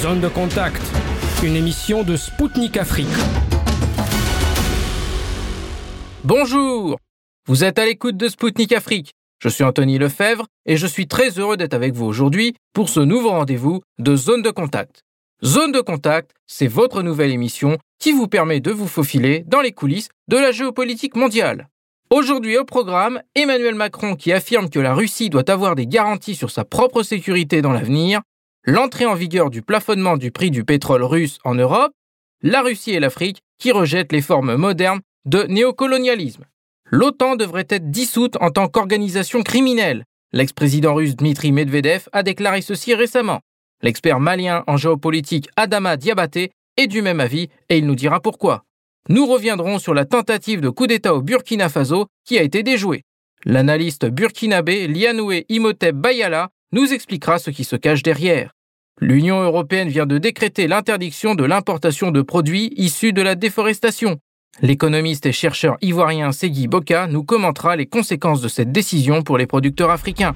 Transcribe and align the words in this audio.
Zone 0.00 0.20
de 0.20 0.28
contact, 0.28 0.80
une 1.42 1.56
émission 1.56 2.04
de 2.04 2.16
Spoutnik 2.16 2.78
Afrique. 2.78 3.06
Bonjour 6.24 6.96
Vous 7.46 7.64
êtes 7.64 7.78
à 7.78 7.84
l'écoute 7.84 8.16
de 8.16 8.28
Spoutnik 8.28 8.72
Afrique. 8.72 9.12
Je 9.42 9.50
suis 9.50 9.62
Anthony 9.62 9.98
Lefebvre 9.98 10.46
et 10.64 10.78
je 10.78 10.86
suis 10.86 11.06
très 11.06 11.38
heureux 11.38 11.58
d'être 11.58 11.74
avec 11.74 11.92
vous 11.92 12.06
aujourd'hui 12.06 12.54
pour 12.72 12.88
ce 12.88 13.00
nouveau 13.00 13.28
rendez-vous 13.28 13.82
de 13.98 14.16
Zone 14.16 14.40
de 14.40 14.48
contact. 14.48 15.02
Zone 15.44 15.70
de 15.70 15.82
contact, 15.82 16.30
c'est 16.46 16.66
votre 16.66 17.02
nouvelle 17.02 17.30
émission 17.30 17.76
qui 17.98 18.12
vous 18.12 18.26
permet 18.26 18.60
de 18.60 18.70
vous 18.70 18.88
faufiler 18.88 19.44
dans 19.48 19.60
les 19.60 19.72
coulisses 19.72 20.08
de 20.28 20.38
la 20.38 20.50
géopolitique 20.50 21.14
mondiale. 21.14 21.68
Aujourd'hui 22.08 22.56
au 22.56 22.64
programme, 22.64 23.20
Emmanuel 23.34 23.74
Macron 23.74 24.16
qui 24.16 24.32
affirme 24.32 24.70
que 24.70 24.80
la 24.80 24.94
Russie 24.94 25.28
doit 25.28 25.50
avoir 25.50 25.74
des 25.74 25.86
garanties 25.86 26.36
sur 26.36 26.50
sa 26.50 26.64
propre 26.64 27.02
sécurité 27.02 27.60
dans 27.60 27.72
l'avenir, 27.72 28.22
l'entrée 28.64 29.06
en 29.06 29.14
vigueur 29.14 29.50
du 29.50 29.62
plafonnement 29.62 30.16
du 30.16 30.30
prix 30.30 30.50
du 30.50 30.64
pétrole 30.64 31.02
russe 31.02 31.38
en 31.44 31.54
Europe, 31.54 31.92
la 32.42 32.62
Russie 32.62 32.92
et 32.92 33.00
l'Afrique 33.00 33.40
qui 33.58 33.72
rejettent 33.72 34.12
les 34.12 34.22
formes 34.22 34.56
modernes 34.56 35.00
de 35.24 35.42
néocolonialisme. 35.44 36.44
L'OTAN 36.90 37.36
devrait 37.36 37.66
être 37.68 37.90
dissoute 37.90 38.36
en 38.40 38.50
tant 38.50 38.68
qu'organisation 38.68 39.42
criminelle. 39.42 40.04
L'ex-président 40.32 40.94
russe 40.94 41.16
Dmitri 41.16 41.52
Medvedev 41.52 42.08
a 42.12 42.22
déclaré 42.22 42.62
ceci 42.62 42.94
récemment. 42.94 43.40
L'expert 43.82 44.20
malien 44.20 44.64
en 44.66 44.76
géopolitique 44.76 45.48
Adama 45.56 45.96
Diabaté 45.96 46.50
est 46.76 46.86
du 46.86 47.02
même 47.02 47.20
avis 47.20 47.48
et 47.68 47.78
il 47.78 47.86
nous 47.86 47.94
dira 47.94 48.20
pourquoi 48.20 48.64
nous 49.08 49.26
reviendrons 49.26 49.78
sur 49.78 49.94
la 49.94 50.04
tentative 50.04 50.60
de 50.60 50.68
coup 50.68 50.86
d'État 50.86 51.14
au 51.14 51.22
Burkina 51.22 51.68
Faso 51.68 52.06
qui 52.24 52.38
a 52.38 52.42
été 52.42 52.62
déjouée. 52.62 53.02
L'analyste 53.44 54.06
burkinabé 54.06 54.86
Lianoué 54.86 55.46
Imhotep 55.48 55.96
Bayala 55.96 56.50
nous 56.72 56.92
expliquera 56.92 57.38
ce 57.38 57.50
qui 57.50 57.64
se 57.64 57.76
cache 57.76 58.02
derrière. 58.02 58.52
L'Union 59.00 59.42
européenne 59.42 59.88
vient 59.88 60.06
de 60.06 60.18
décréter 60.18 60.68
l'interdiction 60.68 61.34
de 61.34 61.44
l'importation 61.44 62.10
de 62.10 62.22
produits 62.22 62.72
issus 62.76 63.12
de 63.12 63.22
la 63.22 63.34
déforestation. 63.34 64.18
L'économiste 64.62 65.26
et 65.26 65.32
chercheur 65.32 65.78
ivoirien 65.80 66.32
Segui 66.32 66.68
Boka 66.68 67.06
nous 67.06 67.24
commentera 67.24 67.76
les 67.76 67.86
conséquences 67.86 68.40
de 68.40 68.48
cette 68.48 68.72
décision 68.72 69.22
pour 69.22 69.38
les 69.38 69.46
producteurs 69.46 69.90
africains. 69.90 70.34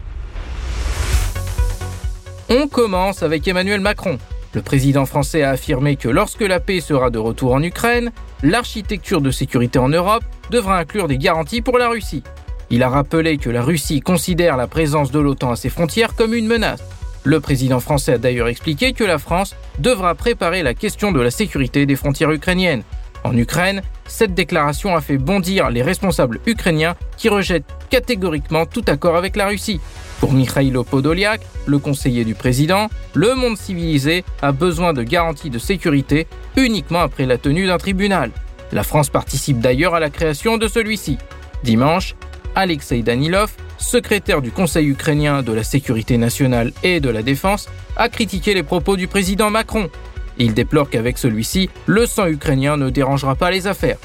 On 2.49 2.69
commence 2.69 3.23
avec 3.23 3.47
Emmanuel 3.47 3.81
Macron. 3.81 4.19
Le 4.55 4.63
président 4.63 5.05
français 5.05 5.43
a 5.43 5.51
affirmé 5.51 5.97
que 5.97 6.09
lorsque 6.09 6.41
la 6.41 6.61
paix 6.61 6.81
sera 6.81 7.11
de 7.11 7.19
retour 7.19 7.53
en 7.53 7.63
Ukraine, 7.63 8.13
l'architecture 8.43 9.21
de 9.21 9.31
sécurité 9.31 9.79
en 9.79 9.89
Europe 9.89 10.25
devra 10.51 10.79
inclure 10.79 11.09
des 11.09 11.19
garanties 11.19 11.61
pour 11.61 11.77
la 11.77 11.89
Russie. 11.89 12.23
Il 12.71 12.83
a 12.83 12.89
rappelé 12.89 13.37
que 13.39 13.51
la 13.51 13.63
Russie 13.63 14.01
considère 14.01 14.57
la 14.57 14.67
présence 14.67 15.11
de 15.11 15.19
l'OTAN 15.19 15.53
à 15.53 15.57
ses 15.57 15.69
frontières 15.69 16.15
comme 16.15 16.35
une 16.35 16.47
menace. 16.47 16.83
Le 17.23 17.41
président 17.41 17.81
français 17.81 18.15
a 18.15 18.19
d'ailleurs 18.19 18.49
expliqué 18.49 18.93
que 18.93 19.05
la 19.05 19.19
France 19.19 19.55
devra 19.79 20.15
préparer 20.15 20.63
la 20.63 20.75
question 20.75 21.13
de 21.13 21.21
la 21.21 21.31
sécurité 21.31 21.87
des 21.87 21.97
frontières 21.97 22.31
ukrainiennes. 22.31 22.83
En 23.25 23.35
Ukraine, 23.37 23.81
cette 24.07 24.35
déclaration 24.35 24.95
a 24.95 25.01
fait 25.01 25.17
bondir 25.17 25.71
les 25.71 25.83
responsables 25.83 26.41
ukrainiens 26.47 26.95
qui 27.17 27.31
rejettent 27.31 27.65
catégoriquement 27.89 28.67
tout 28.67 28.85
accord 28.87 29.17
avec 29.17 29.37
la 29.37 29.47
Russie. 29.47 29.81
Pour 30.21 30.35
Mikhailo 30.35 30.85
Podolyak, 30.85 31.41
le 31.65 31.79
conseiller 31.79 32.25
du 32.25 32.35
président, 32.35 32.89
le 33.15 33.35
monde 33.35 33.57
civilisé 33.57 34.25
a 34.43 34.53
besoin 34.53 34.93
de 34.93 35.03
garanties 35.03 35.49
de 35.49 35.59
sécurité 35.59 36.27
uniquement 36.57 37.01
après 37.01 37.25
la 37.25 37.39
tenue 37.39 37.67
d'un 37.67 37.79
tribunal. 37.79 38.31
La 38.73 38.83
France 38.83 39.09
participe 39.09 39.61
d'ailleurs 39.61 39.95
à 39.95 40.01
la 40.01 40.11
création 40.11 40.59
de 40.59 40.69
celui-ci. 40.69 41.17
Dimanche, 41.63 42.15
Alexei 42.55 43.03
Danilov, 43.03 43.53
secrétaire 43.79 44.43
du 44.43 44.51
Conseil 44.51 44.89
ukrainien 44.89 45.43
de 45.43 45.53
la 45.53 45.65
sécurité 45.65 46.19
nationale 46.19 46.73
et 46.83 47.01
de 47.01 47.09
la 47.09 47.23
défense, 47.23 47.69
a 47.97 48.09
critiqué 48.09 48.55
les 48.55 48.63
propos 48.63 48.97
du 48.97 49.09
président 49.09 49.51
Macron. 49.51 49.91
Il 50.39 50.55
déplore 50.55 50.91
qu'avec 50.91 51.19
celui-ci, 51.19 51.71
le 51.87 52.07
sang 52.07 52.27
ukrainien 52.27 52.77
ne 52.77 52.91
dérangera 52.91 53.35
pas 53.35 53.51
les 53.51 53.67
affaires. 53.67 53.99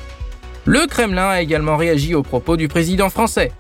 Le 0.66 0.88
Kremlin 0.88 1.30
a 1.30 1.42
également 1.42 1.78
réagi 1.78 2.14
aux 2.16 2.24
propos 2.24 2.58
du 2.58 2.68
président 2.68 3.10
français. 3.10 3.52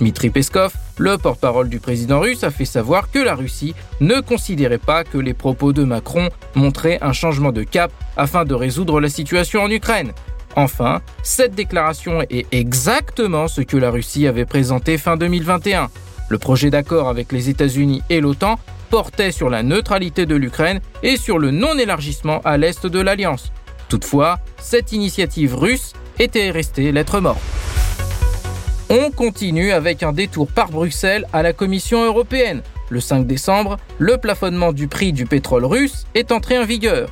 Dmitri 0.00 0.30
Peskov, 0.30 0.72
le 0.98 1.18
porte-parole 1.18 1.68
du 1.68 1.80
président 1.80 2.20
russe, 2.20 2.44
a 2.44 2.50
fait 2.50 2.64
savoir 2.64 3.10
que 3.10 3.18
la 3.18 3.34
Russie 3.34 3.74
ne 4.00 4.20
considérait 4.20 4.78
pas 4.78 5.04
que 5.04 5.18
les 5.18 5.34
propos 5.34 5.72
de 5.72 5.84
Macron 5.84 6.28
montraient 6.54 6.98
un 7.00 7.12
changement 7.12 7.52
de 7.52 7.62
cap 7.62 7.90
afin 8.16 8.44
de 8.44 8.54
résoudre 8.54 9.00
la 9.00 9.08
situation 9.08 9.62
en 9.62 9.70
Ukraine. 9.70 10.12
Enfin, 10.56 11.02
cette 11.22 11.54
déclaration 11.54 12.22
est 12.30 12.46
exactement 12.52 13.48
ce 13.48 13.60
que 13.60 13.76
la 13.76 13.90
Russie 13.90 14.26
avait 14.26 14.44
présenté 14.44 14.98
fin 14.98 15.16
2021. 15.16 15.88
Le 16.28 16.38
projet 16.38 16.70
d'accord 16.70 17.08
avec 17.08 17.32
les 17.32 17.48
États-Unis 17.48 18.02
et 18.10 18.20
l'OTAN 18.20 18.58
portait 18.90 19.32
sur 19.32 19.50
la 19.50 19.62
neutralité 19.62 20.26
de 20.26 20.34
l'Ukraine 20.34 20.80
et 21.02 21.16
sur 21.16 21.38
le 21.38 21.50
non-élargissement 21.50 22.40
à 22.44 22.56
l'est 22.56 22.86
de 22.86 23.00
l'Alliance. 23.00 23.52
Toutefois, 23.88 24.38
cette 24.58 24.92
initiative 24.92 25.54
russe 25.54 25.92
était 26.18 26.50
restée 26.50 26.92
lettre 26.92 27.20
morte. 27.20 27.40
On 28.90 29.10
continue 29.10 29.72
avec 29.72 30.02
un 30.02 30.12
détour 30.12 30.48
par 30.48 30.70
Bruxelles 30.70 31.26
à 31.32 31.42
la 31.42 31.52
Commission 31.52 32.04
européenne. 32.04 32.62
Le 32.90 33.00
5 33.00 33.26
décembre, 33.26 33.76
le 33.98 34.16
plafonnement 34.16 34.72
du 34.72 34.88
prix 34.88 35.12
du 35.12 35.26
pétrole 35.26 35.66
russe 35.66 36.06
est 36.14 36.32
entré 36.32 36.58
en 36.58 36.64
vigueur. 36.64 37.10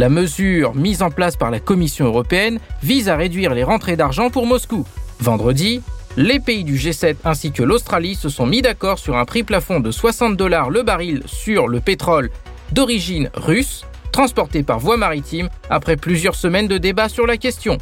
La 0.00 0.08
mesure 0.08 0.74
mise 0.74 1.02
en 1.02 1.10
place 1.10 1.36
par 1.36 1.50
la 1.50 1.60
Commission 1.60 2.06
européenne 2.06 2.58
vise 2.82 3.10
à 3.10 3.16
réduire 3.16 3.52
les 3.52 3.64
rentrées 3.64 3.96
d'argent 3.96 4.30
pour 4.30 4.46
Moscou. 4.46 4.86
Vendredi, 5.18 5.82
les 6.16 6.40
pays 6.40 6.64
du 6.64 6.76
G7 6.76 7.16
ainsi 7.22 7.52
que 7.52 7.62
l'Australie 7.62 8.14
se 8.14 8.30
sont 8.30 8.46
mis 8.46 8.62
d'accord 8.62 8.98
sur 8.98 9.18
un 9.18 9.26
prix 9.26 9.42
plafond 9.42 9.78
de 9.78 9.90
60 9.90 10.38
dollars 10.38 10.70
le 10.70 10.82
baril 10.82 11.22
sur 11.26 11.68
le 11.68 11.80
pétrole 11.80 12.30
d'origine 12.72 13.28
russe, 13.34 13.84
transporté 14.10 14.62
par 14.62 14.78
voie 14.78 14.96
maritime 14.96 15.50
après 15.68 15.96
plusieurs 15.96 16.34
semaines 16.34 16.66
de 16.66 16.78
débats 16.78 17.10
sur 17.10 17.26
la 17.26 17.36
question. 17.36 17.76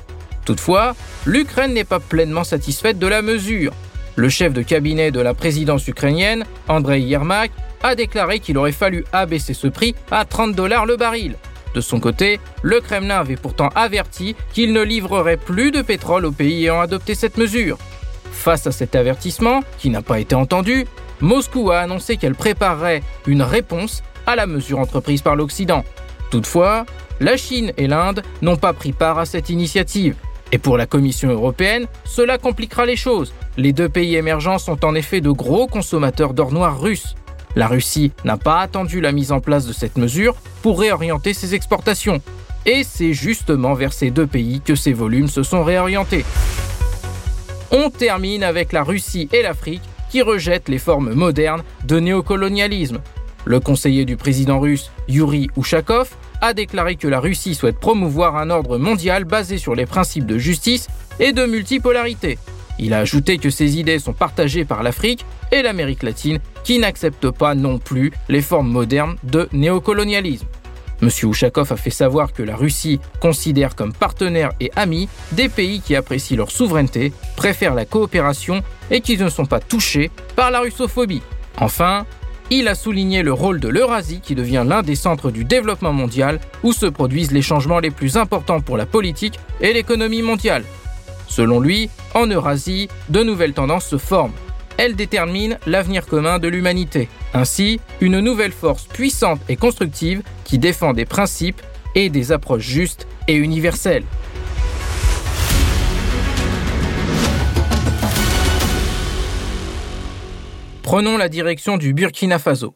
Toutefois, 0.45 0.97
l'Ukraine 1.25 1.73
n'est 1.73 1.85
pas 1.85 2.01
pleinement 2.01 2.43
satisfaite 2.43 2.99
de 2.99 3.07
la 3.07 3.23
mesure. 3.23 3.73
Le 4.17 4.29
chef 4.29 4.53
de 4.53 4.63
cabinet 4.63 5.13
de 5.13 5.21
la 5.21 5.35
présidence 5.35 5.87
ukrainienne, 5.87 6.47
Andrei 6.67 7.01
Yermak, 7.01 7.53
a 7.85 7.95
déclaré 7.95 8.41
qu'il 8.41 8.59
aurait 8.59 8.73
fallu 8.73 9.05
abaisser 9.13 9.55
ce 9.55 9.69
prix 9.69 9.95
à 10.11 10.25
30 10.25 10.57
dollars 10.57 10.85
le 10.85 10.97
baril. 10.97 11.37
De 11.75 11.81
son 11.81 12.01
côté, 12.01 12.41
le 12.63 12.81
Kremlin 12.81 13.19
avait 13.19 13.37
pourtant 13.37 13.69
averti 13.75 14.35
qu'il 14.53 14.73
ne 14.73 14.83
livrerait 14.83 15.37
plus 15.37 15.71
de 15.71 15.83
pétrole 15.83 16.25
aux 16.25 16.33
pays 16.33 16.65
ayant 16.65 16.81
adopté 16.81 17.15
cette 17.15 17.37
mesure. 17.37 17.79
Face 18.33 18.67
à 18.67 18.73
cet 18.73 18.95
avertissement, 18.95 19.61
qui 19.79 19.91
n'a 19.91 20.03
pas 20.03 20.21
été 20.21 20.35
entendu, 20.35 20.87
Moscou 21.21 21.71
a 21.71 21.81
annoncé 21.81 22.17
qu'elle 22.17 22.35
préparerait 22.35 23.03
une 23.27 23.43
réponse 23.43 24.03
à 24.27 24.37
la 24.37 24.47
mesure 24.47 24.79
entreprise 24.79 25.23
par 25.23 25.37
l'Occident. 25.37 25.85
Toutefois, 26.31 26.87
la 27.21 27.37
Chine 27.37 27.73
et 27.77 27.87
l'Inde 27.87 28.23
n'ont 28.43 28.57
pas 28.57 28.73
pris 28.73 28.93
part 28.93 29.19
à 29.19 29.27
cette 29.27 29.51
initiative 29.51 30.15
et 30.53 30.59
pour 30.59 30.79
la 30.79 30.87
Commission 30.87 31.31
européenne, 31.31 31.87
cela 32.05 32.39
compliquera 32.39 32.87
les 32.87 32.97
choses. 32.97 33.33
Les 33.57 33.73
deux 33.73 33.89
pays 33.89 34.17
émergents 34.17 34.59
sont 34.59 34.85
en 34.85 34.95
effet 34.95 35.21
de 35.21 35.31
gros 35.31 35.67
consommateurs 35.67 36.33
d'or 36.33 36.53
noir 36.53 36.81
russe. 36.81 37.15
La 37.59 37.67
Russie 37.67 38.13
n'a 38.25 38.37
pas 38.37 38.61
attendu 38.61 39.01
la 39.01 39.11
mise 39.11 39.33
en 39.33 39.41
place 39.41 39.67
de 39.67 39.73
cette 39.73 39.99
mesure 39.99 40.37
pour 40.63 40.79
réorienter 40.79 41.35
ses 41.35 41.57
exportations. 41.57 42.23
Et 42.67 42.85
c'est 42.85 43.13
justement 43.13 43.75
vers 43.75 43.93
ces 43.93 44.13
deux 44.13 44.29
pays 44.29 44.61
que 44.61 44.77
ces 44.77 44.93
volumes 44.93 45.27
se 45.27 45.43
sont 45.43 45.65
réorientés. 45.65 46.25
On 47.73 47.91
termine 47.91 48.45
avec 48.45 48.71
la 48.71 48.85
Russie 48.85 49.29
et 49.33 49.43
l'Afrique 49.43 49.83
qui 50.09 50.23
rejettent 50.23 50.69
les 50.69 50.79
formes 50.79 51.15
modernes 51.15 51.65
de 51.85 51.99
néocolonialisme. 51.99 53.01
Le 53.45 53.59
conseiller 53.59 54.05
du 54.05 54.17
président 54.17 54.61
russe, 54.61 54.93
Yuri 55.09 55.49
Ushakov, 55.57 56.11
a 56.41 56.55
déclaré 56.55 56.95
que 56.95 57.09
la 57.09 57.19
Russie 57.19 57.57
souhaite 57.57 57.81
promouvoir 57.81 58.37
un 58.37 58.51
ordre 58.51 58.79
mondial 58.79 59.25
basé 59.25 59.59
sur 59.59 59.75
les 59.75 59.87
principes 59.87 60.27
de 60.27 60.39
justice 60.39 60.87
et 61.19 61.33
de 61.33 61.45
multipolarité. 61.45 62.39
Il 62.79 62.95
a 62.95 62.99
ajouté 62.99 63.39
que 63.39 63.51
ces 63.51 63.79
idées 63.79 63.99
sont 63.99 64.13
partagées 64.13 64.65
par 64.65 64.83
l'Afrique 64.83 65.25
et 65.53 65.63
l'Amérique 65.63 66.03
latine 66.03 66.39
qui 66.65 66.79
n'acceptent 66.79 67.31
pas 67.31 67.55
non 67.55 67.79
plus 67.79 68.13
les 68.29 68.43
formes 68.43 68.71
modernes 68.71 69.17
de 69.25 69.49
néocolonialisme. 69.53 70.47
M. 71.01 71.09
Ushakov 71.09 71.73
a 71.73 71.77
fait 71.77 71.91
savoir 71.91 72.33
que 72.33 72.43
la 72.43 72.57
Russie 72.57 72.99
considère 73.21 73.77
comme 73.77 73.93
partenaires 73.93 74.53
et 74.61 74.71
amis 74.75 75.09
des 75.33 75.49
pays 75.49 75.81
qui 75.81 75.95
apprécient 75.95 76.37
leur 76.37 76.51
souveraineté, 76.51 77.13
préfèrent 77.37 77.75
la 77.75 77.85
coopération 77.85 78.63
et 78.91 79.01
qui 79.01 79.17
ne 79.17 79.29
sont 79.29 79.47
pas 79.47 79.61
touchés 79.61 80.11
par 80.35 80.51
la 80.51 80.61
russophobie. 80.61 81.23
Enfin, 81.59 82.05
il 82.51 82.67
a 82.67 82.75
souligné 82.75 83.23
le 83.23 83.33
rôle 83.33 83.61
de 83.61 83.69
l'Eurasie 83.69 84.21
qui 84.21 84.35
devient 84.35 84.65
l'un 84.67 84.83
des 84.83 84.97
centres 84.97 85.31
du 85.31 85.45
développement 85.45 85.93
mondial 85.93 86.41
où 86.63 86.73
se 86.73 86.87
produisent 86.87 87.33
les 87.33 87.43
changements 87.43 87.79
les 87.79 87.91
plus 87.91 88.17
importants 88.17 88.61
pour 88.61 88.77
la 88.77 88.87
politique 88.87 89.39
et 89.61 89.73
l'économie 89.73 90.23
mondiale. 90.23 90.65
Selon 91.39 91.61
lui, 91.61 91.89
en 92.17 92.27
Eurasie, 92.27 92.89
de 93.11 93.23
nouvelles 93.23 93.53
tendances 93.53 93.87
se 93.87 93.97
forment. 93.97 94.33
Elles 94.77 94.97
déterminent 94.97 95.57
l'avenir 95.69 96.05
commun 96.05 96.41
de 96.41 96.49
l'humanité. 96.49 97.09
Ainsi, 97.33 97.79
une 98.01 98.19
nouvelle 98.19 98.51
force 98.51 98.87
puissante 98.87 99.41
et 99.49 99.55
constructive 99.55 100.25
qui 100.43 100.59
défend 100.59 100.95
des 100.95 101.05
principes 101.05 101.63
et 101.95 102.11
des 102.11 102.33
approches 102.33 102.67
justes 102.67 103.07
et 103.29 103.37
universelles. 103.37 104.03
Prenons 110.83 111.19
la 111.19 111.29
direction 111.29 111.77
du 111.77 111.95
Burkina 111.95 112.41
Faso. 112.41 112.75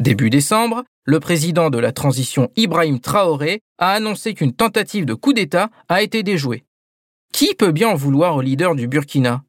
Début 0.00 0.30
décembre, 0.30 0.82
le 1.04 1.20
président 1.20 1.70
de 1.70 1.78
la 1.78 1.92
transition 1.92 2.50
Ibrahim 2.56 2.98
Traoré 2.98 3.60
a 3.78 3.92
annoncé 3.92 4.34
qu'une 4.34 4.52
tentative 4.52 5.04
de 5.04 5.14
coup 5.14 5.32
d'État 5.32 5.70
a 5.88 6.02
été 6.02 6.24
déjouée. 6.24 6.64
Qui 7.32 7.54
peut 7.54 7.72
bien 7.72 7.88
en 7.88 7.94
vouloir 7.94 8.36
au 8.36 8.42
leader 8.42 8.74
du 8.74 8.86
Burkina? 8.86 9.42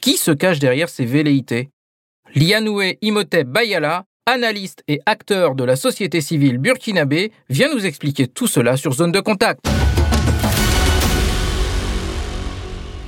Qui 0.00 0.16
se 0.16 0.30
cache 0.30 0.58
derrière 0.58 0.88
ces 0.88 1.04
velléités? 1.04 1.68
Lianoué 2.34 2.98
Imhotep 3.02 3.48
Bayala, 3.48 4.04
analyste 4.26 4.82
et 4.88 5.00
acteur 5.04 5.54
de 5.54 5.64
la 5.64 5.76
société 5.76 6.20
civile 6.20 6.58
burkinabé, 6.58 7.32
vient 7.50 7.72
nous 7.72 7.84
expliquer 7.84 8.28
tout 8.28 8.46
cela 8.46 8.76
sur 8.76 8.92
Zone 8.94 9.12
de 9.12 9.20
Contact. 9.20 9.60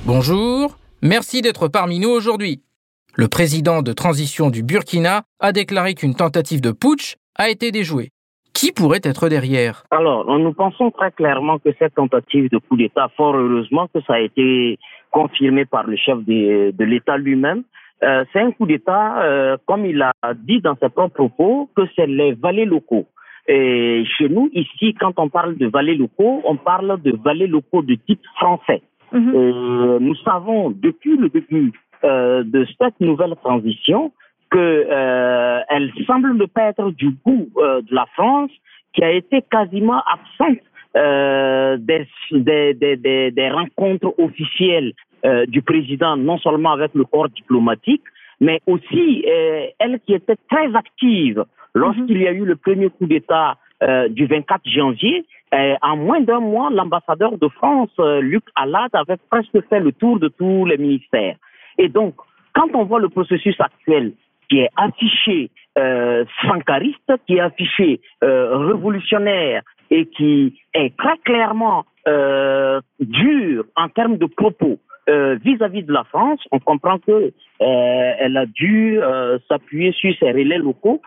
Bonjour, 0.05 0.77
merci 1.01 1.41
d'être 1.41 1.67
parmi 1.67 1.99
nous 1.99 2.09
aujourd'hui. 2.09 2.61
Le 3.15 3.27
président 3.27 3.81
de 3.81 3.93
transition 3.93 4.49
du 4.51 4.61
Burkina 4.61 5.23
a 5.39 5.51
déclaré 5.51 5.95
qu'une 5.95 6.15
tentative 6.15 6.61
de 6.61 6.71
putsch 6.71 7.15
a 7.35 7.49
été 7.49 7.71
déjouée. 7.71 8.11
Qui 8.57 8.71
pourrait 8.71 9.01
être 9.03 9.29
derrière 9.29 9.83
Alors, 9.91 10.25
nous 10.39 10.51
pensons 10.51 10.89
très 10.89 11.11
clairement 11.11 11.59
que 11.59 11.69
cette 11.77 11.93
tentative 11.93 12.49
de 12.49 12.57
coup 12.57 12.75
d'État, 12.75 13.07
fort 13.15 13.35
heureusement 13.35 13.87
que 13.93 14.01
ça 14.07 14.15
a 14.15 14.19
été 14.19 14.79
confirmé 15.11 15.65
par 15.65 15.85
le 15.85 15.95
chef 15.95 16.17
de, 16.25 16.83
l'État 16.83 17.17
lui-même, 17.17 17.61
euh, 18.03 18.25
c'est 18.33 18.39
un 18.39 18.49
coup 18.49 18.65
d'État, 18.65 19.21
euh, 19.21 19.57
comme 19.67 19.85
il 19.85 20.01
a 20.01 20.11
dit 20.33 20.59
dans 20.59 20.75
ses 20.81 20.89
propres 20.89 21.13
propos, 21.13 21.69
que 21.75 21.83
c'est 21.95 22.07
les 22.07 22.33
valets 22.33 22.65
locaux. 22.65 23.05
Et 23.47 24.03
chez 24.17 24.27
nous, 24.27 24.49
ici, 24.53 24.95
quand 24.99 25.13
on 25.17 25.29
parle 25.29 25.55
de 25.57 25.67
valets 25.67 25.93
locaux, 25.93 26.41
on 26.43 26.55
parle 26.55 26.99
de 27.03 27.15
valets 27.23 27.45
locaux 27.45 27.83
de 27.83 27.93
type 27.93 28.25
français. 28.37 28.81
Mhm. 29.13 29.99
nous 30.01 30.15
savons 30.15 30.69
depuis 30.69 31.15
le 31.15 31.29
début 31.29 31.71
euh, 32.03 32.43
de 32.43 32.67
cette 32.77 32.99
nouvelle 32.99 33.35
transition 33.41 34.11
que 34.49 34.85
euh, 34.89 35.61
semble 36.05 36.35
ne 36.35 36.45
pas 36.45 36.69
être 36.69 36.91
du 36.91 37.09
goût 37.25 37.47
euh, 37.57 37.81
de 37.81 37.93
la 37.93 38.05
France, 38.15 38.51
qui 38.93 39.03
a 39.03 39.11
été 39.11 39.41
quasiment 39.43 40.01
absente 40.05 40.59
euh, 40.95 41.77
des, 41.77 42.07
des, 42.31 42.73
des, 42.73 43.31
des, 43.31 43.49
rencontres 43.49 44.13
officielles 44.17 44.93
euh, 45.25 45.45
du 45.45 45.61
président, 45.61 46.17
non 46.17 46.37
seulement 46.39 46.71
avec 46.71 46.93
le 46.95 47.03
corps 47.03 47.29
diplomatique, 47.29 48.03
mais 48.39 48.61
aussi 48.67 49.25
elle 49.79 49.99
qui 50.05 50.13
était 50.13 50.37
très 50.49 50.73
active 50.75 51.43
lorsqu'il 51.73 52.21
y 52.21 52.27
a 52.27 52.31
eu 52.31 52.45
le 52.45 52.55
premier 52.55 52.89
coup 52.89 53.07
d'État 53.07 53.57
du 54.09 54.27
24 54.27 54.61
janvier. 54.69 55.25
en 55.81 55.97
moins 55.97 56.21
d'un 56.21 56.39
mois, 56.39 56.69
l'ambassadeur 56.69 57.35
de 57.39 57.47
France, 57.47 57.89
Luc 58.21 58.43
Allard, 58.55 58.89
avait 58.93 59.17
presque 59.31 59.59
fait 59.69 59.79
le 59.79 59.91
tour 59.91 60.19
de 60.19 60.27
tous 60.27 60.65
les 60.65 60.77
ministères. 60.77 61.37
Et 61.79 61.89
donc, 61.89 62.13
quand 62.53 62.69
on 62.75 62.83
voit 62.85 62.99
le 62.99 63.09
processus 63.09 63.59
actuel 63.59 64.13
qui 64.49 64.59
est 64.59 64.69
affiché 64.75 65.51
euh, 65.77 66.25
sankariste, 66.41 67.11
qui 67.25 67.35
est 67.35 67.39
affiché 67.39 68.01
euh, 68.23 68.57
révolutionnaire 68.57 69.61
et 69.89 70.05
qui 70.05 70.59
est 70.73 70.95
très 70.97 71.17
clairement 71.19 71.85
euh, 72.07 72.81
dur 72.99 73.65
en 73.75 73.89
termes 73.89 74.17
de 74.17 74.25
propos 74.25 74.79
euh, 75.09 75.37
vis-à-vis 75.43 75.83
de 75.83 75.93
la 75.93 76.03
France, 76.05 76.41
on 76.51 76.59
comprend 76.59 76.99
que 76.99 77.11
euh, 77.11 77.31
elle 78.19 78.35
a 78.35 78.45
dû 78.45 78.99
euh, 79.01 79.37
s'appuyer 79.47 79.93
sur 79.93 80.13
ses 80.19 80.31
relais 80.31 80.57
locaux 80.57 81.01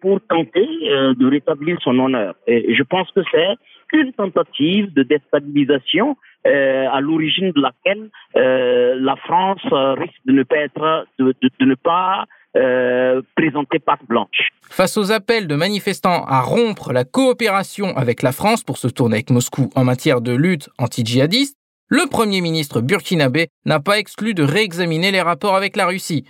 pour 0.00 0.20
tenter 0.22 0.66
de 0.66 1.30
rétablir 1.30 1.78
son 1.80 1.96
honneur. 2.00 2.34
Et 2.48 2.74
je 2.74 2.82
pense 2.82 3.08
que 3.12 3.20
c'est 3.30 3.54
une 3.92 4.12
tentative 4.12 4.92
de 4.92 5.02
déstabilisation 5.02 6.16
euh, 6.46 6.86
à 6.92 7.00
l'origine 7.00 7.52
de 7.52 7.60
laquelle 7.60 8.10
euh, 8.36 8.96
la 9.00 9.16
France 9.16 9.62
risque 9.98 10.20
de 10.26 10.32
ne 10.32 10.42
pas 10.42 10.56
être, 10.56 11.06
de, 11.18 11.34
ne 11.60 11.74
pas 11.74 12.26
euh, 12.56 13.22
présenter 13.36 13.78
patte 13.78 14.04
blanche. 14.08 14.50
Face 14.70 14.96
aux 14.96 15.12
appels 15.12 15.46
de 15.46 15.54
manifestants 15.54 16.24
à 16.24 16.40
rompre 16.40 16.92
la 16.92 17.04
coopération 17.04 17.96
avec 17.96 18.22
la 18.22 18.32
France 18.32 18.62
pour 18.62 18.78
se 18.78 18.88
tourner 18.88 19.16
avec 19.16 19.30
Moscou 19.30 19.70
en 19.74 19.84
matière 19.84 20.20
de 20.20 20.32
lutte 20.32 20.68
anti-djihadiste, 20.78 21.56
le 21.88 22.08
Premier 22.08 22.40
ministre 22.40 22.80
burkinabé 22.80 23.48
n'a 23.66 23.80
pas 23.80 23.98
exclu 23.98 24.34
de 24.34 24.42
réexaminer 24.42 25.10
les 25.10 25.20
rapports 25.20 25.56
avec 25.56 25.76
la 25.76 25.86
Russie. 25.86 26.24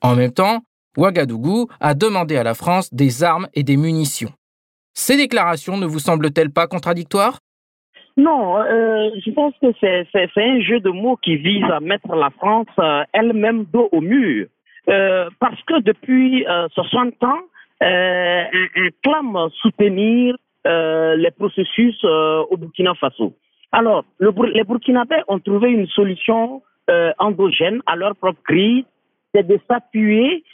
En 0.00 0.14
même 0.14 0.32
temps, 0.32 0.60
Ouagadougou 0.96 1.68
a 1.80 1.94
demandé 1.94 2.36
à 2.36 2.42
la 2.42 2.54
France 2.54 2.92
des 2.92 3.24
armes 3.24 3.48
et 3.54 3.62
des 3.62 3.76
munitions. 3.76 4.32
Ces 4.94 5.16
déclarations 5.16 5.76
ne 5.76 5.86
vous 5.86 5.98
semblent-elles 5.98 6.52
pas 6.52 6.66
contradictoires? 6.66 7.38
Non, 8.16 8.58
euh, 8.58 9.10
je 9.24 9.30
pense 9.30 9.54
que 9.62 9.68
c'est 9.80 10.06
un 10.36 10.60
jeu 10.60 10.80
de 10.80 10.90
mots 10.90 11.16
qui 11.16 11.36
vise 11.36 11.64
à 11.64 11.80
mettre 11.80 12.14
la 12.14 12.28
France 12.30 12.66
euh, 12.78 13.02
elle-même 13.14 13.64
dos 13.72 13.88
au 13.90 14.02
mur. 14.02 14.48
Euh, 14.88 15.30
parce 15.38 15.60
que 15.62 15.80
depuis 15.80 16.44
60 16.72 17.22
ans, 17.24 17.40
elle, 17.80 18.48
clame 19.02 19.48
soutenir 19.60 20.36
les 20.64 21.30
processus 21.36 22.02
au 22.04 22.56
Burkina 22.56 22.94
Faso. 22.94 23.34
Alors, 23.72 24.04
les 24.20 24.64
Burkinabés 24.64 25.22
ont 25.28 25.38
trouvé 25.38 25.70
une 25.70 25.86
solution 25.88 26.62
endogène 27.18 27.80
à 27.86 27.96
leur 27.96 28.14
propre 28.16 28.42
crise, 28.42 28.84
c'est 29.34 29.46
de 29.46 29.58
s'appuyer 29.68 30.44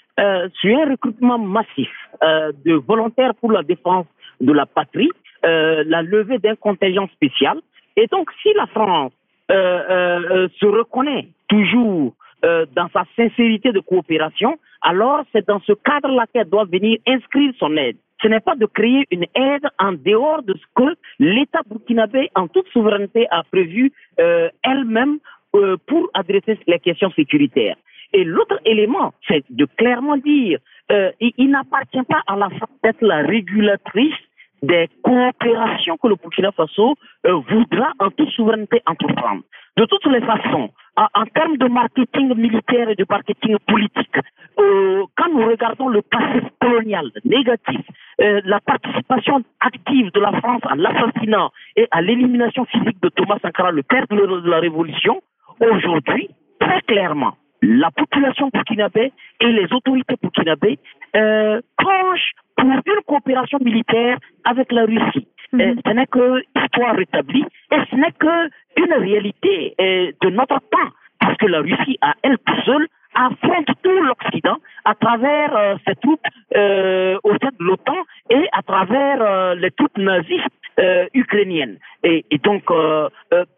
sur 0.60 0.78
un 0.78 0.90
recrutement 0.90 1.38
massif 1.38 1.90
de 2.22 2.74
volontaires 2.74 3.34
pour 3.34 3.52
la 3.52 3.62
défense 3.62 4.06
de 4.40 4.52
la 4.52 4.66
patrie, 4.66 5.10
euh, 5.44 5.84
la 5.86 6.02
levée 6.02 6.38
d'un 6.38 6.56
contingent 6.56 7.08
spécial. 7.08 7.60
Et 7.96 8.06
donc, 8.08 8.30
si 8.42 8.52
la 8.54 8.66
France 8.66 9.12
euh, 9.50 9.54
euh, 9.54 10.48
se 10.60 10.66
reconnaît 10.66 11.28
toujours 11.48 12.14
dans 12.42 12.88
sa 12.92 13.04
sincérité 13.16 13.72
de 13.72 13.80
coopération, 13.80 14.58
alors 14.82 15.24
c'est 15.32 15.46
dans 15.46 15.60
ce 15.60 15.72
cadre-là 15.72 16.26
qu'elle 16.32 16.48
doit 16.48 16.64
venir 16.64 16.98
inscrire 17.06 17.52
son 17.58 17.76
aide. 17.76 17.96
Ce 18.22 18.28
n'est 18.28 18.40
pas 18.40 18.56
de 18.56 18.66
créer 18.66 19.06
une 19.10 19.26
aide 19.34 19.66
en 19.78 19.92
dehors 19.92 20.42
de 20.42 20.54
ce 20.54 20.64
que 20.74 20.96
l'État 21.18 21.60
burkinabé, 21.68 22.30
en 22.34 22.48
toute 22.48 22.68
souveraineté, 22.68 23.26
a 23.30 23.42
prévu 23.44 23.92
elle-même 24.62 25.18
pour 25.52 26.10
adresser 26.14 26.58
les 26.66 26.78
questions 26.78 27.10
sécuritaires. 27.12 27.76
Et 28.12 28.24
l'autre 28.24 28.58
élément, 28.64 29.12
c'est 29.26 29.44
de 29.50 29.66
clairement 29.76 30.16
dire, 30.16 30.58
il, 30.90 31.32
il 31.36 31.50
n'appartient 31.50 32.02
pas 32.08 32.22
à 32.26 32.36
la 32.36 32.50
France 32.50 32.70
d'être 32.82 33.02
la 33.02 33.18
régulatrice 33.18 34.14
des 34.62 34.88
coopérations 35.02 35.96
que 35.96 36.08
le 36.08 36.16
Burkina 36.16 36.52
Faso 36.52 36.96
euh, 37.26 37.34
voudra 37.48 37.92
en 37.98 38.10
toute 38.10 38.30
souveraineté 38.30 38.82
entreprendre. 38.86 39.42
De 39.76 39.84
toutes 39.84 40.06
les 40.06 40.20
façons, 40.20 40.70
en, 41.14 41.24
termes 41.26 41.56
de 41.56 41.68
marketing 41.68 42.34
militaire 42.34 42.88
et 42.88 42.96
de 42.96 43.06
marketing 43.08 43.56
politique, 43.66 44.16
euh, 44.58 45.04
quand 45.16 45.32
nous 45.32 45.46
regardons 45.46 45.88
le 45.88 46.02
passé 46.02 46.42
colonial 46.60 47.10
négatif, 47.24 47.80
euh, 48.20 48.40
la 48.44 48.60
participation 48.60 49.44
active 49.60 50.10
de 50.12 50.20
la 50.20 50.32
France 50.40 50.62
à 50.68 50.74
l'assassinat 50.74 51.50
et 51.76 51.86
à 51.92 52.02
l'élimination 52.02 52.64
physique 52.64 53.00
de 53.00 53.08
Thomas 53.10 53.38
Sankara, 53.40 53.70
le 53.70 53.84
père 53.84 54.06
de, 54.10 54.48
la 54.48 54.58
Révolution, 54.58 55.20
aujourd'hui, 55.60 56.30
très 56.58 56.80
clairement, 56.82 57.34
la 57.62 57.90
population 57.92 58.50
burkinabé 58.52 59.12
et 59.40 59.52
les 59.52 59.72
autorités 59.72 60.16
burkinabées 60.20 60.78
euh, 61.14 61.60
penchent 61.76 62.32
pour 62.56 62.66
une 62.66 63.02
coopération 63.06 63.58
militaire 63.60 64.18
avec 64.44 64.72
la 64.72 64.84
Russie. 64.84 65.28
Mhm. 65.52 65.80
ce 65.84 65.92
n'est 65.92 66.06
que 66.06 66.42
histoire 66.56 66.94
rétablie 66.94 67.44
et 67.72 67.80
ce 67.90 67.96
n'est 67.96 68.12
que 68.12 68.50
une 68.76 68.92
réalité 68.92 69.74
euh, 69.80 70.12
de 70.22 70.30
notre 70.30 70.60
temps 70.70 70.90
parce 71.20 71.36
que 71.38 71.46
la 71.46 71.60
Russie 71.60 71.98
à 72.00 72.14
elle 72.22 72.38
seule 72.64 72.86
affronte 73.14 73.66
tout 73.82 74.00
l'Occident 74.02 74.58
à 74.84 74.94
travers 74.94 75.56
euh, 75.56 75.76
ses 75.86 75.94
troupes 75.96 76.24
euh, 76.56 77.18
au 77.24 77.30
sein 77.32 77.50
de 77.58 77.64
l'OTAN 77.64 77.96
et 78.30 78.48
à 78.52 78.62
travers 78.62 79.20
euh, 79.20 79.54
les 79.54 79.70
troupes 79.72 79.98
nazistes 79.98 80.46
ukrainiennes. 81.12 81.76
Et, 82.04 82.24
et 82.30 82.38
donc, 82.38 82.62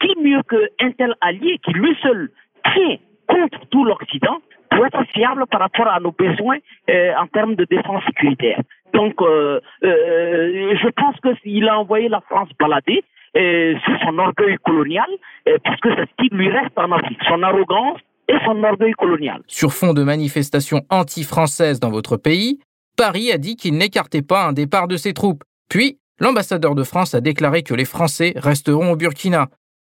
qui 0.01 0.23
mieux 0.23 0.41
qu'un 0.45 0.91
tel 0.93 1.15
allié 1.21 1.59
qui 1.63 1.73
lui 1.73 1.95
seul 2.03 2.31
tient 2.73 2.97
contre 3.27 3.61
tout 3.71 3.85
l'Occident 3.85 4.39
pour 4.71 4.87
être 4.87 5.05
fiable 5.13 5.45
par 5.51 5.61
rapport 5.61 5.89
à 5.89 6.01
nos 6.01 6.13
besoins 6.13 6.57
en 6.89 7.27
termes 7.27 7.57
de 7.57 7.67
défense 7.67 8.03
sécuritaire. 8.07 8.63
Donc, 8.93 9.15
euh, 9.21 9.61
euh, 9.85 10.75
je 10.83 10.89
pense 10.91 11.17
qu'il 11.41 11.69
a 11.69 11.79
envoyé 11.79 12.09
la 12.09 12.21
France 12.23 12.49
balader 12.59 13.03
euh, 13.37 13.75
sur 13.85 13.99
son 14.05 14.19
orgueil 14.19 14.57
colonial, 14.65 15.09
puisque 15.45 15.89
c'est 15.97 16.07
ce 16.07 16.23
qui 16.23 16.35
lui 16.35 16.49
reste 16.51 16.77
en 16.77 16.91
Afrique, 16.93 17.19
son 17.29 17.43
arrogance 17.43 17.99
et 18.29 18.35
son 18.45 18.63
orgueil 18.63 18.93
colonial. 18.93 19.43
Sur 19.47 19.73
fond 19.73 19.93
de 19.93 20.03
manifestations 20.03 20.83
anti-françaises 20.91 21.81
dans 21.81 21.91
votre 21.91 22.17
pays, 22.17 22.61
Paris 22.97 23.33
a 23.33 23.39
dit 23.39 23.57
qu'il 23.57 23.77
n'écartait 23.77 24.23
pas 24.23 24.47
un 24.47 24.53
départ 24.53 24.89
de 24.89 24.97
ses 24.97 25.15
troupes. 25.15 25.43
Puis, 25.69 25.99
l'ambassadeur 26.21 26.75
de 26.75 26.83
France 26.83 27.15
a 27.15 27.21
déclaré 27.21 27.63
que 27.63 27.75
les 27.75 27.85
Français 27.85 28.35
resteront 28.37 28.93
au 28.93 28.97
Burkina. 28.97 29.49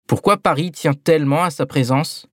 Pourquoi 0.08 0.38
Paris 0.38 0.72
tient 0.72 0.94
tellement 0.94 1.44
à 1.44 1.50
sa 1.50 1.66
présence? 1.66 2.28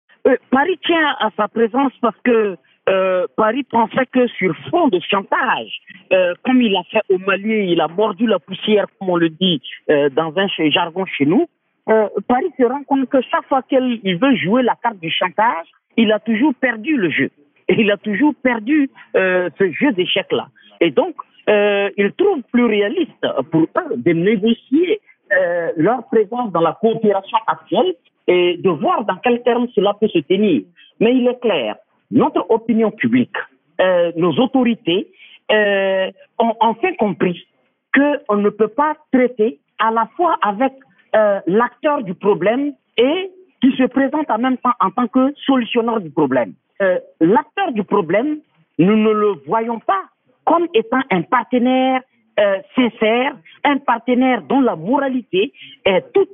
Paris 0.50 0.78
tient 0.84 1.16
à 1.20 1.30
sa 1.36 1.48
présence 1.48 1.92
parce 2.02 2.16
que 2.24 2.56
euh, 2.90 3.26
Paris 3.36 3.62
pensait 3.64 4.06
que 4.12 4.26
sur 4.28 4.54
fond 4.70 4.88
de 4.88 4.98
chantage, 5.00 5.80
euh, 6.12 6.34
comme 6.44 6.60
il 6.60 6.74
a 6.76 6.82
fait 6.90 7.02
au 7.08 7.18
Mali, 7.18 7.72
il 7.72 7.80
a 7.80 7.88
mordu 7.88 8.26
la 8.26 8.38
poussière, 8.38 8.86
comme 8.98 9.10
on 9.10 9.16
le 9.16 9.28
dit 9.28 9.62
euh, 9.90 10.08
dans 10.10 10.32
un 10.36 10.46
jargon 10.70 11.04
chez 11.06 11.26
nous, 11.26 11.46
Paris 12.28 12.52
se 12.56 12.64
rend 12.64 12.84
compte 12.84 13.08
que 13.08 13.20
chaque 13.20 13.46
fois 13.48 13.62
qu'il 13.62 14.18
veut 14.20 14.36
jouer 14.36 14.62
la 14.62 14.76
carte 14.80 15.00
du 15.00 15.10
chantage, 15.10 15.66
il 15.96 16.12
a 16.12 16.20
toujours 16.20 16.54
perdu 16.54 16.96
le 16.96 17.10
jeu. 17.10 17.30
Et 17.68 17.80
il 17.80 17.90
a 17.90 17.96
toujours 17.96 18.32
perdu 18.44 18.88
ce 19.12 19.72
jeu 19.72 19.90
d'échecs-là. 19.92 20.48
Et 20.80 20.92
donc, 20.92 21.16
ils 21.48 22.12
trouvent 22.16 22.42
plus 22.52 22.64
réaliste 22.64 23.26
pour 23.50 23.62
eux 23.62 23.96
de 23.96 24.12
négocier 24.12 25.00
leur 25.76 26.06
présence 26.06 26.52
dans 26.52 26.60
la 26.60 26.78
coopération 26.80 27.38
actuelle 27.48 27.94
et 28.28 28.58
de 28.58 28.70
voir 28.70 29.04
dans 29.04 29.16
quels 29.16 29.42
termes 29.42 29.66
cela 29.74 29.92
peut 30.00 30.08
se 30.08 30.20
tenir. 30.20 30.62
Mais 31.00 31.16
il 31.16 31.26
est 31.26 31.40
clair, 31.40 31.74
notre 32.10 32.44
opinion 32.50 32.90
publique, 32.90 33.36
euh, 33.80 34.12
nos 34.16 34.32
autorités 34.38 35.10
euh, 35.50 36.10
ont 36.38 36.54
enfin 36.60 36.92
compris 36.98 37.46
qu'on 37.94 38.36
ne 38.36 38.50
peut 38.50 38.68
pas 38.68 38.94
traiter 39.12 39.58
à 39.78 39.90
la 39.90 40.08
fois 40.16 40.38
avec 40.42 40.72
euh, 41.16 41.40
l'acteur 41.46 42.02
du 42.02 42.14
problème 42.14 42.72
et 42.96 43.30
qui 43.60 43.72
se 43.76 43.84
présente 43.84 44.30
en 44.30 44.38
même 44.38 44.58
temps 44.58 44.72
en 44.80 44.90
tant 44.90 45.08
que 45.08 45.34
solutionneur 45.46 46.00
du 46.00 46.10
problème. 46.10 46.52
Euh, 46.82 46.98
l'acteur 47.20 47.72
du 47.72 47.84
problème, 47.84 48.38
nous 48.78 48.96
ne 48.96 49.10
le 49.10 49.34
voyons 49.46 49.80
pas 49.80 50.02
comme 50.44 50.66
étant 50.74 51.00
un 51.10 51.22
partenaire 51.22 52.00
sincère, 52.74 53.36
un 53.64 53.76
partenaire 53.76 54.40
dont 54.40 54.62
la 54.62 54.74
moralité 54.74 55.52
est 55.84 56.10
toute 56.14 56.30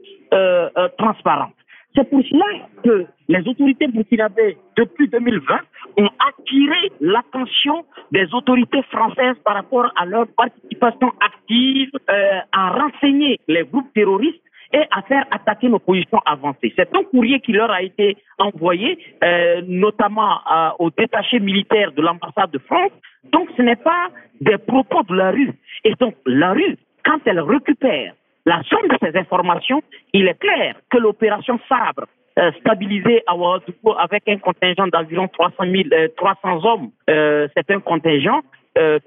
transparente. 0.97 1.56
C'est 1.96 2.10
pour 2.10 2.22
cela 2.24 2.44
que 2.84 3.06
les 3.28 3.48
autorités 3.48 3.86
burkinabées, 3.88 4.58
depuis 4.76 5.08
2020, 5.08 5.54
ont 5.98 6.10
attiré 6.28 6.92
l'attention 7.00 7.86
des 8.12 8.26
autorités 8.34 8.82
françaises 8.90 9.36
par 9.44 9.54
rapport 9.54 9.90
à 9.96 10.04
leur 10.04 10.26
participation 10.36 11.10
active 11.20 11.90
euh, 12.10 12.40
à 12.52 12.70
renseigner 12.72 13.40
les 13.48 13.64
groupes 13.64 13.90
terroristes 13.94 14.42
et 14.74 14.82
à 14.90 15.00
faire 15.02 15.24
attaquer 15.30 15.68
nos 15.70 15.78
positions 15.78 16.20
avancées. 16.26 16.74
C'est 16.76 16.94
un 16.94 17.02
courrier 17.04 17.40
qui 17.40 17.52
leur 17.52 17.70
a 17.70 17.82
été 17.82 18.18
envoyé, 18.38 18.98
euh, 19.24 19.62
notamment 19.66 20.40
euh, 20.52 20.70
aux 20.80 20.90
détachés 20.90 21.40
militaires 21.40 21.92
de 21.92 22.02
l'ambassade 22.02 22.50
de 22.50 22.58
France. 22.58 22.92
Donc 23.32 23.48
ce 23.56 23.62
n'est 23.62 23.76
pas 23.76 24.08
des 24.40 24.58
propos 24.58 25.02
de 25.04 25.14
la 25.14 25.30
rue. 25.30 25.52
Et 25.84 25.94
donc 25.98 26.14
la 26.26 26.52
rue, 26.52 26.76
quand 27.04 27.20
elle 27.24 27.40
récupère 27.40 28.12
la 28.46 28.62
somme 28.70 28.88
de 28.88 28.96
ces 29.02 29.18
informations, 29.18 29.82
il 30.12 30.28
est 30.28 30.38
clair 30.38 30.76
que 30.90 30.98
l'opération 30.98 31.58
Sabre, 31.68 32.06
euh, 32.38 32.52
stabilisée 32.60 33.22
à 33.26 33.34
Ouagadougou 33.34 33.92
avec 33.98 34.28
un 34.28 34.38
contingent 34.38 34.86
d'environ 34.86 35.26
300, 35.26 35.54
000, 35.64 35.84
euh, 35.92 36.08
300 36.16 36.64
hommes, 36.64 36.90
euh, 37.10 37.48
c'est 37.56 37.70
un 37.70 37.80
contingent 37.80 38.42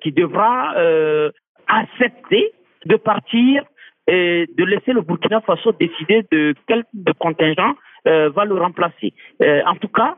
qui 0.02 0.12
devra 0.12 0.74
accepter 1.68 2.54
de 2.88 2.96
partir 2.96 3.64
et 4.08 4.48
de 4.58 4.64
laisser 4.64 4.94
le 4.94 5.02
Burkina 5.02 5.42
Faso 5.42 5.74
décider 5.74 6.26
de 6.32 6.56
quel 6.68 6.84
contingent 7.20 7.76
va 8.04 8.46
le 8.46 8.56
remplacer. 8.56 9.14
En 9.40 9.76
tout 9.76 9.90
cas, 9.90 10.18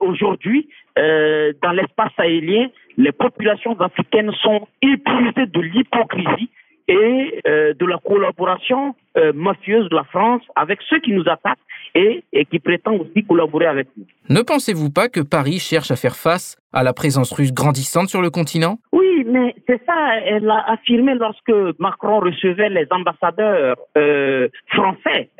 aujourd'hui, 0.00 0.68
dans 0.96 1.70
l'espace 1.72 2.10
sahélien, 2.16 2.66
les 2.96 3.12
populations 3.12 3.80
africaines 3.80 4.32
sont 4.42 4.66
épuisées 4.82 5.46
de 5.46 5.60
l'hypocrisie 5.60 6.50
et 6.88 7.40
euh, 7.46 7.74
de 7.74 7.86
la 7.86 7.98
collaboration 7.98 8.94
euh, 9.16 9.32
mafieuse 9.34 9.88
de 9.88 9.96
la 9.96 10.04
France 10.04 10.42
avec 10.54 10.80
ceux 10.88 11.00
qui 11.00 11.12
nous 11.12 11.24
attaquent 11.26 11.58
et, 11.94 12.24
et 12.32 12.44
qui 12.44 12.58
prétendent 12.58 13.00
aussi 13.00 13.24
collaborer 13.24 13.66
avec 13.66 13.88
nous. 13.96 14.04
Ne 14.28 14.42
pensez-vous 14.42 14.90
pas 14.90 15.08
que 15.08 15.20
Paris 15.20 15.58
cherche 15.58 15.90
à 15.90 15.96
faire 15.96 16.16
face 16.16 16.56
à 16.72 16.82
la 16.82 16.92
présence 16.92 17.32
russe 17.32 17.54
grandissante 17.54 18.08
sur 18.08 18.20
le 18.20 18.30
continent? 18.30 18.78
Oui, 18.92 19.24
mais 19.26 19.54
c'est 19.66 19.80
ça, 19.86 20.18
elle 20.26 20.50
a 20.50 20.72
affirmé 20.72 21.14
lorsque 21.14 21.52
Macron 21.78 22.20
recevait 22.20 22.68
les 22.68 22.86
ambassadeurs 22.90 23.76
euh, 23.96 24.48
français 24.68 25.30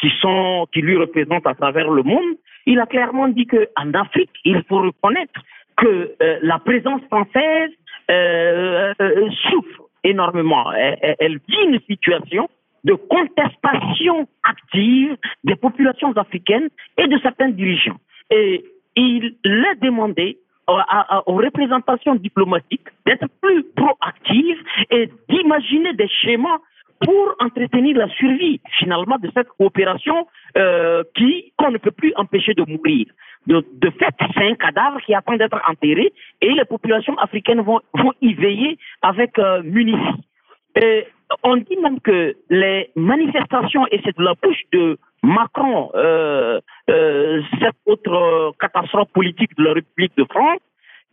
qui 0.00 0.10
sont 0.20 0.66
qui 0.72 0.80
lui 0.80 0.96
représentent 0.96 1.46
à 1.46 1.54
travers 1.54 1.90
le 1.90 2.02
monde. 2.02 2.36
Il 2.66 2.80
a 2.80 2.86
clairement 2.86 3.28
dit 3.28 3.46
que 3.46 3.68
en 3.76 3.94
Afrique, 3.94 4.30
il 4.44 4.62
faut 4.68 4.80
reconnaître 4.80 5.40
que 5.76 6.14
la 6.42 6.58
présence 6.58 7.02
française 7.08 7.70
souffre 9.48 9.87
énormément. 10.04 10.72
Elle, 10.72 11.40
vit 11.48 11.64
une 11.64 11.80
situation 11.80 12.48
de 12.84 12.94
contestation 12.94 14.28
active 14.44 15.16
des 15.44 15.56
populations 15.56 16.12
africaines 16.12 16.68
et 16.96 17.06
de 17.06 17.18
certains 17.18 17.50
dirigeants. 17.50 17.98
Et 18.30 18.64
il 18.96 19.36
a 19.44 19.74
demandé 19.76 20.38
aux 20.66 21.36
représentations 21.36 22.14
diplomatiques 22.14 22.88
d'être 23.06 23.26
plus 23.40 23.64
proactives 23.74 24.62
et 24.90 25.10
d'imaginer 25.28 25.94
des 25.94 26.08
schémas 26.08 26.58
pour 27.00 27.34
entretenir 27.40 27.96
la 27.96 28.08
survie 28.08 28.60
finalement 28.78 29.18
de 29.18 29.30
cette 29.34 29.48
coopération 29.48 30.26
euh, 30.56 31.02
qui 31.14 31.52
qu'on 31.56 31.70
ne 31.70 31.78
peut 31.78 31.90
plus 31.90 32.12
empêcher 32.16 32.54
de 32.54 32.64
mourir. 32.68 33.06
De, 33.46 33.64
de 33.72 33.90
fait, 33.90 34.14
c'est 34.34 34.50
un 34.50 34.54
cadavre 34.54 35.00
qui 35.02 35.14
attend 35.14 35.36
d'être 35.36 35.60
enterré 35.68 36.12
et 36.40 36.50
les 36.52 36.64
populations 36.64 37.16
africaines 37.18 37.60
vont, 37.62 37.80
vont 37.94 38.12
y 38.20 38.34
veiller 38.34 38.78
avec 39.02 39.38
euh, 39.38 39.62
munitions. 39.62 40.18
Et 40.80 41.06
on 41.42 41.56
dit 41.56 41.76
même 41.82 42.00
que 42.00 42.36
les 42.50 42.90
manifestations, 42.96 43.86
et 43.90 44.00
c'est 44.04 44.16
de 44.16 44.22
la 44.22 44.34
bouche 44.42 44.62
de 44.72 44.98
Macron, 45.22 45.90
euh, 45.94 46.60
euh, 46.90 47.42
cette 47.60 47.76
autre 47.86 48.52
catastrophe 48.60 49.10
politique 49.12 49.56
de 49.56 49.64
la 49.64 49.72
République 49.74 50.16
de 50.16 50.24
France, 50.24 50.60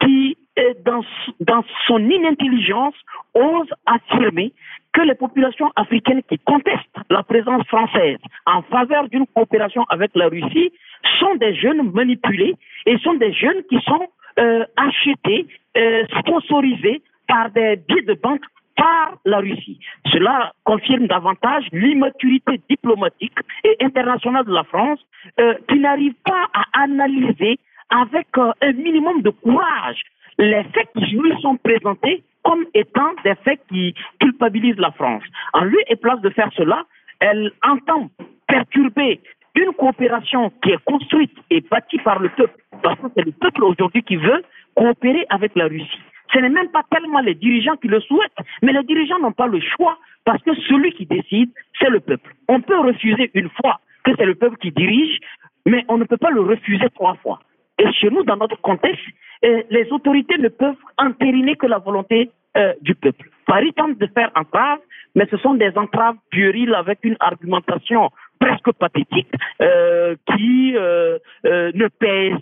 qui, 0.02 0.38
dans, 0.86 1.04
dans 1.40 1.64
son 1.88 2.00
inintelligence, 2.00 2.96
ose 3.34 3.70
affirmer 3.86 4.54
que 4.94 5.02
les 5.02 5.16
populations 5.16 5.72
africaines 5.76 6.24
qui 6.24 6.40
contestent 6.40 6.98
la 7.10 7.24
présence 7.24 7.68
française 7.68 8.18
en 8.46 8.62
faveur 8.64 9.10
d'une 9.10 9.28
coopération 9.28 9.84
avec 9.90 10.12
la 10.16 10.28
Russie 10.28 10.72
sont 11.20 11.36
des 11.36 11.54
jeunes 11.56 11.92
manipulés 11.92 12.56
et 12.86 12.98
sont 13.00 13.16
des 13.16 13.34
jeunes 13.34 13.62
qui 13.70 13.80
sont 13.82 14.08
euh, 14.40 14.66
achetés, 14.78 15.48
euh, 15.78 16.06
sponsorisés 16.20 17.02
par 17.28 17.50
des 17.52 17.78
billets 17.88 18.04
de 18.04 18.14
banque 18.14 18.44
par 18.76 19.18
la 19.26 19.40
Russie. 19.40 19.80
Cela 20.12 20.54
confirme 20.64 21.08
davantage 21.08 21.66
l'immaturité 21.72 22.62
diplomatique 22.70 23.38
et 23.64 23.76
internationale 23.82 24.46
de 24.46 24.54
la 24.54 24.64
France 24.64 25.00
euh, 25.40 25.56
qui 25.70 25.80
n'arrive 25.80 26.14
pas 26.26 26.48
à 26.54 26.84
analyser 26.84 27.60
avec 27.90 28.28
euh, 28.38 28.52
un 28.62 28.74
minimum 28.74 29.22
de 29.22 29.30
courage 29.30 30.02
les 30.38 30.64
faits 30.74 30.90
qui 30.98 31.16
lui 31.16 31.34
sont 31.42 31.58
présentés 31.58 32.24
comme 32.44 32.66
étant 32.74 33.12
des 33.24 33.36
faits 33.44 33.60
qui 33.70 33.96
culpabilisent 34.20 34.78
la 34.78 34.92
France. 34.92 35.24
En 35.54 35.64
lieu 35.64 35.80
et 35.88 35.96
place 35.96 36.22
de 36.22 36.30
faire 36.30 36.50
cela, 36.56 36.84
elle 37.20 37.52
entend 37.64 38.10
perturber 38.48 39.20
une 39.56 39.72
coopération 39.74 40.52
qui 40.62 40.72
est 40.72 40.84
construite 40.84 41.36
et 41.50 41.62
bâtie 41.62 41.98
par 42.00 42.20
le 42.20 42.30
peuple, 42.30 42.60
parce 42.84 43.00
que 43.00 43.08
c'est 43.16 43.26
le 43.26 43.32
peuple 43.32 43.64
aujourd'hui 43.64 44.04
qui 44.04 44.18
veut 44.18 44.44
coopérer 44.76 45.26
avec 45.30 45.56
la 45.56 45.66
Russie. 45.66 46.02
Ce 46.34 46.40
n'est 46.40 46.50
même 46.50 46.70
pas 46.70 46.84
tellement 46.92 47.22
les 47.22 47.36
dirigeants 47.36 47.78
qui 47.78 47.88
le 47.88 48.02
souhaitent, 48.02 48.46
mais 48.62 48.74
les 48.74 48.84
dirigeants 48.84 49.20
n'ont 49.20 49.32
pas 49.32 49.48
le 49.48 49.62
choix 49.62 49.98
parce 50.26 50.42
que 50.44 50.54
celui 50.56 50.92
qui 50.92 51.06
décide, 51.06 51.52
c'est 51.80 51.90
le 51.90 52.00
peuple. 52.00 52.36
On 52.50 52.60
peut 52.60 52.78
refuser 52.78 53.32
une 53.34 53.50
fois 53.62 53.80
que 54.04 54.12
c'est 54.18 54.26
le 54.26 54.36
peuple 54.36 54.58
qui 54.58 54.72
dirige, 54.72 55.20
mais 55.66 55.86
on 55.88 55.98
ne 55.98 56.04
peut 56.04 56.18
pas 56.18 56.32
le 56.32 56.42
refuser 56.42 56.90
trois 56.94 57.16
fois. 57.16 57.40
Et 57.78 57.92
chez 57.94 58.10
nous, 58.10 58.24
dans 58.24 58.38
notre 58.38 58.60
contexte, 58.62 59.04
euh, 59.44 59.64
les 59.70 59.92
autorités 59.92 60.38
ne 60.38 60.48
peuvent 60.48 60.76
entériner 60.98 61.56
que 61.56 61.68
la 61.68 61.78
volonté 61.78 62.32
euh, 62.58 62.74
du 62.82 62.96
peuple. 62.96 63.30
Paris 63.46 63.74
tente 63.74 63.98
de 63.98 64.08
faire 64.08 64.32
entrave, 64.36 64.80
mais 65.14 65.28
ce 65.30 65.38
sont 65.38 65.56
des 65.56 65.72
entraves 65.78 66.16
puériles 66.30 66.74
avec 66.74 67.00
une 67.04 67.18
argumentation 67.20 68.10
presque 68.40 68.72
pathétique 68.74 69.28
euh, 69.62 70.16
qui 70.28 70.74
ne 70.74 71.88
pèse 71.88 72.38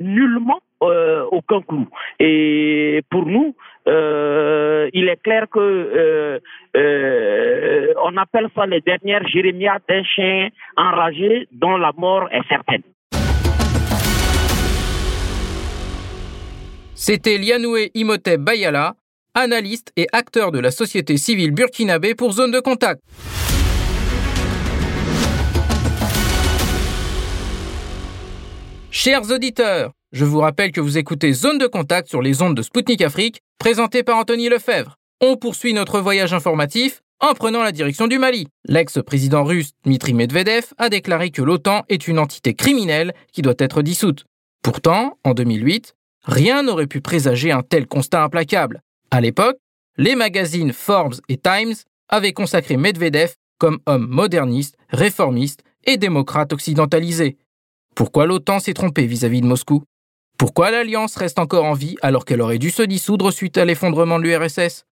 nullement 0.00 0.60
aucun 0.80 1.60
clou. 1.62 1.86
Et 2.18 3.02
pour 3.10 3.26
nous, 3.26 3.54
il 3.86 5.08
est 5.08 5.22
clair 5.22 5.46
que 5.48 6.40
on 8.02 8.16
appelle 8.16 8.48
ça 8.54 8.66
les 8.66 8.80
dernières 8.80 9.26
jérémiades 9.28 9.82
d'un 9.88 10.02
chien 10.02 10.48
enragé 10.76 11.48
dont 11.52 11.76
la 11.76 11.92
mort 11.96 12.28
est 12.32 12.46
certaine. 12.48 12.82
C'était 16.98 17.36
Lianoué 17.36 17.90
Imhotep 17.92 18.40
Bayala, 18.40 18.96
analyste 19.34 19.92
et 19.96 20.06
acteur 20.14 20.50
de 20.50 20.58
la 20.58 20.70
société 20.70 21.18
civile 21.18 21.50
burkinabé 21.50 22.14
pour 22.14 22.32
Zone 22.32 22.50
de 22.50 22.58
Contact. 22.58 23.02
Chers 28.90 29.30
auditeurs, 29.30 29.92
je 30.12 30.24
vous 30.24 30.38
rappelle 30.40 30.72
que 30.72 30.80
vous 30.80 30.96
écoutez 30.96 31.34
Zone 31.34 31.58
de 31.58 31.66
Contact 31.66 32.08
sur 32.08 32.22
les 32.22 32.40
ondes 32.40 32.56
de 32.56 32.62
Spoutnik 32.62 33.02
Afrique, 33.02 33.42
présenté 33.58 34.02
par 34.02 34.16
Anthony 34.16 34.48
Lefebvre. 34.48 34.96
On 35.20 35.36
poursuit 35.36 35.74
notre 35.74 36.00
voyage 36.00 36.32
informatif 36.32 37.02
en 37.20 37.34
prenant 37.34 37.62
la 37.62 37.72
direction 37.72 38.06
du 38.06 38.18
Mali. 38.18 38.48
L'ex-président 38.64 39.44
russe 39.44 39.72
Dmitri 39.84 40.14
Medvedev 40.14 40.72
a 40.78 40.88
déclaré 40.88 41.28
que 41.28 41.42
l'OTAN 41.42 41.84
est 41.90 42.08
une 42.08 42.18
entité 42.18 42.54
criminelle 42.54 43.12
qui 43.34 43.42
doit 43.42 43.54
être 43.58 43.82
dissoute. 43.82 44.24
Pourtant, 44.62 45.18
en 45.24 45.34
2008, 45.34 45.94
Rien 46.26 46.64
n'aurait 46.64 46.88
pu 46.88 47.00
présager 47.00 47.52
un 47.52 47.62
tel 47.62 47.86
constat 47.86 48.22
implacable. 48.22 48.82
À 49.10 49.20
l'époque, 49.20 49.56
les 49.96 50.16
magazines 50.16 50.72
Forbes 50.72 51.14
et 51.28 51.38
Times 51.38 51.74
avaient 52.08 52.32
consacré 52.32 52.76
Medvedev 52.76 53.34
comme 53.58 53.78
homme 53.86 54.06
moderniste, 54.08 54.76
réformiste 54.90 55.62
et 55.84 55.96
démocrate 55.96 56.52
occidentalisé. 56.52 57.36
Pourquoi 57.94 58.26
l'OTAN 58.26 58.58
s'est 58.58 58.74
trompé 58.74 59.06
vis-à-vis 59.06 59.40
de 59.40 59.46
Moscou? 59.46 59.84
Pourquoi 60.36 60.70
l'Alliance 60.70 61.16
reste 61.16 61.38
encore 61.38 61.64
en 61.64 61.72
vie 61.72 61.96
alors 62.02 62.24
qu'elle 62.24 62.42
aurait 62.42 62.58
dû 62.58 62.70
se 62.70 62.82
dissoudre 62.82 63.32
suite 63.32 63.56
à 63.56 63.64
l'effondrement 63.64 64.18
de 64.18 64.24
l'URSS 64.24 64.84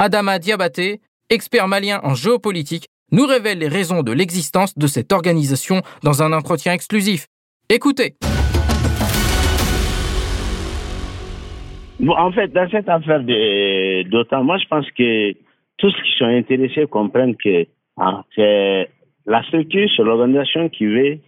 Adama 0.00 0.38
Diabaté, 0.38 1.00
expert 1.30 1.68
malien 1.68 2.00
en 2.02 2.14
géopolitique, 2.14 2.88
nous 3.12 3.26
révèle 3.26 3.58
les 3.58 3.68
raisons 3.68 4.02
de 4.02 4.12
l'existence 4.12 4.76
de 4.76 4.86
cette 4.86 5.12
organisation 5.12 5.82
dans 6.02 6.22
un 6.22 6.32
entretien 6.32 6.72
exclusif. 6.72 7.26
Écoutez. 7.68 8.16
En 12.06 12.32
fait, 12.32 12.48
dans 12.48 12.68
cette 12.70 12.88
affaire 12.88 13.22
d'OTAN, 13.22 14.44
moi 14.44 14.58
je 14.58 14.66
pense 14.68 14.90
que 14.92 15.32
tous 15.78 15.90
ceux 15.90 16.02
qui 16.02 16.18
sont 16.18 16.26
intéressés 16.26 16.86
comprennent 16.86 17.36
que 17.36 17.66
hein, 17.96 18.24
c'est 18.34 18.88
la 19.26 19.42
structure, 19.44 19.88
c'est 19.96 20.02
l'organisation 20.02 20.68
qui 20.68 20.86
veut 20.86 21.18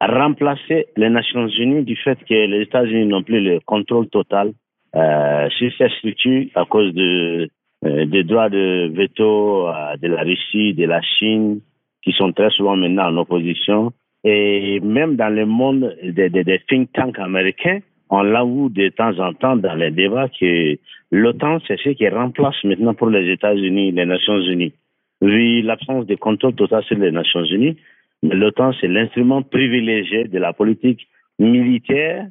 remplacer 0.00 0.86
les 0.96 1.10
Nations 1.10 1.48
Unies 1.48 1.84
du 1.84 1.96
fait 1.96 2.18
que 2.28 2.34
les 2.34 2.62
États-Unis 2.62 3.06
n'ont 3.06 3.22
plus 3.22 3.40
le 3.40 3.60
contrôle 3.60 4.08
total 4.08 4.52
euh, 4.94 5.48
sur 5.50 5.72
cette 5.78 5.92
structure 5.92 6.46
à 6.54 6.64
cause 6.64 6.92
de, 6.94 7.48
euh, 7.84 8.06
des 8.06 8.24
droits 8.24 8.48
de 8.48 8.90
veto 8.94 9.68
euh, 9.68 9.96
de 9.96 10.08
la 10.08 10.22
Russie, 10.22 10.74
de 10.74 10.84
la 10.84 11.00
Chine, 11.02 11.60
qui 12.02 12.12
sont 12.12 12.32
très 12.32 12.50
souvent 12.50 12.76
maintenant 12.76 13.08
en 13.08 13.16
opposition. 13.16 13.92
Et 14.24 14.80
même 14.80 15.16
dans 15.16 15.28
le 15.28 15.46
monde 15.46 15.96
des, 16.02 16.60
think 16.68 16.92
tanks 16.92 17.18
américains, 17.18 17.80
on 18.10 18.22
l'avoue 18.22 18.68
de 18.68 18.88
temps 18.88 19.18
en 19.18 19.32
temps 19.32 19.56
dans 19.56 19.74
les 19.74 19.90
débats 19.90 20.28
que 20.28 20.76
l'OTAN, 21.10 21.58
c'est 21.66 21.78
ce 21.80 21.90
qui 21.90 22.08
remplace 22.08 22.62
maintenant 22.64 22.94
pour 22.94 23.08
les 23.08 23.30
États-Unis 23.30 23.92
les 23.92 24.06
Nations 24.06 24.40
Unies. 24.40 24.72
Vu 25.20 25.62
l'absence 25.62 26.06
de 26.06 26.14
contrôle 26.16 26.54
total 26.54 26.82
sur 26.84 26.98
les 26.98 27.10
Nations 27.10 27.44
Unies, 27.44 27.76
l'OTAN, 28.22 28.72
c'est 28.80 28.88
l'instrument 28.88 29.42
privilégié 29.42 30.24
de 30.24 30.38
la 30.38 30.52
politique 30.52 31.06
militaire 31.38 32.26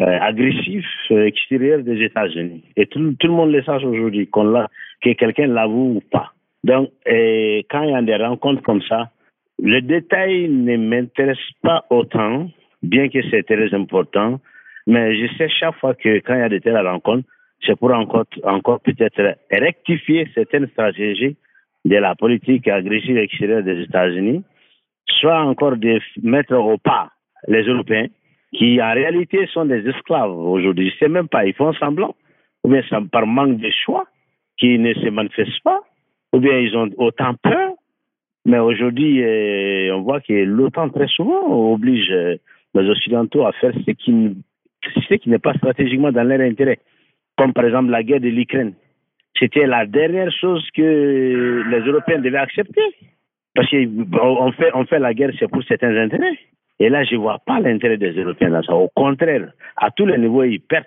euh, 0.00 0.18
agressive 0.20 0.84
euh, 1.10 1.24
extérieure 1.24 1.82
des 1.82 2.02
États-Unis. 2.02 2.64
Et 2.76 2.86
tout, 2.86 2.98
le 2.98 3.28
monde 3.28 3.52
le 3.52 3.62
sache 3.62 3.84
aujourd'hui, 3.84 4.28
que 4.28 5.12
quelqu'un 5.12 5.46
l'avoue 5.46 5.96
ou 5.96 6.00
pas. 6.00 6.32
Donc, 6.64 6.90
quand 7.06 7.82
il 7.82 7.90
y 7.90 7.94
a 7.94 8.02
des 8.02 8.16
rencontres 8.16 8.62
comme 8.62 8.82
ça, 8.82 9.10
le 9.62 9.80
détail 9.80 10.48
ne 10.48 10.76
m'intéresse 10.76 11.38
pas 11.62 11.84
autant, 11.90 12.50
bien 12.82 13.08
que 13.08 13.18
c'est 13.30 13.44
très 13.44 13.72
important, 13.72 14.40
mais 14.86 15.16
je 15.16 15.32
sais 15.36 15.48
chaque 15.48 15.76
fois 15.76 15.94
que 15.94 16.20
quand 16.20 16.34
il 16.34 16.40
y 16.40 16.42
a 16.42 16.48
de 16.48 16.58
telles 16.58 16.86
rencontres, 16.86 17.28
c'est 17.64 17.76
pour 17.76 17.92
encore, 17.92 18.26
encore 18.44 18.80
peut-être 18.80 19.36
rectifier 19.50 20.28
certaines 20.34 20.68
stratégies 20.68 21.36
de 21.84 21.96
la 21.96 22.14
politique 22.14 22.68
agressive 22.68 23.16
extérieure 23.16 23.62
des 23.62 23.82
États-Unis, 23.82 24.44
soit 25.06 25.40
encore 25.40 25.76
de 25.76 26.00
mettre 26.22 26.54
au 26.54 26.78
pas 26.78 27.10
les 27.48 27.62
Européens, 27.62 28.08
qui 28.52 28.80
en 28.82 28.92
réalité 28.92 29.46
sont 29.52 29.64
des 29.64 29.88
esclaves 29.88 30.36
aujourd'hui. 30.36 30.90
Je 30.90 30.94
ne 30.94 30.98
sais 30.98 31.08
même 31.08 31.28
pas, 31.28 31.46
ils 31.46 31.54
font 31.54 31.72
semblant, 31.74 32.14
ou 32.64 32.70
bien 32.70 32.82
par 33.12 33.26
manque 33.26 33.58
de 33.58 33.70
choix, 33.84 34.06
qui 34.58 34.78
ne 34.78 34.94
se 34.94 35.08
manifestent 35.08 35.62
pas, 35.62 35.80
ou 36.32 36.40
bien 36.40 36.58
ils 36.58 36.76
ont 36.76 36.90
autant 36.98 37.34
peur. 37.42 37.72
Mais 38.44 38.58
aujourd'hui, 38.58 39.22
euh, 39.22 39.94
on 39.96 40.02
voit 40.02 40.20
que 40.20 40.32
l'OTAN 40.32 40.88
très 40.90 41.08
souvent 41.08 41.72
oblige 41.72 42.10
euh, 42.12 42.36
les 42.74 42.88
Occidentaux 42.88 43.44
à 43.44 43.52
faire 43.52 43.72
ce 43.74 43.90
qui 43.90 44.36
ce 44.82 45.14
qui 45.14 45.30
n'est 45.30 45.38
pas 45.38 45.54
stratégiquement 45.54 46.12
dans 46.12 46.24
leur 46.24 46.40
intérêt, 46.40 46.78
comme 47.36 47.52
par 47.52 47.64
exemple 47.64 47.90
la 47.90 48.02
guerre 48.02 48.20
de 48.20 48.28
l'Ukraine. 48.28 48.74
C'était 49.38 49.66
la 49.66 49.86
dernière 49.86 50.32
chose 50.32 50.66
que 50.74 51.64
les 51.70 51.80
Européens 51.80 52.18
devaient 52.18 52.38
accepter. 52.38 52.82
Parce 53.54 53.70
qu'on 53.70 54.52
fait, 54.52 54.70
on 54.74 54.84
fait 54.84 54.98
la 54.98 55.14
guerre, 55.14 55.30
c'est 55.38 55.48
pour 55.48 55.62
certains 55.64 55.96
intérêts. 55.96 56.38
Et 56.78 56.90
là, 56.90 57.04
je 57.04 57.14
ne 57.14 57.20
vois 57.20 57.38
pas 57.38 57.58
l'intérêt 57.58 57.96
des 57.96 58.12
Européens 58.12 58.50
dans 58.50 58.62
ça. 58.62 58.74
Au 58.74 58.90
contraire, 58.94 59.50
à 59.76 59.90
tous 59.90 60.06
les 60.06 60.18
niveaux, 60.18 60.44
ils 60.44 60.60
perdent. 60.60 60.84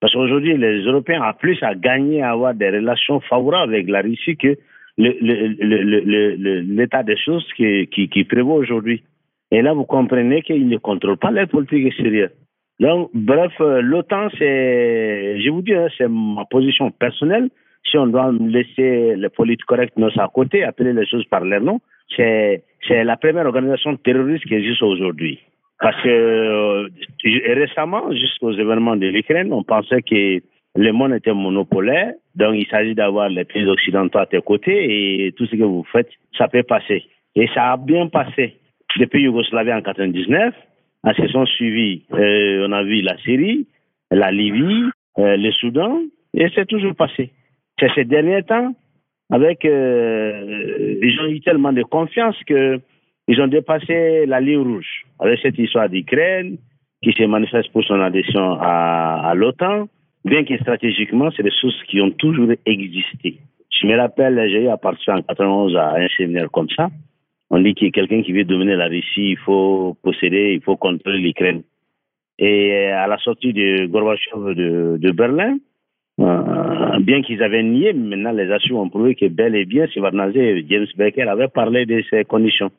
Parce 0.00 0.14
qu'aujourd'hui, 0.14 0.56
les 0.56 0.84
Européens 0.84 1.22
ont 1.22 1.34
plus 1.34 1.62
à 1.62 1.74
gagner 1.74 2.22
à 2.22 2.30
avoir 2.30 2.54
des 2.54 2.70
relations 2.70 3.20
favorables 3.20 3.74
avec 3.74 3.88
la 3.88 4.00
Russie 4.00 4.36
que 4.36 4.56
l'état 4.98 7.02
des 7.02 7.16
choses 7.16 7.46
qui, 7.56 7.86
qui, 7.88 8.08
qui 8.08 8.24
prévaut 8.24 8.54
aujourd'hui. 8.54 9.02
Et 9.50 9.60
là, 9.60 9.74
vous 9.74 9.84
comprenez 9.84 10.42
qu'ils 10.42 10.68
ne 10.68 10.78
contrôlent 10.78 11.18
pas 11.18 11.30
leur 11.30 11.48
politique 11.48 11.86
extérieure. 11.86 12.30
Donc, 12.80 13.10
bref, 13.14 13.52
euh, 13.60 13.80
l'OTAN, 13.80 14.28
c'est, 14.38 15.40
je 15.40 15.50
vous 15.50 15.62
dis, 15.62 15.74
hein, 15.74 15.88
c'est 15.96 16.08
ma 16.08 16.44
position 16.46 16.90
personnelle. 16.90 17.48
Si 17.90 17.98
on 17.98 18.06
doit 18.06 18.32
laisser 18.40 19.14
le 19.16 19.28
politique 19.28 19.66
correctness 19.66 20.16
à 20.18 20.28
côté, 20.28 20.64
appeler 20.64 20.92
les 20.92 21.06
choses 21.06 21.24
par 21.26 21.44
leur 21.44 21.60
nom, 21.60 21.80
c'est, 22.16 22.62
c'est 22.86 23.04
la 23.04 23.16
première 23.16 23.46
organisation 23.46 23.96
terroriste 23.96 24.46
qui 24.46 24.54
existe 24.54 24.82
aujourd'hui. 24.82 25.38
Parce 25.80 26.00
que 26.02 26.08
euh, 26.08 26.88
récemment, 27.54 28.12
jusqu'aux 28.12 28.52
événements 28.52 28.96
de 28.96 29.06
l'Ukraine, 29.06 29.52
on 29.52 29.64
pensait 29.64 30.02
que 30.02 30.40
le 30.76 30.92
monde 30.92 31.12
était 31.12 31.34
monopolaire. 31.34 32.12
Donc, 32.34 32.54
il 32.54 32.66
s'agit 32.68 32.94
d'avoir 32.94 33.28
les 33.28 33.44
pays 33.44 33.66
occidentaux 33.66 34.18
à 34.18 34.26
tes 34.26 34.40
côtés 34.40 35.26
et 35.26 35.32
tout 35.32 35.46
ce 35.46 35.56
que 35.56 35.62
vous 35.64 35.84
faites, 35.92 36.08
ça 36.38 36.48
peut 36.48 36.62
passer. 36.62 37.04
Et 37.34 37.48
ça 37.54 37.72
a 37.72 37.76
bien 37.76 38.06
passé. 38.06 38.56
Depuis 38.98 39.22
Yougoslavie 39.22 39.72
en 39.72 39.82
99, 39.82 40.54
en 41.04 41.12
se 41.14 41.26
sont 41.28 41.44
euh, 42.12 42.66
on 42.68 42.72
a 42.72 42.82
vu 42.82 43.00
la 43.02 43.16
Syrie, 43.18 43.66
la 44.10 44.30
Libye, 44.30 44.84
euh, 45.18 45.36
le 45.36 45.50
Soudan, 45.52 46.00
et 46.34 46.48
c'est 46.54 46.66
toujours 46.66 46.94
passé. 46.94 47.30
C'est 47.78 47.90
ces 47.94 48.04
derniers 48.04 48.42
temps, 48.42 48.74
avec, 49.30 49.64
euh, 49.64 50.98
ils 51.02 51.20
ont 51.20 51.26
eu 51.26 51.40
tellement 51.40 51.72
de 51.72 51.82
confiance 51.82 52.36
que 52.46 52.80
ils 53.28 53.40
ont 53.40 53.46
dépassé 53.46 54.26
la 54.26 54.40
ligne 54.40 54.58
rouge 54.58 55.04
avec 55.20 55.40
cette 55.40 55.58
histoire 55.58 55.88
d'Ukraine 55.88 56.58
qui 57.02 57.12
se 57.12 57.22
manifeste 57.24 57.70
pour 57.72 57.84
son 57.84 58.00
adhésion 58.00 58.58
à, 58.60 59.28
à 59.30 59.34
l'OTAN, 59.34 59.88
bien 60.24 60.44
que 60.44 60.56
stratégiquement, 60.58 61.30
c'est 61.36 61.42
des 61.42 61.52
choses 61.60 61.80
qui 61.88 62.00
ont 62.00 62.10
toujours 62.10 62.50
existé. 62.66 63.38
Je 63.70 63.86
me 63.86 63.96
rappelle, 63.96 64.40
j'ai 64.50 64.64
eu 64.64 64.68
à 64.68 64.76
partir 64.76 65.14
en 65.14 65.22
91 65.22 65.76
à 65.76 65.94
un 65.96 66.08
séminaire 66.16 66.50
comme 66.50 66.68
ça. 66.76 66.90
On 67.54 67.60
dit 67.60 67.74
a 67.78 67.90
quelqu'un 67.90 68.22
qui 68.22 68.32
veut 68.32 68.44
dominer 68.44 68.76
la 68.76 68.86
Russie, 68.86 69.32
il 69.32 69.36
faut 69.36 69.94
posséder, 70.02 70.54
il 70.54 70.62
faut 70.62 70.78
contrôler 70.78 71.18
l'Ukraine. 71.18 71.62
Et 72.38 72.72
euh, 72.72 72.96
à 72.96 73.06
la 73.06 73.18
sortie 73.18 73.52
de 73.52 73.84
Gorbachev 73.84 74.54
de, 74.54 75.10
Berlin, 75.10 75.58
euh, 76.18 76.98
bien 77.00 77.20
qu'ils 77.20 77.42
avaient 77.42 77.62
nié, 77.62 77.92
maintenant 77.92 78.32
les 78.32 78.50
assurés 78.50 78.80
ont 78.80 78.88
prouvé 78.88 79.14
que 79.14 79.26
bel 79.26 79.54
et 79.54 79.66
bien, 79.66 79.84
et 79.84 80.66
James 80.66 80.86
Baker 80.96 81.28
avait 81.28 81.48
parlé 81.48 81.84
de 81.84 82.02
ces 82.08 82.24
conditions, 82.24 82.70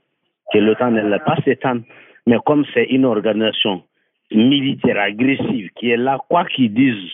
que 0.52 0.58
l'OTAN 0.58 0.90
n'allait 0.90 1.20
pas 1.20 1.38
s'étendre. 1.46 1.84
Mais 2.26 2.38
comme 2.44 2.66
c'est 2.74 2.86
une 2.86 3.06
organisation 3.06 3.84
militaire 4.32 5.00
agressive 5.00 5.70
qui 5.76 5.92
est 5.92 5.98
là, 5.98 6.18
quoi 6.28 6.46
qu'ils 6.46 6.74
disent 6.74 7.12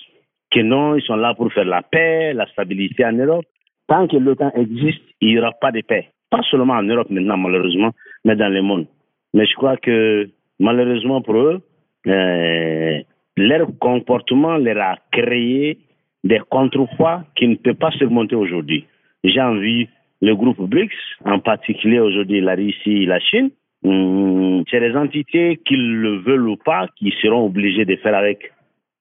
que 0.50 0.62
non, 0.62 0.96
ils 0.96 1.02
sont 1.02 1.18
là 1.18 1.34
pour 1.34 1.52
faire 1.52 1.66
la 1.66 1.82
paix, 1.82 2.32
la 2.34 2.48
stabilité 2.48 3.04
en 3.04 3.12
Europe, 3.12 3.46
tant 3.86 4.08
que 4.08 4.16
l'OTAN 4.16 4.54
existe, 4.56 5.04
il 5.20 5.34
n'y 5.34 5.40
aura 5.40 5.52
pas 5.52 5.74
de 5.74 5.82
paix 5.82 6.08
pas 6.30 6.42
seulement 6.50 6.74
en 6.74 6.84
Europe 6.84 7.10
maintenant 7.10 7.38
malheureusement, 7.38 7.92
mais 8.26 8.36
dans 8.36 8.50
le 8.50 8.62
monde. 8.62 8.88
Mais 9.34 9.46
je 9.46 9.54
crois 9.56 9.78
que 9.78 10.30
malheureusement 10.60 11.22
pour 11.22 11.38
eux, 11.38 11.62
euh, 12.08 13.00
leur 13.38 13.68
comportement 13.80 14.58
leur 14.58 14.78
a 14.78 14.96
créé 15.12 15.78
des 16.24 16.42
contrepoids 16.50 17.24
qui 17.36 17.48
ne 17.48 17.56
peuvent 17.56 17.76
pas 17.76 17.92
surmonter 17.92 18.36
aujourd'hui. 18.36 18.86
J'ai 19.24 19.42
envie 19.42 19.88
le 20.22 20.36
groupe 20.36 20.62
BRICS, 20.62 20.96
en 21.26 21.40
particulier 21.40 22.00
aujourd'hui 22.00 22.42
la 22.42 22.56
Russie 22.56 23.04
et 23.04 23.06
la 23.06 23.20
Chine, 23.20 23.52
hum, 23.84 24.64
c'est 24.70 24.80
des 24.80 24.96
entités 24.96 25.60
qu'ils 25.66 25.96
le 25.96 26.18
veulent 26.18 26.50
ou 26.50 26.58
pas, 26.58 26.88
qui 26.98 27.14
seront 27.22 27.46
obligés 27.46 27.86
de 27.86 27.96
faire 27.98 28.16
avec, 28.16 28.52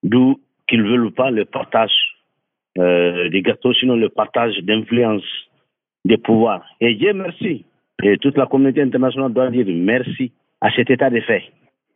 d'où 0.03 0.39
qu'ils 0.67 0.83
veulent 0.83 1.07
ou 1.07 1.11
pas 1.11 1.31
le 1.31 1.45
partage 1.45 1.91
euh, 2.77 3.29
des 3.29 3.41
gâteaux, 3.41 3.73
sinon 3.73 3.95
le 3.95 4.09
partage 4.09 4.57
d'influence 4.59 5.48
de 6.05 6.15
pouvoir. 6.15 6.65
Et 6.79 6.95
Dieu 6.95 7.13
merci. 7.13 7.65
Et 8.03 8.17
toute 8.17 8.37
la 8.37 8.45
communauté 8.45 8.81
internationale 8.81 9.33
doit 9.33 9.49
dire 9.49 9.65
merci 9.67 10.31
à 10.61 10.71
cet 10.71 10.89
état 10.89 11.09
de 11.09 11.19
fait. 11.21 11.43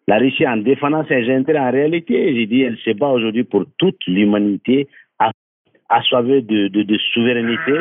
La 0.07 0.17
Russie, 0.17 0.45
en 0.45 0.57
défendant 0.57 1.05
ses 1.07 1.29
intérêts, 1.33 1.59
en 1.59 1.71
réalité, 1.71 2.35
j'ai 2.35 2.45
dit, 2.45 2.61
elle 2.61 2.77
se 2.77 2.91
bat 2.91 3.07
aujourd'hui 3.07 3.45
pour 3.45 3.65
toute 3.77 3.99
l'humanité 4.05 4.87
assoiffée 5.89 6.41
de, 6.41 6.67
de, 6.67 6.83
de, 6.83 6.97
souveraineté. 7.13 7.73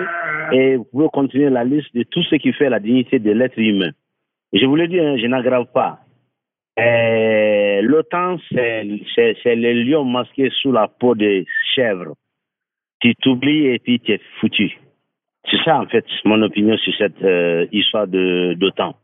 Et 0.53 0.77
vous 0.77 0.85
pouvez 0.85 1.09
continuer 1.13 1.51
la 1.51 1.65
liste 1.65 1.95
de 1.95 2.05
tout 2.05 2.23
ce 2.25 2.37
qui 2.37 2.53
fait 2.53 2.69
la 2.69 2.79
dignité 2.79 3.19
de 3.19 3.33
l'être 3.33 3.59
humain. 3.59 3.91
Je 4.53 4.67
vous 4.67 4.77
le 4.77 4.87
dis, 4.87 5.01
hein, 5.01 5.17
je 5.17 5.27
n'aggrave 5.27 5.67
pas. 5.73 6.01
L'OTAN, 7.83 8.39
c'est 8.51 9.55
le 9.55 9.73
lion 9.83 10.05
masqué 10.05 10.51
sous 10.51 10.73
la 10.73 10.89
peau 10.89 11.15
des 11.15 11.47
chèvres. 11.75 12.15
Tu 13.01 13.15
t'oublies 13.17 13.67
et 13.67 13.79
puis 13.79 13.99
tu 13.99 14.13
es 14.13 14.21
foutu. 14.41 14.79
C'est 15.51 15.63
ça, 15.65 15.81
en 15.81 15.87
fait, 15.87 16.05
mon 16.25 16.41
opinion 16.43 16.77
sur 16.79 16.95
cette 16.97 17.23
euh, 17.23 17.67
histoire 17.73 18.07
d'OTAN. 18.07 18.95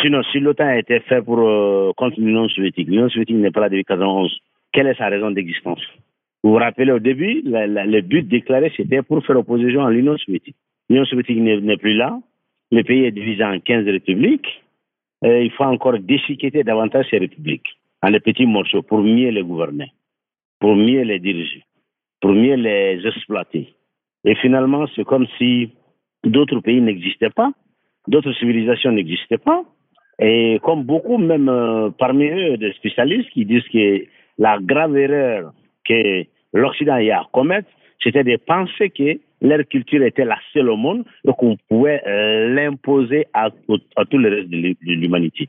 Sinon, 0.00 0.22
si 0.32 0.40
l'OTAN 0.40 0.66
a 0.66 0.78
été 0.78 1.00
fait 1.00 1.22
pour 1.22 1.38
euh, 1.40 1.92
contre 1.96 2.18
l'Union 2.20 2.48
soviétique, 2.48 2.88
l'Union 2.88 3.08
soviétique 3.08 3.36
n'est 3.36 3.50
pas 3.50 3.60
là 3.60 3.68
depuis 3.68 3.84
1991, 3.88 4.38
quelle 4.72 4.86
est 4.86 4.94
sa 4.94 5.08
raison 5.08 5.30
d'existence? 5.30 5.80
Vous 6.42 6.50
vous 6.50 6.56
rappelez 6.56 6.90
au 6.90 6.98
début, 6.98 7.42
le 7.44 8.00
but 8.00 8.26
déclaré, 8.26 8.72
c'était 8.76 9.02
pour 9.02 9.24
faire 9.24 9.36
opposition 9.36 9.84
à 9.84 9.90
l'Union 9.90 10.16
soviétique. 10.18 10.56
L'Union 10.88 11.04
soviétique 11.04 11.38
n'est 11.38 11.76
plus 11.76 11.94
là, 11.94 12.18
le 12.72 12.82
pays 12.82 13.04
est 13.04 13.12
divisé 13.12 13.44
en 13.44 13.60
15 13.60 13.84
républiques, 13.84 14.62
il 15.22 15.52
faut 15.52 15.64
encore 15.64 15.98
déchiqueter 16.00 16.64
davantage 16.64 17.06
ces 17.10 17.18
républiques 17.18 17.68
en 18.02 18.08
les 18.08 18.18
petits 18.18 18.46
morceaux 18.46 18.82
pour 18.82 19.02
mieux 19.02 19.30
les 19.30 19.42
gouverner. 19.42 19.92
pour 20.62 20.76
mieux 20.76 21.02
les 21.02 21.18
diriger, 21.18 21.64
pour 22.20 22.30
mieux 22.30 22.54
les 22.54 23.04
exploiter. 23.04 23.74
Et 24.24 24.36
finalement, 24.36 24.86
c'est 24.94 25.04
comme 25.04 25.26
si 25.36 25.72
d'autres 26.24 26.60
pays 26.60 26.80
n'existaient 26.80 27.30
pas, 27.30 27.52
d'autres 28.08 28.32
civilisations 28.34 28.92
n'existaient 28.92 29.38
pas. 29.38 29.62
Et 30.18 30.60
comme 30.62 30.84
beaucoup, 30.84 31.18
même 31.18 31.48
euh, 31.48 31.90
parmi 31.98 32.26
eux, 32.26 32.56
des 32.56 32.72
spécialistes 32.74 33.30
qui 33.30 33.44
disent 33.44 33.66
que 33.72 34.04
la 34.38 34.58
grave 34.60 34.96
erreur 34.96 35.52
que 35.86 36.24
l'Occident 36.52 36.98
y 36.98 37.10
a 37.10 37.24
commise, 37.32 37.64
c'était 38.02 38.24
de 38.24 38.36
penser 38.36 38.90
que 38.90 39.18
leur 39.40 39.66
culture 39.68 40.02
était 40.02 40.24
la 40.24 40.38
seule 40.52 40.70
au 40.70 40.76
monde 40.76 41.04
et 41.26 41.32
qu'on 41.36 41.56
pouvait 41.68 42.02
euh, 42.06 42.54
l'imposer 42.54 43.26
à, 43.32 43.50
à, 43.96 44.04
tout 44.04 44.18
le 44.18 44.28
reste 44.28 44.50
de 44.50 44.92
l'humanité. 44.92 45.48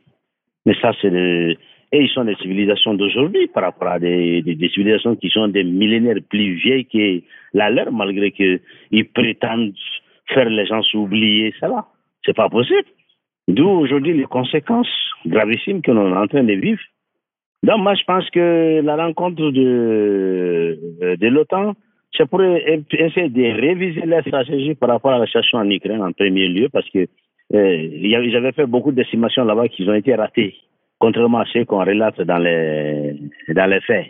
Mais 0.66 0.76
ça, 0.82 0.92
c'est 1.02 1.58
et 1.94 2.02
ils 2.02 2.10
sont 2.10 2.26
des 2.26 2.36
civilisations 2.38 2.96
d'aujourd'hui 2.96 3.48
par 3.54 3.64
rapport 3.64 3.88
à 3.88 4.00
des, 4.00 4.42
des, 4.42 4.70
civilisations 4.70 5.16
qui 5.16 5.30
sont 5.30 5.48
des 5.48 5.64
millénaires 5.64 6.18
plus 6.28 6.56
vieilles 6.56 6.86
que 6.86 7.22
la 7.54 7.70
leur, 7.70 7.92
malgré 7.92 8.32
qu'ils 8.32 8.60
prétendent 9.14 9.76
faire 10.28 10.50
les 10.50 10.66
gens 10.66 10.82
s'oublier 10.84 11.54
cela. 11.60 11.86
C'est 12.26 12.36
pas 12.36 12.50
possible. 12.50 12.88
D'où 13.48 13.68
aujourd'hui 13.68 14.18
les 14.18 14.26
conséquences 14.26 14.88
gravissimes 15.26 15.82
que 15.82 15.92
l'on 15.92 16.14
est 16.14 16.18
en 16.18 16.28
train 16.28 16.44
de 16.44 16.54
vivre. 16.54 16.82
Donc 17.64 17.80
moi, 17.80 17.96
je 17.96 18.04
pense 18.04 18.30
que 18.30 18.82
la 18.82 18.96
rencontre 18.96 19.52
de, 19.52 20.78
de 21.20 21.28
l'OTAN, 21.28 21.74
c'est 22.16 22.30
pour 22.30 22.42
essayer 22.42 23.30
de 23.30 23.62
réviser 23.62 24.06
la 24.06 24.22
stratégie 24.22 24.76
par 24.76 24.90
rapport 24.90 25.14
à 25.14 25.20
la 25.20 25.26
situation 25.26 25.58
en 25.58 25.70
Ukraine 25.70 26.02
en 26.02 26.12
premier 26.12 26.48
lieu, 26.48 26.70
parce 26.70 26.90
que 26.90 27.08
euh, 27.54 28.30
j'avais 28.32 28.52
fait 28.52 28.66
beaucoup 28.66 28.92
d'estimations 28.92 29.46
là-bas 29.46 29.68
qui 29.68 29.88
ont 29.88 29.94
été 29.94 30.14
ratées, 30.14 30.56
contrairement 31.00 31.40
à 31.40 31.46
ce 31.46 31.64
qu'on 31.64 31.80
relate 31.80 32.22
dans 32.22 32.38
les, 32.38 33.16
dans 33.50 33.70
les 33.70 33.82
faits. 33.82 34.08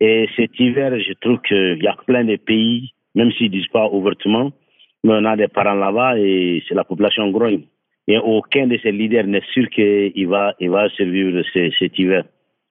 Et 0.00 0.28
cet 0.36 0.58
hiver, 0.60 0.98
je 1.00 1.12
trouve 1.20 1.40
qu'il 1.40 1.82
y 1.82 1.86
a 1.86 1.96
plein 2.06 2.24
de 2.24 2.36
pays, 2.36 2.92
même 3.14 3.32
s'ils 3.32 3.50
ne 3.50 3.56
disent 3.56 3.68
pas 3.68 3.88
ouvertement, 3.88 4.52
on 5.12 5.24
a 5.24 5.36
des 5.36 5.48
parents 5.48 5.74
là-bas 5.74 6.18
et 6.18 6.62
c'est 6.68 6.74
la 6.74 6.84
population 6.84 7.30
grogne. 7.30 7.62
Et 8.08 8.18
aucun 8.18 8.66
de 8.66 8.78
ces 8.82 8.92
leaders 8.92 9.26
n'est 9.26 9.42
sûr 9.52 9.68
qu'il 9.70 10.28
va, 10.28 10.54
il 10.60 10.70
va 10.70 10.88
survivre 10.90 11.42
cet 11.52 11.98
hiver. 11.98 12.24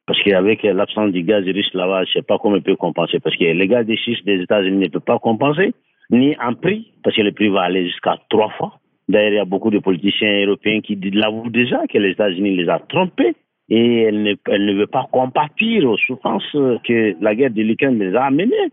Parce 0.07 0.21
qu'avec 0.23 0.63
l'absence 0.63 1.11
du 1.11 1.23
gaz 1.23 1.43
russe 1.45 1.73
là-bas, 1.73 2.03
je 2.05 2.09
ne 2.09 2.13
sais 2.13 2.21
pas 2.21 2.37
comment 2.37 2.55
il 2.55 2.61
peut 2.61 2.75
compenser. 2.75 3.19
Parce 3.19 3.35
que 3.35 3.43
le 3.43 3.65
gaz 3.65 3.85
schiste 3.95 4.25
des 4.25 4.41
États-Unis 4.41 4.85
ne 4.85 4.87
peut 4.87 4.99
pas 4.99 5.19
compenser, 5.19 5.73
ni 6.09 6.35
en 6.39 6.53
prix, 6.53 6.91
parce 7.03 7.15
que 7.15 7.21
le 7.21 7.31
prix 7.31 7.49
va 7.49 7.63
aller 7.63 7.85
jusqu'à 7.85 8.17
trois 8.29 8.49
fois. 8.51 8.79
D'ailleurs, 9.09 9.31
il 9.31 9.35
y 9.35 9.39
a 9.39 9.45
beaucoup 9.45 9.71
de 9.71 9.79
politiciens 9.79 10.45
européens 10.45 10.81
qui 10.81 10.95
l'avouent 10.95 11.49
déjà 11.49 11.81
que 11.87 11.97
les 11.97 12.11
États-Unis 12.11 12.55
les 12.55 12.69
a 12.69 12.79
trompés 12.79 13.35
et 13.69 14.01
elle 14.03 14.23
ne, 14.23 14.35
elle 14.47 14.65
ne 14.65 14.73
veut 14.73 14.87
pas 14.87 15.07
compatir 15.11 15.89
aux 15.89 15.97
souffrances 15.97 16.51
que 16.51 17.15
la 17.21 17.35
guerre 17.35 17.51
de 17.51 17.61
l'Ukraine 17.61 17.99
les 17.99 18.15
a 18.15 18.25
amenées. 18.25 18.71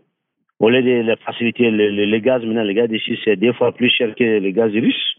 Au 0.59 0.69
lieu 0.69 0.81
de 0.81 1.15
faciliter 1.25 1.71
le, 1.71 2.17
gaz, 2.19 2.43
maintenant, 2.43 2.63
le 2.63 2.73
gaz 2.73 2.89
schiste, 2.97 3.21
c'est 3.25 3.35
deux 3.35 3.53
fois 3.53 3.71
plus 3.73 3.89
cher 3.89 4.15
que 4.15 4.23
le 4.23 4.51
gaz 4.51 4.71
russe, 4.71 5.15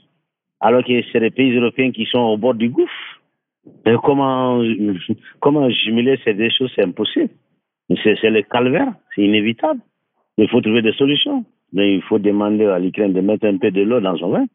alors 0.61 0.85
que 0.85 0.92
c'est 1.12 1.20
les 1.20 1.31
pays 1.31 1.55
européens 1.57 1.90
qui 1.90 2.07
sont 2.07 2.20
au 2.20 2.37
bord 2.37 2.55
du 2.55 2.68
gouffre. 2.68 3.20
Comment, 4.03 4.62
comment 5.40 5.68
jumeler 5.70 6.18
ces 6.25 6.35
deux 6.35 6.51
choses, 6.51 6.73
c'est 6.75 6.85
impossible. 6.85 7.31
C'est 8.03 8.31
le 8.31 8.42
calvaire, 8.42 8.92
c'est 9.14 9.23
inévitable. 9.23 9.81
Il 10.38 10.49
faut 10.49 10.61
trouver 10.61 10.83
des 10.83 10.92
solutions. 10.92 11.44
Il 11.73 12.03
faut 12.03 12.18
demander 12.18 12.66
à 12.66 12.79
l'Ukraine 12.79 13.12
de 13.12 13.20
mettre 13.20 13.47
un 13.47 13.59
peu 13.59 13.70
de 13.70 13.83
l'eau 13.83 14.01
dans 14.01 14.16
son 14.16 14.31
vin. 14.31 14.47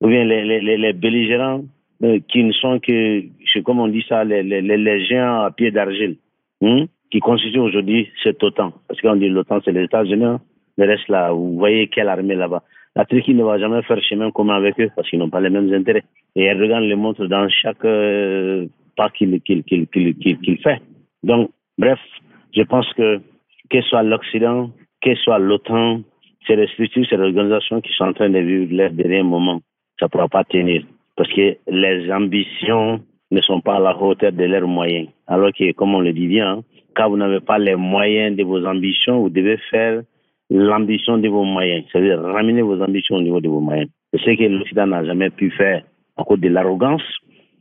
Ou 0.00 0.08
bien 0.08 0.24
les, 0.24 0.60
les, 0.60 0.76
les 0.76 0.92
belligérants 0.92 1.64
euh, 2.02 2.18
qui 2.28 2.44
ne 2.44 2.52
sont 2.52 2.78
que, 2.80 3.22
comme 3.62 3.80
on 3.80 3.88
dit 3.88 4.04
ça, 4.08 4.24
les, 4.24 4.42
les, 4.42 4.60
les 4.60 5.04
géants 5.06 5.40
à 5.40 5.50
pied 5.50 5.70
d'argile, 5.70 6.16
hein, 6.62 6.84
qui 7.10 7.20
constituent 7.20 7.60
aujourd'hui 7.60 8.10
cet 8.22 8.42
OTAN. 8.42 8.72
Parce 8.88 9.00
qu'on 9.00 9.16
dit 9.16 9.28
l'OTAN, 9.28 9.60
c'est 9.64 9.72
les 9.72 9.84
États-Unis. 9.84 10.24
Hein. 10.24 10.40
Le 10.76 10.86
reste 10.86 11.08
là, 11.08 11.32
vous 11.32 11.56
voyez 11.56 11.88
quelle 11.88 12.08
armée 12.08 12.34
là-bas. 12.34 12.62
La 12.94 13.04
Turquie 13.04 13.34
ne 13.34 13.44
va 13.44 13.58
jamais 13.58 13.82
faire 13.82 14.02
chemin 14.02 14.30
commun 14.30 14.56
avec 14.56 14.80
eux 14.80 14.90
parce 14.96 15.08
qu'ils 15.08 15.18
n'ont 15.18 15.30
pas 15.30 15.40
les 15.40 15.50
mêmes 15.50 15.72
intérêts. 15.72 16.04
Et 16.34 16.44
Erdogan 16.44 16.86
le 16.86 16.96
montre 16.96 17.26
dans 17.26 17.48
chaque 17.48 17.84
euh, 17.84 18.66
pas 18.96 19.10
qu'il 19.10 19.38
fait. 20.62 20.80
Donc, 21.22 21.50
bref, 21.78 21.98
je 22.54 22.62
pense 22.62 22.90
que, 22.94 23.20
que 23.70 23.82
soit 23.82 24.02
l'Occident, 24.02 24.70
que 25.02 25.14
soit 25.16 25.38
l'OTAN, 25.38 26.00
c'est 26.46 26.56
les 26.56 26.68
structures, 26.68 27.04
c'est 27.08 27.16
les 27.16 27.24
organisations 27.24 27.80
qui 27.80 27.92
sont 27.92 28.04
en 28.04 28.12
train 28.12 28.30
de 28.30 28.38
vivre 28.38 28.74
leur 28.74 28.90
dernier 28.90 29.22
moment. 29.22 29.60
Ça 29.98 30.06
ne 30.06 30.10
pourra 30.10 30.28
pas 30.28 30.44
tenir. 30.44 30.82
Parce 31.16 31.32
que 31.32 31.56
les 31.68 32.10
ambitions 32.12 33.00
ne 33.30 33.40
sont 33.40 33.60
pas 33.60 33.76
à 33.76 33.80
la 33.80 33.96
hauteur 33.96 34.32
de 34.32 34.44
leurs 34.44 34.66
moyens. 34.66 35.08
Alors 35.26 35.50
que, 35.52 35.72
comme 35.72 35.94
on 35.94 36.00
le 36.00 36.12
dit 36.12 36.28
bien, 36.28 36.62
quand 36.96 37.10
vous 37.10 37.16
n'avez 37.16 37.40
pas 37.40 37.58
les 37.58 37.76
moyens 37.76 38.36
de 38.36 38.42
vos 38.42 38.64
ambitions, 38.64 39.20
vous 39.20 39.30
devez 39.30 39.58
faire 39.70 40.02
l'ambition 40.50 41.18
de 41.18 41.28
vos 41.28 41.44
moyens, 41.44 41.84
c'est-à-dire 41.90 42.20
ramener 42.20 42.62
vos 42.62 42.80
ambitions 42.80 43.16
au 43.16 43.22
niveau 43.22 43.40
de 43.40 43.48
vos 43.48 43.60
moyens. 43.60 43.90
C'est 44.12 44.20
ce 44.20 44.36
que 44.36 44.44
l'Occident 44.44 44.86
n'a 44.86 45.04
jamais 45.04 45.30
pu 45.30 45.50
faire 45.50 45.82
à 46.16 46.24
cause 46.24 46.40
de 46.40 46.48
l'arrogance, 46.48 47.02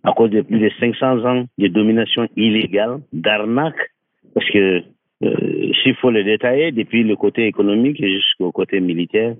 à 0.03 0.13
cause 0.13 0.29
de 0.29 0.41
plus 0.41 0.59
de 0.59 0.69
500 0.79 1.25
ans 1.25 1.45
de 1.57 1.67
domination 1.67 2.27
illégale, 2.37 2.99
d'arnaque, 3.11 3.91
parce 4.33 4.49
que 4.51 4.83
euh, 5.23 5.73
s'il 5.81 5.95
faut 5.95 6.11
le 6.11 6.23
détailler, 6.23 6.71
depuis 6.71 7.03
le 7.03 7.15
côté 7.15 7.47
économique 7.47 8.03
jusqu'au 8.03 8.51
côté 8.51 8.79
militaire, 8.79 9.35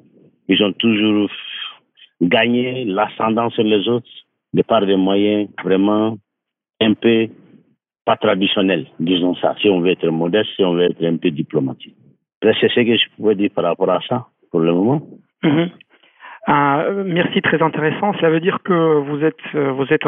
ils 0.48 0.64
ont 0.64 0.74
toujours 0.74 1.30
gagné 2.22 2.86
l'ascendant 2.86 3.50
sur 3.52 3.64
les 3.64 3.88
autres 3.88 4.08
de 4.54 4.62
par 4.62 4.86
des 4.86 4.96
moyens 4.96 5.50
vraiment 5.64 6.18
un 6.82 6.94
peu 6.94 7.28
pas 8.06 8.18
traditionnels, 8.18 8.86
disons 9.00 9.36
ça, 9.36 9.56
si 9.60 9.70
on 9.70 9.82
veut 9.82 9.92
être 9.92 10.08
modeste, 10.08 10.50
si 10.56 10.64
on 10.64 10.74
veut 10.74 10.84
être 10.84 11.04
un 11.04 11.18
peu 11.18 11.32
diplomatique. 11.32 11.96
C'est 12.42 12.70
ce 12.70 12.80
que 12.80 12.96
je 12.96 13.16
pouvais 13.16 13.36
dire 13.36 13.50
par 13.56 13.64
rapport 13.64 13.90
à 13.90 14.00
ça 14.08 14.28
pour 14.52 14.60
le 14.60 14.72
moment. 14.72 15.02
Mmh. 15.44 15.66
Ah, 16.48 16.86
merci, 17.06 17.42
très 17.42 17.60
intéressant. 17.62 18.14
Cela 18.14 18.30
veut 18.30 18.40
dire 18.40 18.60
que 18.64 19.00
vous 19.00 19.24
êtes, 19.24 19.56
vous 19.56 19.88
êtes 19.90 20.06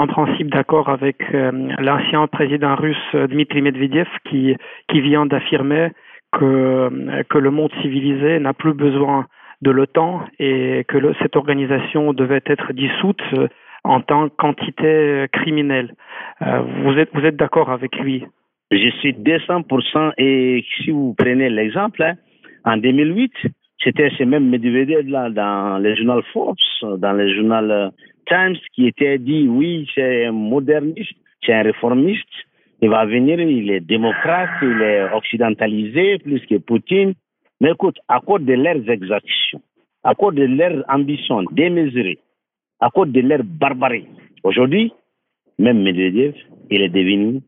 en 0.00 0.06
principe 0.06 0.50
d'accord 0.50 0.88
avec 0.88 1.16
euh, 1.34 1.50
l'ancien 1.78 2.26
président 2.28 2.74
russe 2.74 2.96
Dmitri 3.12 3.60
Medvedev 3.60 4.08
qui, 4.28 4.56
vient 4.92 5.26
d'affirmer 5.26 5.90
que, 6.32 7.22
que 7.28 7.38
le 7.38 7.50
monde 7.50 7.72
civilisé 7.82 8.38
n'a 8.38 8.54
plus 8.54 8.72
besoin 8.72 9.26
de 9.62 9.70
l'OTAN 9.70 10.22
et 10.38 10.84
que 10.88 10.96
cette 11.20 11.36
organisation 11.36 12.12
devait 12.14 12.42
être 12.46 12.72
dissoute 12.72 13.20
euh, 13.34 13.48
en 13.84 14.00
tant 14.00 14.28
qu'entité 14.28 15.26
criminelle. 15.32 15.94
Euh, 16.42 16.60
vous 16.84 16.98
êtes, 16.98 17.10
vous 17.14 17.24
êtes 17.24 17.36
d'accord 17.36 17.70
avec 17.70 17.96
lui? 17.96 18.24
Je 18.70 18.90
suis 19.00 19.12
200% 19.12 20.12
et 20.18 20.64
si 20.76 20.90
vous 20.90 21.14
prenez 21.18 21.50
l'exemple, 21.50 22.02
hein, 22.02 22.14
en 22.64 22.76
2008, 22.76 23.32
c'était 23.82 24.10
ce 24.16 24.24
même 24.24 24.48
Medvedev 24.48 25.08
là 25.08 25.30
dans 25.30 25.78
le 25.82 25.94
journal 25.96 26.22
Forbes, 26.32 26.56
dans 26.82 27.12
le 27.12 27.34
journal 27.34 27.70
euh, 27.70 27.88
Times 28.28 28.56
qui 28.74 28.86
était 28.86 29.18
dit 29.18 29.48
oui, 29.48 29.88
c'est 29.94 30.26
un 30.26 30.32
moderniste, 30.32 31.16
c'est 31.44 31.54
un 31.54 31.62
réformiste, 31.62 32.28
il 32.82 32.90
va 32.90 33.04
venir, 33.06 33.40
il 33.40 33.70
est 33.70 33.80
démocrate, 33.80 34.50
il 34.62 34.80
est 34.82 35.12
occidentalisé 35.12 36.18
plus 36.18 36.40
que 36.46 36.56
Poutine. 36.58 37.14
Mais 37.60 37.72
écoute, 37.72 37.98
à 38.08 38.20
cause 38.20 38.42
de 38.42 38.54
leurs 38.54 38.88
exactions, 38.88 39.60
à 40.02 40.14
cause 40.14 40.34
de 40.34 40.44
leur 40.44 40.84
ambition 40.88 41.42
démesurée, 41.50 42.18
à 42.80 42.90
cause 42.90 43.08
de 43.08 43.20
leur 43.20 43.40
barbarie, 43.44 44.06
aujourd'hui, 44.42 44.92
même 45.58 45.82
Medvedev, 45.82 46.34
il 46.70 46.82
est 46.82 46.88
devenu 46.88 47.42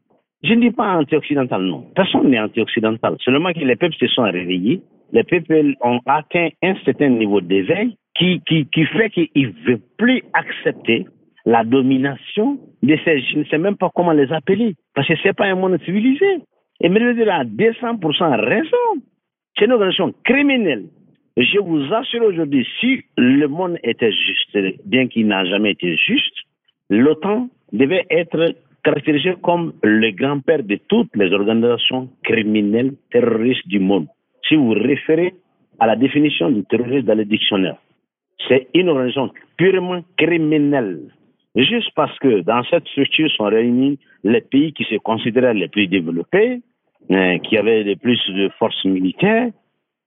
je 0.44 0.54
ne 0.54 0.60
dis 0.60 0.70
pas 0.72 0.96
anti-occidental, 0.96 1.62
non. 1.62 1.86
Personne 1.94 2.28
n'est 2.28 2.40
anti-occidental. 2.40 3.16
Seulement 3.20 3.52
que 3.52 3.60
les 3.60 3.76
peuples 3.76 3.94
se 3.94 4.08
sont 4.08 4.22
réveillés. 4.22 4.82
Les 5.12 5.22
peuples 5.22 5.74
ont 5.82 6.00
atteint 6.06 6.48
un 6.62 6.74
certain 6.84 7.10
niveau 7.10 7.40
d'éveil 7.40 7.96
qui, 8.16 8.40
qui, 8.46 8.84
fait 8.86 9.10
qu'ils 9.10 9.28
ne 9.36 9.66
veulent 9.66 9.80
plus 9.98 10.22
accepter 10.32 11.06
la 11.44 11.62
domination 11.64 12.58
de 12.82 12.96
ces... 13.04 13.20
Je 13.20 13.38
ne 13.38 13.44
sais 13.44 13.58
même 13.58 13.76
pas 13.76 13.90
comment 13.94 14.12
les 14.12 14.32
appeler. 14.32 14.74
Parce 14.94 15.06
que 15.06 15.16
ce 15.16 15.28
n'est 15.28 15.32
pas 15.32 15.46
un 15.46 15.54
monde 15.54 15.78
civilisé. 15.84 16.40
Et 16.80 16.88
Medvedev 16.88 17.28
a 17.28 17.44
200% 17.44 18.44
raison. 18.44 19.02
C'est 19.56 19.66
une 19.66 19.72
organisation 19.72 20.12
criminelle. 20.24 20.86
Je 21.36 21.58
vous 21.60 21.92
assure 21.94 22.24
aujourd'hui, 22.24 22.66
si 22.78 23.04
le 23.16 23.46
monde 23.46 23.78
était 23.82 24.12
juste, 24.12 24.58
bien 24.84 25.08
qu'il 25.08 25.28
n'a 25.28 25.44
jamais 25.46 25.70
été 25.72 25.96
juste, 25.96 26.34
l'OTAN 26.90 27.48
devait 27.72 28.04
être 28.10 28.54
caractérisé 28.84 29.34
comme 29.42 29.72
le 29.82 30.10
grand-père 30.10 30.62
de 30.62 30.76
toutes 30.88 31.14
les 31.16 31.32
organisations 31.32 32.10
criminelles 32.22 32.92
terroristes 33.10 33.66
du 33.66 33.78
monde. 33.78 34.08
Si 34.46 34.56
vous 34.56 34.72
référez 34.72 35.34
à 35.78 35.86
la 35.86 35.96
définition 35.96 36.50
du 36.50 36.64
terrorisme 36.64 37.06
dans 37.06 37.14
le 37.14 37.24
dictionnaire, 37.24 37.76
c'est 38.48 38.68
une 38.74 38.90
organisation 38.90 39.30
purement 39.56 40.02
criminelle. 40.18 41.00
Juste 41.54 41.90
parce 41.94 42.18
que 42.18 42.40
dans 42.40 42.62
cette 42.64 42.86
structure 42.88 43.30
sont 43.30 43.44
réunis 43.44 43.98
les 44.24 44.40
pays 44.42 44.72
qui 44.72 44.84
se 44.84 44.96
considéraient 44.96 45.54
les 45.54 45.68
plus 45.68 45.86
développés, 45.86 46.60
hein, 47.10 47.38
qui 47.38 47.56
avaient 47.56 47.84
le 47.84 47.96
plus 47.96 48.20
de 48.28 48.50
forces 48.58 48.84
militaires. 48.84 49.50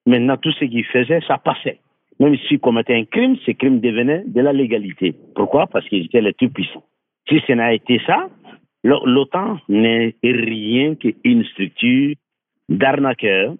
Maintenant, 0.05 0.37
tout 0.37 0.51
ce 0.51 0.65
qu'ils 0.65 0.85
faisaient, 0.85 1.21
ça 1.27 1.37
passait. 1.37 1.79
Même 2.19 2.37
s'ils 2.47 2.59
commettaient 2.59 2.95
un 2.95 3.05
crime, 3.05 3.35
ce 3.45 3.51
crime 3.51 3.79
devenait 3.79 4.23
de 4.25 4.41
la 4.41 4.53
légalité. 4.53 5.13
Pourquoi? 5.35 5.67
Parce 5.67 5.87
qu'ils 5.89 6.05
étaient 6.05 6.21
les 6.21 6.33
plus 6.33 6.49
puissants. 6.49 6.83
Si 7.27 7.41
ce 7.45 7.53
n'a 7.53 7.73
été 7.73 7.99
ça, 8.05 8.29
L'OTAN 8.85 9.57
n'est 9.67 10.13
rien 10.23 10.93
qu'une 10.93 11.43
structure 11.45 12.13
d'arnaqueur, 12.69 13.55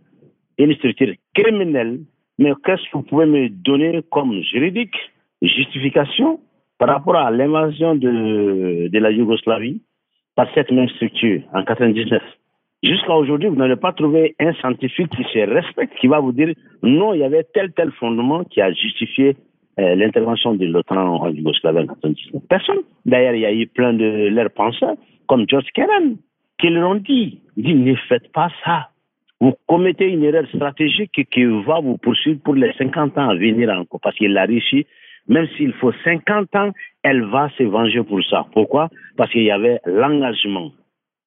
une 0.60 0.76
structure 0.76 1.16
criminelle. 1.34 2.02
Mais 2.38 2.52
qu'est-ce 2.64 2.84
que 2.92 2.98
vous 2.98 3.04
pouvez 3.04 3.26
me 3.26 3.50
donner 3.50 4.02
comme 4.12 4.40
juridique, 4.44 4.96
justification 5.42 6.40
par 6.78 6.90
rapport 6.90 7.16
à 7.16 7.32
l'invasion 7.32 7.96
de, 7.96 8.88
de 8.88 9.00
la 9.00 9.10
Yougoslavie 9.10 9.82
par 10.36 10.48
cette 10.54 10.72
même 10.72 10.90
structure 10.90 11.42
en 11.54 11.64
99 11.64 12.22
Jusqu'à 12.86 13.16
aujourd'hui, 13.16 13.50
vous 13.50 13.56
n'avez 13.56 13.78
pas 13.78 13.94
trouvé 13.94 14.36
un 14.40 14.54
scientifique 14.54 15.10
qui 15.10 15.24
se 15.24 15.40
respecte, 15.40 15.98
qui 16.00 16.06
va 16.06 16.20
vous 16.20 16.32
dire 16.32 16.54
non, 16.84 17.16
il 17.16 17.22
y 17.22 17.24
avait 17.24 17.44
tel 17.52 17.74
tel 17.74 17.92
fondement 17.94 18.44
qui 18.44 18.62
a 18.62 18.72
justifié 18.72 19.36
euh, 19.80 19.96
l'intervention 19.96 20.54
de 20.54 20.68
l'OTAN 20.68 21.16
en 21.16 21.30
Yougoslavie 21.30 21.80
en 21.80 21.82
1999. 21.82 22.44
Personne. 22.48 22.82
D'ailleurs, 23.04 23.34
il 23.34 23.42
y 23.42 23.46
a 23.48 23.54
eu 23.54 23.66
plein 23.66 23.94
de 23.94 24.28
leurs 24.28 24.52
penseurs, 24.52 24.98
comme 25.28 25.46
George 25.50 25.66
Kennan, 25.74 26.18
qui 26.60 26.70
leur 26.70 26.92
ont 26.92 26.96
dit, 26.96 27.40
dit 27.58 27.74
ne 27.74 27.96
faites 28.08 28.32
pas 28.32 28.50
ça. 28.64 28.90
Vous 29.42 29.56
commettez 29.66 30.08
une 30.08 30.24
erreur 30.24 30.46
stratégique 30.54 31.28
qui 31.32 31.44
va 31.44 31.80
vous 31.80 31.98
poursuivre 31.98 32.40
pour 32.44 32.54
les 32.54 32.72
50 32.74 33.18
ans 33.18 33.30
à 33.30 33.36
venir 33.36 33.68
encore. 33.72 34.00
Parce 34.00 34.16
que 34.16 34.26
la 34.26 34.46
Russie, 34.46 34.86
même 35.28 35.48
s'il 35.58 35.74
faut 35.74 35.92
50 36.04 36.56
ans, 36.56 36.70
elle 37.02 37.24
va 37.24 37.50
se 37.58 37.64
venger 37.64 38.04
pour 38.04 38.24
ça. 38.26 38.46
Pourquoi? 38.54 38.90
Parce 39.18 39.32
qu'il 39.32 39.44
y 39.44 39.52
avait 39.52 39.80
l'engagement 39.88 40.72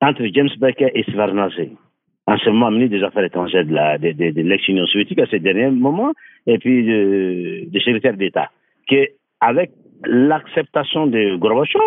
entre 0.01 0.25
James 0.33 0.51
Baker 0.59 0.91
et 0.95 1.03
Svarnaze, 1.11 1.53
anciennement 2.27 2.71
ministre 2.71 2.99
des 2.99 3.05
Affaires 3.05 3.25
étrangères 3.25 3.65
de 3.65 4.43
l'ex-Union 4.43 4.87
soviétique 4.87 5.21
à 5.21 5.27
ce 5.27 5.37
dernier 5.37 5.71
moment, 5.71 6.13
et 6.47 6.59
puis 6.59 6.85
de, 6.85 7.65
de 7.71 7.79
secrétaire 7.81 8.17
d'État, 8.17 8.51
qu'avec 8.87 9.71
l'acceptation 10.05 11.07
de 11.07 11.37
Gorbachev, 11.37 11.83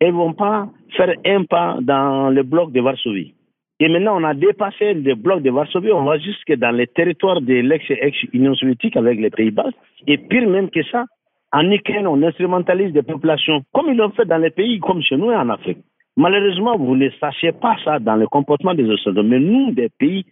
ils 0.00 0.08
ne 0.08 0.12
vont 0.12 0.32
pas 0.32 0.68
faire 0.96 1.12
un 1.26 1.44
pas 1.44 1.78
dans 1.80 2.30
le 2.30 2.42
bloc 2.42 2.72
de 2.72 2.80
Varsovie. 2.80 3.34
Et 3.80 3.88
maintenant, 3.88 4.20
on 4.20 4.24
a 4.24 4.34
dépassé 4.34 4.94
le 4.94 5.14
bloc 5.14 5.42
de 5.42 5.50
Varsovie, 5.50 5.92
on 5.92 6.04
va 6.04 6.18
jusque 6.18 6.52
dans 6.54 6.70
les 6.70 6.86
territoires 6.88 7.40
de 7.40 7.54
l'ex-Union 7.54 8.54
soviétique 8.54 8.96
avec 8.96 9.20
les 9.20 9.30
Pays-Bas. 9.30 9.70
Et 10.06 10.18
pire 10.18 10.48
même 10.48 10.70
que 10.70 10.82
ça, 10.84 11.04
en 11.52 11.70
Ukraine, 11.70 12.06
on 12.06 12.22
instrumentalise 12.22 12.92
des 12.92 13.02
populations 13.02 13.62
comme 13.72 13.88
ils 13.88 13.96
l'ont 13.96 14.10
fait 14.10 14.24
dans 14.24 14.38
les 14.38 14.50
pays 14.50 14.80
comme 14.80 15.02
chez 15.02 15.16
nous 15.16 15.30
et 15.30 15.36
en 15.36 15.48
Afrique. 15.48 15.78
Malheureusement, 16.18 16.76
vous 16.76 16.96
ne 16.96 17.08
sachez 17.20 17.52
pas 17.52 17.76
ça 17.84 18.00
dans 18.00 18.16
le 18.16 18.26
comportement 18.26 18.74
des 18.74 18.90
Occidentaux. 18.90 19.22
Mais 19.22 19.38
nous, 19.38 19.70
des 19.70 19.88
pays 19.88 20.24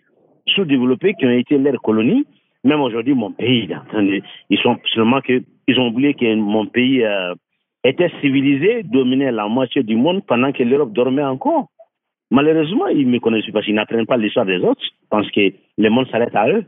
sous-développés 0.48 1.14
qui 1.14 1.26
ont 1.26 1.30
été 1.30 1.56
leurs 1.58 1.80
colonies, 1.80 2.26
même 2.64 2.80
aujourd'hui, 2.80 3.14
mon 3.14 3.30
pays, 3.30 3.68
ils 4.50 4.58
sont 4.58 4.76
seulement 4.92 5.20
que, 5.20 5.44
ils 5.68 5.78
ont 5.78 5.86
oublié 5.86 6.14
que 6.14 6.34
mon 6.34 6.66
pays 6.66 7.04
euh, 7.04 7.34
était 7.84 8.10
civilisé, 8.20 8.82
dominait 8.82 9.30
la 9.30 9.46
moitié 9.46 9.84
du 9.84 9.94
monde 9.94 10.26
pendant 10.26 10.50
que 10.50 10.64
l'Europe 10.64 10.92
dormait 10.92 11.22
encore. 11.22 11.68
Malheureusement, 12.32 12.88
ils 12.88 13.06
ne 13.06 13.12
me 13.12 13.20
connaissent 13.20 13.48
pas 13.52 13.62
qu'ils 13.62 13.76
n'apprennent 13.76 14.06
pas 14.06 14.16
l'histoire 14.16 14.44
des 14.44 14.58
autres. 14.58 14.82
Je 14.82 15.08
pense 15.08 15.30
que 15.30 15.52
le 15.78 15.88
monde 15.88 16.08
s'arrête 16.08 16.34
à 16.34 16.48
eux, 16.48 16.64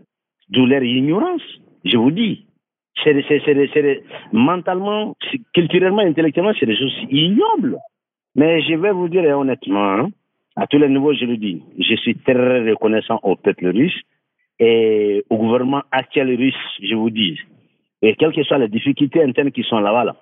d'où 0.49 0.65
leur 0.65 0.85
ignorance. 0.85 1.43
Je 1.85 1.97
vous 1.97 2.13
dis, 2.13 2.47
mentalement, 4.33 5.17
culturellement, 5.53 6.03
intellectuellement, 6.03 6.53
c'est 6.61 6.67
des 6.67 6.77
choses 6.77 6.97
ignobles. 7.11 7.79
Mais 8.39 8.63
je 8.63 8.75
vais 8.75 8.93
vous 8.93 9.09
dire 9.09 9.25
honnêtement, 9.37 9.95
hein, 9.95 10.11
à 10.55 10.69
tous 10.69 10.79
les 10.79 10.89
niveaux, 10.89 11.13
je 11.13 11.25
le 11.25 11.37
dis, 11.37 11.61
je 11.77 11.97
suis 11.97 12.15
très 12.15 12.71
reconnaissant 12.71 13.19
au 13.25 13.35
peuple 13.35 13.67
russe 13.67 14.01
et 14.61 15.25
au 15.29 15.39
gouvernement 15.39 15.83
actuel 15.91 16.29
russe, 16.37 16.55
je 16.81 16.95
vous 16.95 17.11
dis. 17.11 17.37
Et 18.01 18.15
quelles 18.15 18.33
que 18.33 18.45
soient 18.45 18.59
les 18.59 18.69
difficultés 18.69 19.25
internes 19.25 19.51
qui 19.51 19.65
sont 19.65 19.81
là-bas, 19.81 20.15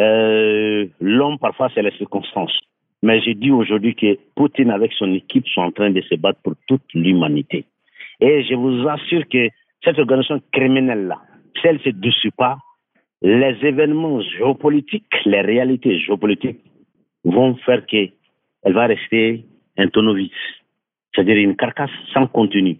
euh, 0.00 0.86
l'homme, 1.00 1.38
parfois, 1.38 1.70
c'est 1.72 1.82
les 1.82 1.92
circonstances. 1.92 2.58
Mais 3.04 3.20
je 3.20 3.30
dis 3.30 3.52
aujourd'hui 3.52 3.94
que 3.94 4.18
Poutine, 4.34 4.72
avec 4.72 4.92
son 4.94 5.14
équipe, 5.14 5.46
sont 5.46 5.60
en 5.60 5.70
train 5.70 5.90
de 5.90 6.00
se 6.00 6.16
battre 6.16 6.40
pour 6.42 6.54
toute 6.66 6.92
l'humanité. 6.92 7.66
Et 8.20 8.42
je 8.42 8.54
vous 8.56 8.88
assure 8.88 9.28
que 9.28 9.48
cette 9.84 10.00
organisation 10.00 10.42
criminelle-là, 10.50 11.18
si 11.60 11.68
elle 11.68 11.76
ne 11.76 11.82
se 11.82 11.90
dessus 11.90 12.32
pas, 12.32 12.58
les 13.22 13.56
événements 13.62 14.20
géopolitiques, 14.22 15.14
les 15.24 15.42
réalités 15.42 16.00
géopoliques 16.00 16.56
vont 17.24 17.54
faire 17.56 17.84
qu'elle 17.86 18.12
va 18.64 18.86
rester 18.86 19.44
un 19.76 19.88
tonneau 19.88 20.14
vide, 20.14 20.30
c'est-à-dire 21.14 21.36
une 21.36 21.56
carcasse 21.56 21.90
sans 22.12 22.26
contenu. 22.26 22.78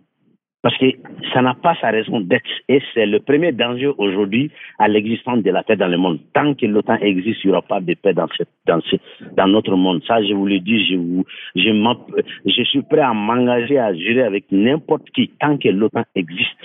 Parce 0.62 0.76
que 0.76 0.86
ça 1.32 1.40
n'a 1.40 1.54
pas 1.54 1.74
sa 1.80 1.90
raison 1.90 2.20
d'être. 2.20 2.44
Et 2.68 2.82
c'est 2.92 3.06
le 3.06 3.20
premier 3.20 3.50
danger 3.52 3.92
aujourd'hui 3.96 4.50
à 4.78 4.88
l'existence 4.88 5.42
de 5.42 5.50
la 5.50 5.62
paix 5.62 5.76
dans 5.76 5.88
le 5.88 5.96
monde. 5.96 6.18
Tant 6.34 6.52
que 6.54 6.66
l'OTAN 6.66 6.96
existe, 6.96 7.42
il 7.44 7.46
n'y 7.46 7.52
aura 7.52 7.62
pas 7.62 7.80
de 7.80 7.94
paix 7.94 8.12
dans, 8.12 9.46
notre 9.46 9.74
monde. 9.74 10.02
Ça, 10.06 10.22
je 10.22 10.34
vous 10.34 10.46
le 10.46 10.60
dis, 10.60 10.84
je, 10.84 11.22
je 11.56 12.62
suis 12.64 12.82
prêt 12.82 13.00
à 13.00 13.14
m'engager 13.14 13.78
à 13.78 13.94
jurer 13.94 14.22
avec 14.22 14.44
n'importe 14.52 15.08
qui 15.10 15.28
tant 15.40 15.56
que 15.56 15.68
l'OTAN 15.68 16.04
existe. 16.14 16.58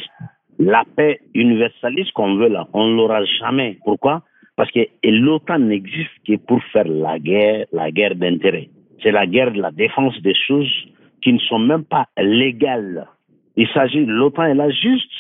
La 0.60 0.84
paix 0.98 1.22
universaliste 1.34 2.12
qu'on 2.12 2.36
veut 2.36 2.50
là, 2.50 2.68
on 2.74 2.88
ne 2.88 2.96
l'aura 2.96 3.24
jamais. 3.40 3.78
Pourquoi? 3.86 4.24
Parce 4.56 4.72
que 4.72 4.88
l'OTAN 5.04 5.60
n'existe 5.60 6.12
que 6.28 6.38
pour 6.38 6.64
faire 6.66 6.88
la 6.88 7.20
guerre, 7.20 7.66
la 7.72 7.92
guerre 7.92 8.16
d'intérêt. 8.16 8.70
C'est 9.04 9.12
la 9.12 9.28
guerre 9.28 9.52
de 9.52 9.62
la 9.62 9.72
défense 9.72 10.20
des 10.22 10.36
choses 10.48 10.72
qui 11.22 11.34
ne 11.34 11.40
sont 11.40 11.60
même 11.60 11.84
pas 11.84 12.08
légales 12.18 13.08
il 13.58 13.68
s'agit, 13.70 14.06
l'OTAN 14.06 14.44
est 14.44 14.54
là 14.54 14.70
juste 14.70 15.12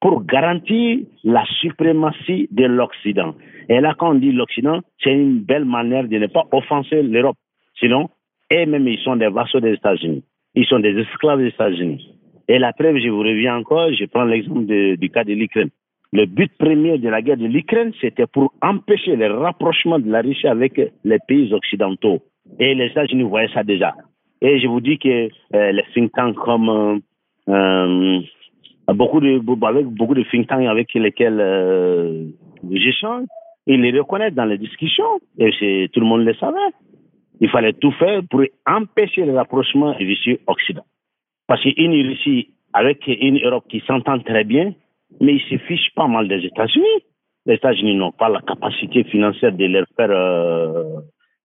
pour 0.00 0.24
garantir 0.24 1.00
la 1.24 1.44
suprématie 1.60 2.48
de 2.50 2.64
l'Occident. 2.64 3.34
Et 3.68 3.80
là, 3.80 3.94
quand 3.98 4.10
on 4.10 4.14
dit 4.14 4.32
l'Occident, 4.32 4.80
c'est 5.02 5.12
une 5.12 5.40
belle 5.40 5.64
manière 5.64 6.06
de 6.06 6.18
ne 6.18 6.26
pas 6.26 6.44
offenser 6.52 7.02
l'Europe. 7.02 7.36
Sinon, 7.78 8.08
et 8.50 8.66
même 8.66 8.86
ils 8.86 8.98
sont 9.00 9.16
des 9.16 9.28
vassaux 9.28 9.60
des 9.60 9.72
États-Unis. 9.72 10.22
Ils 10.54 10.66
sont 10.66 10.78
des 10.80 10.96
esclaves 10.98 11.40
des 11.40 11.48
États-Unis. 11.48 12.14
Et 12.48 12.58
la 12.58 12.72
preuve, 12.72 12.98
je 12.98 13.08
vous 13.08 13.20
reviens 13.20 13.56
encore, 13.56 13.92
je 13.92 14.04
prends 14.06 14.24
l'exemple 14.24 14.64
du 14.64 15.10
cas 15.10 15.24
de 15.24 15.32
l'Ukraine. 15.32 15.70
Le 16.12 16.24
but 16.24 16.50
premier 16.58 16.98
de 16.98 17.08
la 17.08 17.20
guerre 17.20 17.36
de 17.36 17.46
l'Ukraine, 17.46 17.92
c'était 18.00 18.26
pour 18.26 18.54
empêcher 18.62 19.14
le 19.14 19.30
rapprochement 19.34 19.98
de 19.98 20.10
la 20.10 20.22
Russie 20.22 20.46
avec 20.46 20.80
les 21.04 21.18
pays 21.26 21.52
occidentaux. 21.52 22.20
Et 22.58 22.74
les 22.74 22.86
États-Unis 22.86 23.24
voyaient 23.24 23.52
ça 23.52 23.62
déjà. 23.62 23.94
Et 24.40 24.58
je 24.58 24.66
vous 24.68 24.80
dis 24.80 24.98
que 24.98 25.28
euh, 25.54 25.72
les 25.72 25.84
think 25.92 26.12
tanks 26.12 26.36
comme 26.36 26.68
euh, 26.70 26.98
euh, 27.48 28.20
beaucoup 28.94 29.20
de, 29.20 29.38
beaucoup 29.38 30.14
de 30.14 30.22
think 30.30 30.48
tanks 30.48 30.66
avec 30.66 30.94
lesquels 30.94 31.40
euh, 31.40 32.24
j'échange, 32.70 33.26
ils 33.66 33.80
les 33.82 33.98
reconnaissent 33.98 34.34
dans 34.34 34.46
les 34.46 34.56
discussions 34.56 35.20
et 35.38 35.90
tout 35.92 36.00
le 36.00 36.06
monde 36.06 36.24
le 36.24 36.34
savait. 36.34 36.56
Il 37.40 37.50
fallait 37.50 37.74
tout 37.74 37.92
faire 37.92 38.22
pour 38.30 38.42
empêcher 38.66 39.26
le 39.26 39.34
rapprochement 39.34 39.92
Russie-Occident. 39.92 40.84
Parce 41.46 41.62
qu'une 41.62 41.92
Russie 41.92 42.54
avec 42.72 43.06
une 43.06 43.38
Europe 43.44 43.64
qui 43.68 43.82
s'entend 43.86 44.18
très 44.20 44.44
bien, 44.44 44.72
mais 45.20 45.34
ils 45.34 45.48
se 45.48 45.58
fichent 45.64 45.92
pas 45.94 46.06
mal 46.06 46.28
des 46.28 46.44
États-Unis. 46.44 47.02
Les 47.46 47.54
États-Unis 47.54 47.96
n'ont 47.96 48.12
pas 48.12 48.28
la 48.28 48.40
capacité 48.40 49.04
financière 49.04 49.52
de 49.52 49.64
leur 49.66 49.86
faire 49.96 50.10
euh, 50.10 51.00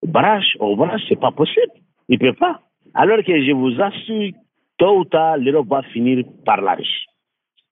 barrage 0.06 0.58
au 0.60 0.76
barrage, 0.76 1.02
c'est 1.08 1.20
pas 1.20 1.32
possible. 1.32 1.72
Ils 2.10 2.20
ne 2.20 2.20
peuvent 2.20 2.40
pas. 2.40 2.60
Alors 2.94 3.24
que 3.24 3.44
je 3.44 3.52
vous 3.52 3.82
assure 3.82 4.32
tôt 4.78 5.00
ou 5.00 5.06
tard, 5.06 5.38
l'Europe 5.38 5.68
va 5.68 5.82
finir 5.94 6.26
par 6.46 6.62
la 6.62 6.74
riche. 6.74 7.06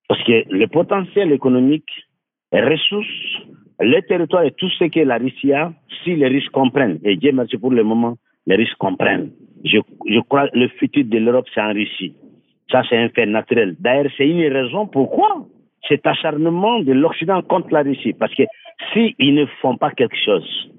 Parce 0.08 0.24
que 0.24 0.44
le 0.50 0.68
potentiel 0.68 1.32
économique, 1.32 1.90
les 2.52 2.62
ressources, 2.62 3.08
le 3.80 4.00
territoire 4.02 4.44
et 4.44 4.52
tout 4.52 4.70
ce 4.70 4.86
que 4.86 5.00
la 5.00 5.18
Russie 5.18 5.54
a, 5.54 5.74
si 6.04 6.16
les 6.16 6.28
Russes 6.28 6.50
comprennent, 6.50 7.00
et 7.04 7.16
Dieu 7.18 7.32
merci 7.32 7.58
pour 7.58 7.72
le 7.72 7.84
moment, 7.84 8.18
les 8.46 8.56
Russes 8.56 8.76
comprennent. 8.76 9.32
Je, 9.64 9.78
je 10.08 10.20
crois 10.22 10.48
que 10.50 10.58
le 10.58 10.68
futur 10.70 11.06
de 11.06 11.18
l'Europe, 11.18 11.48
c'est 11.54 11.62
en 11.62 11.74
Russie. 11.74 12.16
Ça, 12.72 12.84
c'est 12.90 12.98
un 12.98 13.10
fait 13.10 13.26
naturel. 13.26 13.76
D'ailleurs, 13.80 14.12
c'est 14.18 14.28
une 14.28 14.52
raison 14.52 14.88
pourquoi 14.88 15.46
cet 15.88 16.06
acharnement 16.06 16.80
de 16.80 16.94
l'Occident 16.94 17.42
contre 17.42 17.72
la 17.72 17.84
Russie. 17.84 18.14
Parce 18.14 18.34
que 18.36 18.44
s'ils 18.94 19.34
ne 19.34 19.46
font 19.62 19.78
pas 19.78 19.92
quelque 19.92 20.18
chose, 20.24 20.72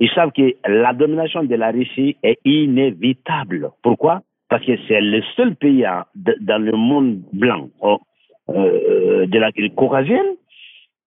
ils 0.00 0.10
savent 0.10 0.32
que 0.32 0.54
la 0.66 0.92
domination 0.92 1.44
de 1.44 1.54
la 1.54 1.70
Russie 1.70 2.16
est 2.22 2.38
inévitable. 2.44 3.70
Pourquoi? 3.82 4.22
Parce 4.48 4.64
que 4.64 4.76
c'est 4.86 5.00
le 5.00 5.22
seul 5.36 5.56
pays 5.56 5.84
dans 6.14 6.62
le 6.62 6.72
monde 6.72 7.22
blanc 7.32 7.68
oh, 7.80 7.98
euh, 8.50 9.26
de 9.26 9.38
la 9.38 9.50
caucasienne 9.74 10.36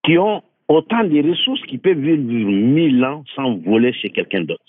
qui 0.04 0.18
ont 0.18 0.42
autant 0.68 1.04
de 1.04 1.30
ressources 1.30 1.62
qui 1.64 1.78
peuvent 1.78 2.00
vivre 2.00 2.50
mille 2.50 3.04
ans 3.06 3.24
sans 3.36 3.56
voler 3.58 3.94
chez 3.94 4.10
quelqu'un 4.10 4.42
d'autre. 4.42 4.64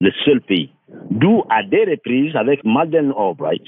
Le 0.00 0.10
seul 0.24 0.40
pays. 0.40 0.70
D'où, 1.10 1.44
à 1.50 1.62
des 1.62 1.84
reprises, 1.84 2.34
avec 2.36 2.64
Madeleine 2.64 3.12
Albright, 3.16 3.62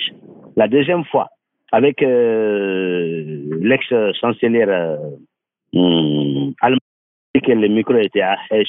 la 0.57 0.69
deuxième 0.69 1.05
fois, 1.05 1.29
avec 1.73 2.03
euh, 2.03 3.59
l'ex-chancelière 3.61 4.69
euh, 4.69 4.97
hum, 5.75 6.53
allemande, 6.61 6.81
que 7.43 7.53
le 7.53 7.69
micro 7.69 7.97
était 7.97 8.23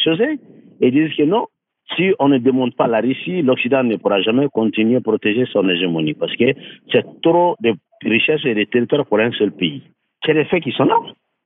chaussé, 0.03 0.39
ils 0.81 0.91
disent 0.91 1.15
que 1.15 1.23
non, 1.23 1.47
si 1.95 2.13
on 2.19 2.29
ne 2.29 2.37
demande 2.37 2.75
pas 2.75 2.87
la 2.87 3.01
Russie, 3.01 3.41
l'Occident 3.41 3.83
ne 3.83 3.97
pourra 3.97 4.21
jamais 4.21 4.47
continuer 4.51 4.95
à 4.95 5.01
protéger 5.01 5.45
son 5.51 5.67
hégémonie 5.69 6.13
parce 6.13 6.35
que 6.35 6.45
c'est 6.91 7.05
trop 7.21 7.55
de 7.59 7.73
richesses 8.03 8.45
et 8.45 8.55
de 8.55 8.63
territoires 8.63 9.05
pour 9.05 9.19
un 9.19 9.31
seul 9.31 9.51
pays. 9.51 9.83
C'est 10.25 10.33
les 10.33 10.45
faits 10.45 10.63
qui 10.63 10.71
sont 10.71 10.85
là. 10.85 10.97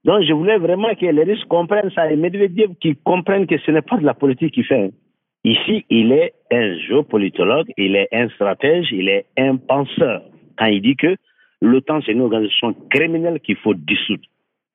Donc 0.06 0.24
je 0.24 0.34
voulais 0.34 0.58
vraiment 0.58 0.94
que 0.96 1.06
les 1.06 1.24
Russes 1.24 1.44
comprennent 1.46 1.92
ça 1.92 2.10
et 2.10 2.16
Medvedev 2.16 2.76
qui 2.80 2.96
comprennent 3.04 3.48
que 3.48 3.58
ce 3.58 3.72
n'est 3.72 3.82
pas 3.82 3.98
de 3.98 4.06
la 4.06 4.14
politique 4.14 4.54
qu'il 4.54 4.64
fait. 4.64 4.92
Ici, 5.44 5.86
il 5.90 6.12
est 6.12 6.34
un 6.52 6.78
géopolitologue, 6.88 7.72
il 7.78 7.96
est 7.96 8.08
un 8.12 8.30
stratège, 8.30 8.88
il 8.92 9.10
est 9.10 9.26
un 9.38 9.58
penseur. 9.58 10.22
Quand 10.58 10.66
il 10.66 10.82
dit 10.82 10.96
que 10.96 11.16
l'OTAN, 11.62 12.02
c'est 12.06 12.12
une 12.12 12.22
organisation 12.22 12.74
criminelle 12.90 13.40
qu'il 13.40 13.58
faut 13.58 13.74
dissoudre. 13.74 14.24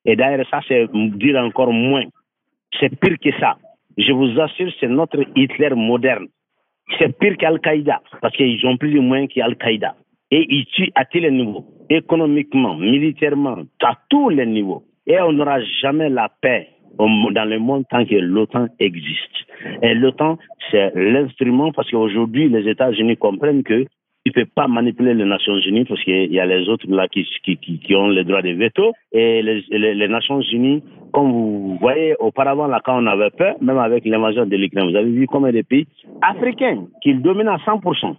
Et 0.04 0.16
d'ailleurs, 0.16 0.46
ça, 0.50 0.60
c'est 0.66 0.88
dire 0.92 1.36
encore 1.36 1.72
moins. 1.72 2.04
C'est 2.78 2.98
pire 2.98 3.18
que 3.22 3.30
ça. 3.38 3.56
Je 3.96 4.12
vous 4.12 4.40
assure, 4.40 4.72
c'est 4.80 4.88
notre 4.88 5.22
Hitler 5.36 5.70
moderne. 5.74 6.26
C'est 6.98 7.16
pire 7.18 7.36
qu'Al-Qaïda, 7.36 8.00
parce 8.20 8.36
qu'ils 8.36 8.66
ont 8.66 8.76
plus 8.76 8.92
de 8.92 9.00
moyens 9.00 9.28
qu'Al-Qaïda. 9.32 9.94
Et 10.30 10.46
ils 10.48 10.66
tuent 10.66 10.90
à 10.94 11.04
tous 11.04 11.18
les 11.18 11.30
niveaux, 11.30 11.66
économiquement, 11.90 12.76
militairement, 12.76 13.58
à 13.82 13.94
tous 14.08 14.30
les 14.30 14.46
niveaux. 14.46 14.82
Et 15.06 15.20
on 15.20 15.32
n'aura 15.32 15.60
jamais 15.82 16.08
la 16.08 16.30
paix 16.40 16.68
dans 16.98 17.44
le 17.44 17.58
monde 17.58 17.84
tant 17.90 18.04
que 18.04 18.14
l'OTAN 18.14 18.68
existe. 18.78 19.46
Et 19.82 19.94
l'OTAN, 19.94 20.38
c'est 20.70 20.92
l'instrument 20.94 21.72
parce 21.72 21.90
qu'aujourd'hui, 21.90 22.48
les 22.48 22.68
États-Unis 22.68 23.16
comprennent 23.16 23.62
que 23.62 23.86
ne 24.26 24.32
peut 24.32 24.50
pas 24.54 24.68
manipuler 24.68 25.14
les 25.14 25.24
Nations 25.24 25.58
Unies 25.58 25.84
parce 25.84 26.02
qu'il 26.04 26.32
y 26.32 26.38
a 26.38 26.46
les 26.46 26.68
autres 26.68 26.86
là 26.88 27.08
qui, 27.08 27.26
qui, 27.42 27.56
qui, 27.56 27.94
ont 27.96 28.08
le 28.08 28.24
droit 28.24 28.42
de 28.42 28.50
veto. 28.50 28.92
Et 29.12 29.42
les, 29.42 29.64
les, 29.70 30.08
Nations 30.08 30.40
Unies, 30.40 30.82
comme 31.12 31.32
vous 31.32 31.78
voyez 31.80 32.14
auparavant, 32.20 32.66
là, 32.68 32.80
quand 32.84 33.02
on 33.02 33.06
avait 33.06 33.30
peur, 33.30 33.56
même 33.60 33.78
avec 33.78 34.04
l'invasion 34.04 34.46
de 34.46 34.56
l'Ukraine, 34.56 34.90
vous 34.90 34.96
avez 34.96 35.10
vu 35.10 35.26
combien 35.26 35.52
de 35.52 35.62
pays 35.62 35.86
africains 36.20 36.84
qui 37.02 37.14
dominent 37.14 37.48
à 37.48 37.56
100%. 37.56 38.14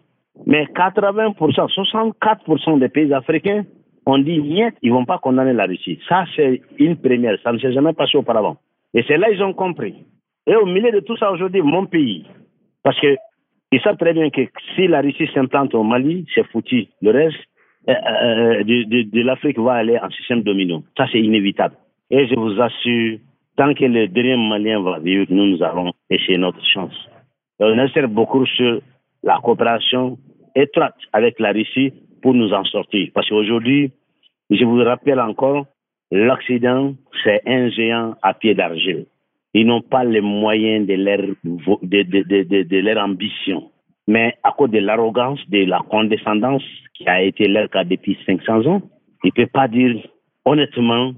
Mais 0.46 0.66
80%, 0.66 1.36
64% 1.36 2.80
des 2.80 2.90
pays 2.90 3.14
africains 3.14 3.64
ont 4.06 4.18
dit 4.18 4.42
niet, 4.42 4.74
ils 4.82 4.92
vont 4.92 5.06
pas 5.06 5.20
condamner 5.20 5.54
la 5.54 5.66
Russie. 5.66 6.00
Ça, 6.10 6.26
c'est 6.36 6.62
une 6.80 6.98
première. 6.98 7.38
Ça 7.44 7.54
ne 7.54 7.60
s'est 7.60 7.72
jamais 7.72 7.94
passé 7.94 8.18
auparavant. 8.18 8.58
Et 8.94 9.04
c'est 9.08 9.18
là 9.18 9.30
ils 9.32 9.42
ont 9.42 9.54
compris. 9.54 9.96
Et 10.46 10.56
au 10.56 10.66
milieu 10.66 10.92
de 10.92 11.00
tout 11.00 11.16
ça 11.18 11.32
aujourd'hui, 11.32 11.62
mon 11.62 11.86
pays, 11.86 12.26
parce 12.84 13.00
que 13.00 13.16
ils 13.74 13.82
savent 13.82 13.98
très 13.98 14.14
bien 14.14 14.30
que 14.30 14.42
si 14.76 14.88
la 14.88 15.02
Russie 15.02 15.28
s'implante 15.34 15.74
au 15.74 15.84
Mali, 15.84 16.28
c'est 16.36 16.46
foutu. 16.52 16.88
Le 17.02 17.10
reste 17.10 17.38
euh, 17.90 17.94
euh, 17.94 18.64
de, 18.64 19.02
de, 19.10 19.22
l'Afrique 19.22 19.58
va 19.58 19.74
aller 19.74 19.98
en 19.98 20.12
système 20.12 20.44
domino. 20.44 20.84
Ça, 20.96 21.08
c'est 21.12 21.20
inévitable. 21.20 21.76
Et 22.12 22.28
je 22.28 22.36
vous 22.36 22.62
assure, 22.62 23.18
tant 23.58 23.74
que 23.74 23.86
le 23.86 24.08
dernier 24.08 24.38
Malien 24.38 24.80
va 24.80 25.00
vivre, 25.00 25.26
nous, 25.30 25.48
nous 25.48 25.64
allons 25.64 25.92
essayer 26.08 26.38
notre 26.38 26.64
chance. 26.66 26.94
on 27.60 27.80
insère 27.80 28.08
beaucoup 28.08 28.46
sur 28.46 28.80
la 29.24 29.40
coopération 29.44 30.20
étroite 30.56 31.00
avec 31.12 31.40
la 31.40 31.52
Russie 31.52 31.94
pour 32.22 32.36
nous 32.36 32.54
en 32.54 32.64
sortir. 32.66 33.10
Parce 33.16 33.28
qu'aujourd'hui, 33.28 33.92
je 34.52 34.64
vous 34.66 34.84
rappelle 34.84 35.20
encore, 35.20 35.66
l'Occident, 36.12 36.94
c'est 37.24 37.42
un 37.48 37.70
géant 37.70 38.14
à 38.22 38.36
pied 38.36 38.54
d'argile. 38.54 39.08
Ils 39.54 39.68
n'ont 39.68 39.82
pas 39.82 40.04
les 40.04 40.22
moyens 40.22 40.88
de 40.88 40.94
leur, 40.96 41.20
de, 41.20 42.04
de, 42.04 42.64
de, 42.64 42.78
leur 42.80 43.04
ambition. 43.04 43.70
Mais 44.08 44.36
à 44.44 44.52
cause 44.52 44.72
de 44.72 44.80
l'arrogance, 44.80 45.40
de 45.50 45.66
la 45.66 45.80
condescendance 45.90 46.64
qui 46.96 47.08
a 47.08 47.22
été 47.22 47.48
leur 47.48 47.70
cas 47.70 47.84
depuis 47.84 48.18
500 48.26 48.66
ans, 48.66 48.82
ils 49.24 49.28
ne 49.28 49.32
peuvent 49.32 49.48
pas 49.48 49.68
dire 49.68 49.96
honnêtement 50.44 51.14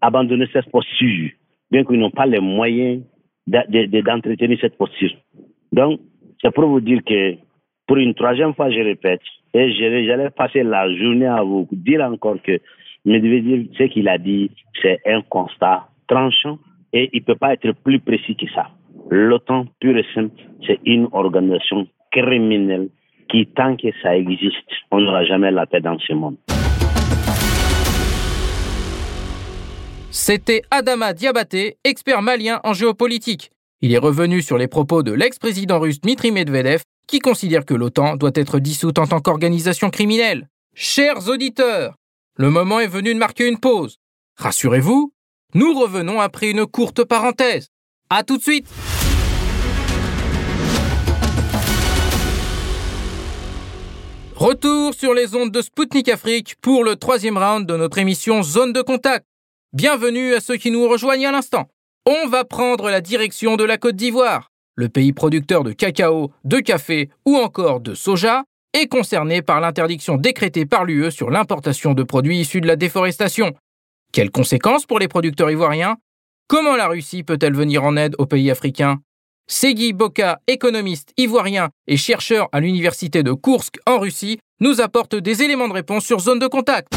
abandonner 0.00 0.46
cette 0.52 0.70
posture, 0.70 1.30
bien 1.70 1.84
qu'ils 1.84 1.98
n'ont 1.98 2.10
pas 2.10 2.26
les 2.26 2.40
moyens 2.40 3.02
d'entretenir 3.46 4.58
cette 4.60 4.76
posture. 4.76 5.12
Donc, 5.72 6.00
c'est 6.40 6.54
pour 6.54 6.66
vous 6.66 6.80
dire 6.80 7.00
que, 7.04 7.34
pour 7.86 7.96
une 7.96 8.14
troisième 8.14 8.54
fois, 8.54 8.70
je 8.70 8.80
répète, 8.80 9.20
et 9.52 9.72
j'allais 9.72 10.30
passer 10.30 10.62
la 10.62 10.92
journée 10.94 11.26
à 11.26 11.42
vous 11.42 11.66
dire 11.72 12.02
encore 12.02 12.40
que 12.42 12.60
ce 13.04 13.84
qu'il 13.84 14.08
a 14.08 14.18
dit, 14.18 14.50
c'est 14.80 15.00
un 15.06 15.22
constat 15.22 15.88
tranchant 16.06 16.58
et 16.92 17.10
il 17.12 17.20
ne 17.20 17.24
peut 17.24 17.36
pas 17.36 17.52
être 17.54 17.72
plus 17.72 18.00
précis 18.00 18.36
que 18.36 18.46
ça. 18.54 18.70
L'OTAN, 19.10 19.66
pur 19.80 19.96
et 19.96 20.06
simple, 20.14 20.34
c'est 20.66 20.80
une 20.84 21.08
organisation 21.12 21.86
criminelle 22.12 22.88
qui, 23.28 23.46
tant 23.46 23.76
que 23.76 23.88
ça 24.02 24.16
existe, 24.16 24.56
on 24.90 25.00
n'aura 25.00 25.24
jamais 25.24 25.50
la 25.50 25.66
paix 25.66 25.80
dans 25.80 25.98
ce 25.98 26.12
monde. 26.12 26.36
C'était 30.10 30.62
Adama 30.70 31.14
Diabaté, 31.14 31.76
expert 31.84 32.20
malien 32.22 32.60
en 32.64 32.72
géopolitique. 32.72 33.50
Il 33.80 33.94
est 33.94 33.98
revenu 33.98 34.42
sur 34.42 34.58
les 34.58 34.68
propos 34.68 35.02
de 35.02 35.12
l'ex-président 35.12 35.78
russe 35.78 36.00
Dmitri 36.00 36.32
Medvedev, 36.32 36.82
qui 37.06 37.20
considère 37.20 37.64
que 37.64 37.74
l'OTAN 37.74 38.16
doit 38.16 38.32
être 38.34 38.58
dissoute 38.58 38.98
en 38.98 39.06
tant 39.06 39.20
qu'organisation 39.20 39.90
criminelle. 39.90 40.48
Chers 40.74 41.28
auditeurs, 41.28 41.94
le 42.36 42.50
moment 42.50 42.80
est 42.80 42.86
venu 42.86 43.14
de 43.14 43.18
marquer 43.18 43.48
une 43.48 43.58
pause. 43.58 43.98
Rassurez-vous, 44.36 45.12
nous 45.54 45.78
revenons 45.78 46.20
après 46.20 46.50
une 46.50 46.66
courte 46.66 47.04
parenthèse. 47.04 47.68
À 48.08 48.22
tout 48.22 48.36
de 48.36 48.42
suite 48.42 48.66
Retour 54.34 54.94
sur 54.94 55.12
les 55.12 55.34
ondes 55.34 55.52
de 55.52 55.60
Spoutnik 55.60 56.08
Afrique 56.08 56.54
pour 56.62 56.82
le 56.82 56.96
troisième 56.96 57.36
round 57.36 57.66
de 57.66 57.76
notre 57.76 57.98
émission 57.98 58.42
Zone 58.42 58.72
de 58.72 58.80
contact. 58.80 59.26
Bienvenue 59.74 60.34
à 60.34 60.40
ceux 60.40 60.56
qui 60.56 60.70
nous 60.70 60.88
rejoignent 60.88 61.26
à 61.26 61.32
l'instant. 61.32 61.68
On 62.06 62.26
va 62.26 62.44
prendre 62.44 62.88
la 62.88 63.02
direction 63.02 63.56
de 63.56 63.64
la 63.64 63.76
Côte 63.76 63.96
d'Ivoire. 63.96 64.50
Le 64.76 64.88
pays 64.88 65.12
producteur 65.12 65.62
de 65.62 65.72
cacao, 65.72 66.30
de 66.44 66.58
café 66.60 67.10
ou 67.26 67.36
encore 67.36 67.80
de 67.80 67.94
soja 67.94 68.44
est 68.72 68.86
concerné 68.86 69.42
par 69.42 69.60
l'interdiction 69.60 70.16
décrétée 70.16 70.64
par 70.64 70.86
l'UE 70.86 71.10
sur 71.10 71.30
l'importation 71.30 71.92
de 71.92 72.02
produits 72.02 72.38
issus 72.40 72.62
de 72.62 72.66
la 72.66 72.76
déforestation. 72.76 73.52
Quelles 74.12 74.32
conséquences 74.32 74.86
pour 74.86 74.98
les 74.98 75.06
producteurs 75.06 75.52
ivoiriens? 75.52 75.96
Comment 76.48 76.74
la 76.74 76.88
Russie 76.88 77.22
peut-elle 77.22 77.54
venir 77.54 77.84
en 77.84 77.96
aide 77.96 78.16
aux 78.18 78.26
pays 78.26 78.50
africains? 78.50 78.98
Segui 79.46 79.92
Boka, 79.92 80.40
économiste 80.48 81.12
ivoirien 81.16 81.68
et 81.86 81.96
chercheur 81.96 82.48
à 82.50 82.58
l'université 82.58 83.22
de 83.22 83.32
Koursk 83.32 83.76
en 83.86 84.00
Russie, 84.00 84.40
nous 84.58 84.80
apporte 84.80 85.14
des 85.14 85.44
éléments 85.44 85.68
de 85.68 85.74
réponse 85.74 86.04
sur 86.04 86.18
zone 86.18 86.40
de 86.40 86.48
contact. 86.48 86.88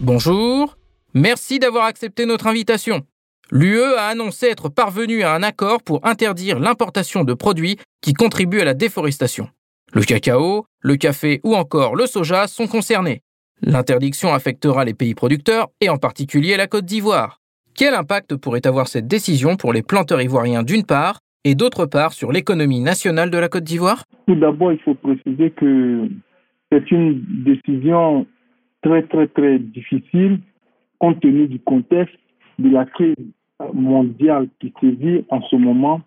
Bonjour, 0.00 0.78
merci 1.12 1.58
d'avoir 1.58 1.84
accepté 1.84 2.24
notre 2.24 2.46
invitation. 2.46 3.02
L'UE 3.50 3.82
a 3.82 4.06
annoncé 4.06 4.46
être 4.46 4.70
parvenu 4.70 5.22
à 5.22 5.34
un 5.34 5.42
accord 5.42 5.82
pour 5.82 6.06
interdire 6.06 6.58
l'importation 6.58 7.24
de 7.24 7.34
produits 7.34 7.76
qui 8.00 8.14
contribuent 8.14 8.62
à 8.62 8.64
la 8.64 8.74
déforestation. 8.74 9.50
Le 9.92 10.02
cacao, 10.02 10.64
le 10.80 10.96
café 10.96 11.40
ou 11.44 11.54
encore 11.54 11.94
le 11.94 12.06
soja 12.06 12.46
sont 12.46 12.66
concernés. 12.66 13.22
L'interdiction 13.62 14.32
affectera 14.32 14.84
les 14.84 14.94
pays 14.94 15.14
producteurs 15.14 15.68
et 15.80 15.90
en 15.90 15.98
particulier 15.98 16.56
la 16.56 16.66
Côte 16.66 16.86
d'Ivoire. 16.86 17.40
Quel 17.76 17.94
impact 17.94 18.36
pourrait 18.36 18.66
avoir 18.66 18.88
cette 18.88 19.06
décision 19.06 19.56
pour 19.56 19.72
les 19.72 19.82
planteurs 19.82 20.22
ivoiriens 20.22 20.62
d'une 20.62 20.84
part 20.84 21.20
et 21.44 21.54
d'autre 21.54 21.86
part 21.86 22.12
sur 22.12 22.32
l'économie 22.32 22.80
nationale 22.80 23.30
de 23.30 23.38
la 23.38 23.48
Côte 23.48 23.64
d'Ivoire? 23.64 24.04
Tout 24.26 24.34
d'abord, 24.34 24.72
il 24.72 24.78
faut 24.78 24.94
préciser 24.94 25.50
que 25.50 26.08
c'est 26.72 26.90
une 26.90 27.22
décision 27.44 28.26
très 28.82 29.02
très 29.02 29.28
très 29.28 29.58
difficile 29.58 30.40
compte 30.98 31.20
tenu 31.20 31.48
du 31.48 31.58
contexte 31.60 32.16
de 32.58 32.70
la 32.70 32.84
crise 32.84 33.16
mondiale 33.74 34.48
qui 34.60 34.72
se 34.80 34.86
vit 34.86 35.24
en 35.28 35.42
ce 35.42 35.56
moment 35.56 36.00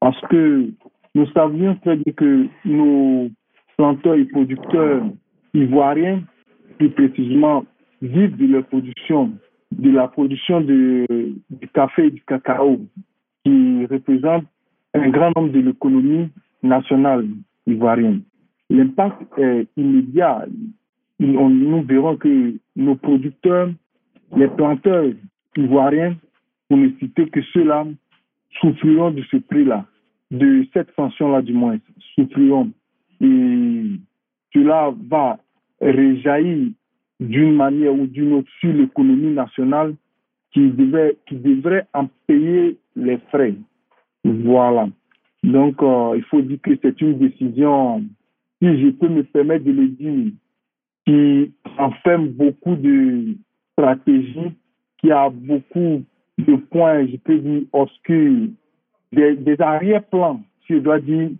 parce 0.00 0.20
que 0.30 0.70
nous 1.14 1.26
savions 1.32 1.76
très 1.82 1.96
bien 1.96 2.12
que 2.14 2.46
nos 2.64 3.28
planteurs 3.76 4.14
et 4.14 4.24
producteurs 4.24 5.02
ivoiriens 5.54 6.22
plus 6.78 6.90
précisément 6.90 7.64
vivent 8.02 8.36
de 8.36 8.46
leur 8.46 8.64
production, 8.66 9.32
de 9.72 9.90
la 9.90 10.08
production 10.08 10.60
du 10.60 11.06
café 11.72 12.06
et 12.06 12.10
du 12.10 12.22
cacao, 12.22 12.80
qui 13.44 13.86
représente 13.86 14.44
un 14.94 15.08
grand 15.10 15.32
nombre 15.36 15.52
de 15.52 15.60
l'économie 15.60 16.28
nationale 16.62 17.26
ivoirienne. 17.66 18.22
L'impact 18.70 19.22
est 19.38 19.66
immédiat. 19.76 20.46
nous 21.18 21.82
verrons 21.82 22.16
que 22.16 22.54
nos 22.76 22.96
producteurs, 22.96 23.70
les 24.36 24.48
planteurs 24.48 25.12
ivoiriens, 25.56 26.16
pour 26.68 26.78
ne 26.78 26.90
citer 26.98 27.28
que 27.28 27.42
ceux-là, 27.52 27.86
souffriront 28.60 29.10
de 29.10 29.22
ce 29.30 29.36
prix-là, 29.36 29.84
de 30.30 30.66
cette 30.72 30.94
sanction-là 30.94 31.42
du 31.42 31.52
moins, 31.52 31.78
souffriront. 32.14 32.70
Et 33.20 33.82
cela 34.52 34.92
va 35.08 35.38
réjaillit 35.84 36.74
d'une 37.20 37.54
manière 37.54 37.94
ou 37.94 38.06
d'une 38.06 38.32
autre 38.32 38.50
sur 38.60 38.72
l'économie 38.72 39.34
nationale 39.34 39.94
qui, 40.52 40.70
devait, 40.70 41.16
qui 41.26 41.36
devrait 41.36 41.86
en 41.92 42.08
payer 42.26 42.78
les 42.96 43.18
frais. 43.30 43.54
Voilà. 44.24 44.88
Donc, 45.42 45.82
euh, 45.82 46.14
il 46.16 46.22
faut 46.24 46.40
dire 46.40 46.58
que 46.62 46.70
c'est 46.80 47.00
une 47.00 47.18
décision, 47.18 48.02
si 48.62 48.80
je 48.80 48.90
peux 48.90 49.08
me 49.08 49.22
permettre 49.24 49.64
de 49.64 49.72
le 49.72 49.88
dire, 49.88 50.32
qui 51.06 51.52
enferme 51.78 52.28
beaucoup 52.28 52.76
de 52.76 53.36
stratégies, 53.72 54.52
qui 54.98 55.10
a 55.10 55.28
beaucoup 55.28 56.02
de 56.38 56.56
points, 56.56 57.06
je 57.06 57.16
peux 57.16 57.38
dire, 57.38 57.62
obscurs, 57.72 58.48
des, 59.12 59.36
des 59.36 59.60
arrière-plans, 59.60 60.40
si 60.66 60.74
je 60.74 60.78
dois 60.78 61.00
dire, 61.00 61.30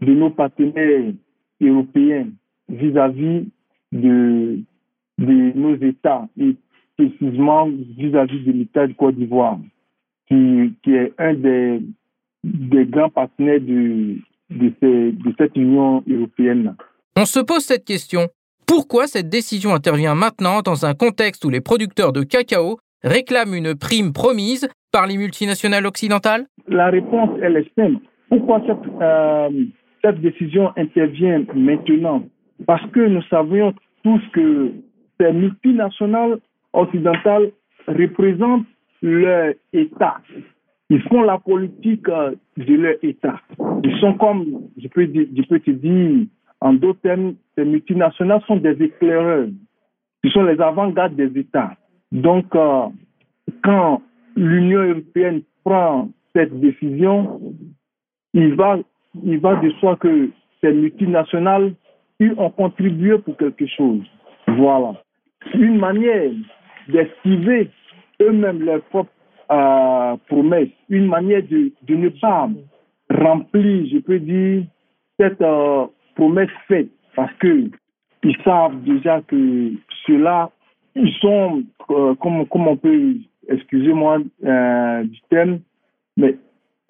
de 0.00 0.14
nos 0.14 0.30
partenaires 0.30 1.12
européens 1.60 2.28
vis-à-vis 2.68 3.48
de, 3.92 4.58
de 5.18 5.58
nos 5.58 5.76
États 5.76 6.28
et 6.38 6.56
précisément 6.96 7.68
vis-à-vis 7.96 8.44
de 8.44 8.52
l'État 8.52 8.86
de 8.86 8.92
Côte 8.92 9.16
d'Ivoire, 9.16 9.58
qui, 10.26 10.74
qui 10.82 10.94
est 10.94 11.12
un 11.18 11.34
des, 11.34 11.80
des 12.44 12.84
grands 12.86 13.10
partenaires 13.10 13.60
de, 13.60 14.16
de, 14.50 14.72
ces, 14.80 15.12
de 15.12 15.34
cette 15.38 15.56
Union 15.56 16.02
européenne. 16.08 16.74
On 17.16 17.24
se 17.24 17.40
pose 17.40 17.64
cette 17.64 17.84
question. 17.84 18.28
Pourquoi 18.66 19.06
cette 19.06 19.28
décision 19.28 19.74
intervient 19.74 20.14
maintenant 20.14 20.60
dans 20.60 20.84
un 20.84 20.94
contexte 20.94 21.44
où 21.44 21.50
les 21.50 21.60
producteurs 21.60 22.12
de 22.12 22.22
cacao 22.22 22.78
réclament 23.02 23.54
une 23.54 23.74
prime 23.74 24.12
promise 24.12 24.68
par 24.92 25.06
les 25.06 25.16
multinationales 25.16 25.86
occidentales? 25.86 26.46
La 26.66 26.90
réponse, 26.90 27.30
elle 27.42 27.56
est 27.56 27.70
simple. 27.74 28.04
Pourquoi 28.28 28.60
cette, 28.66 28.92
euh, 29.00 29.64
cette 30.04 30.20
décision 30.20 30.70
intervient 30.76 31.44
maintenant? 31.54 32.24
Parce 32.66 32.84
que 32.90 33.00
nous 33.00 33.22
savions 33.22 33.74
tous 34.02 34.20
que 34.32 34.72
ces 35.20 35.32
multinationales 35.32 36.38
occidentales 36.72 37.50
représentent 37.86 38.66
leur 39.02 39.54
État. 39.72 40.18
Ils 40.90 41.02
font 41.02 41.22
la 41.22 41.38
politique 41.38 42.08
euh, 42.08 42.34
de 42.56 42.74
leur 42.74 42.94
État. 43.02 43.40
Ils 43.84 43.96
sont 44.00 44.14
comme, 44.14 44.68
je 44.76 44.88
peux, 44.88 45.06
je 45.12 45.42
peux 45.48 45.60
te 45.60 45.70
dire, 45.70 46.26
en 46.60 46.72
d'autres 46.72 47.00
termes, 47.00 47.34
ces 47.56 47.64
multinationales 47.64 48.42
sont 48.46 48.56
des 48.56 48.82
éclaireurs. 48.82 49.48
Ce 50.24 50.30
sont 50.30 50.42
les 50.44 50.60
avant-gardes 50.60 51.14
des 51.14 51.38
États. 51.38 51.76
Donc, 52.10 52.46
euh, 52.54 52.86
quand 53.62 54.02
l'Union 54.34 54.80
européenne 54.82 55.42
prend 55.62 56.08
cette 56.34 56.58
décision, 56.58 57.40
il 58.34 58.54
va, 58.54 58.78
il 59.22 59.38
va 59.38 59.56
de 59.56 59.70
soi 59.72 59.96
que 59.96 60.30
ces 60.60 60.72
multinationales 60.72 61.74
ils 62.20 62.34
ont 62.36 62.50
contribué 62.50 63.18
pour 63.18 63.36
quelque 63.36 63.66
chose. 63.66 64.02
Voilà. 64.46 64.94
Une 65.54 65.78
manière 65.78 66.30
d'esquiver 66.88 67.70
eux-mêmes 68.20 68.62
leurs 68.62 68.82
propres 68.84 69.10
euh, 69.50 70.16
promesses, 70.26 70.68
une 70.88 71.06
manière 71.06 71.42
de, 71.42 71.72
ne 71.88 72.08
pas 72.08 72.48
remplir, 73.10 73.86
je 73.90 73.98
peux 73.98 74.18
dire, 74.18 74.64
cette 75.18 75.40
euh, 75.40 75.86
promesse 76.14 76.50
faite, 76.66 76.88
parce 77.14 77.32
que 77.34 77.70
ils 78.24 78.36
savent 78.44 78.82
déjà 78.82 79.22
que 79.22 79.72
ceux-là, 80.06 80.50
ils 80.96 81.12
sont, 81.20 81.62
euh, 81.90 82.14
comme, 82.16 82.44
on 82.52 82.76
peut, 82.76 83.14
excusez-moi 83.48 84.18
euh, 84.44 85.04
du 85.04 85.20
terme, 85.30 85.60
mais 86.16 86.36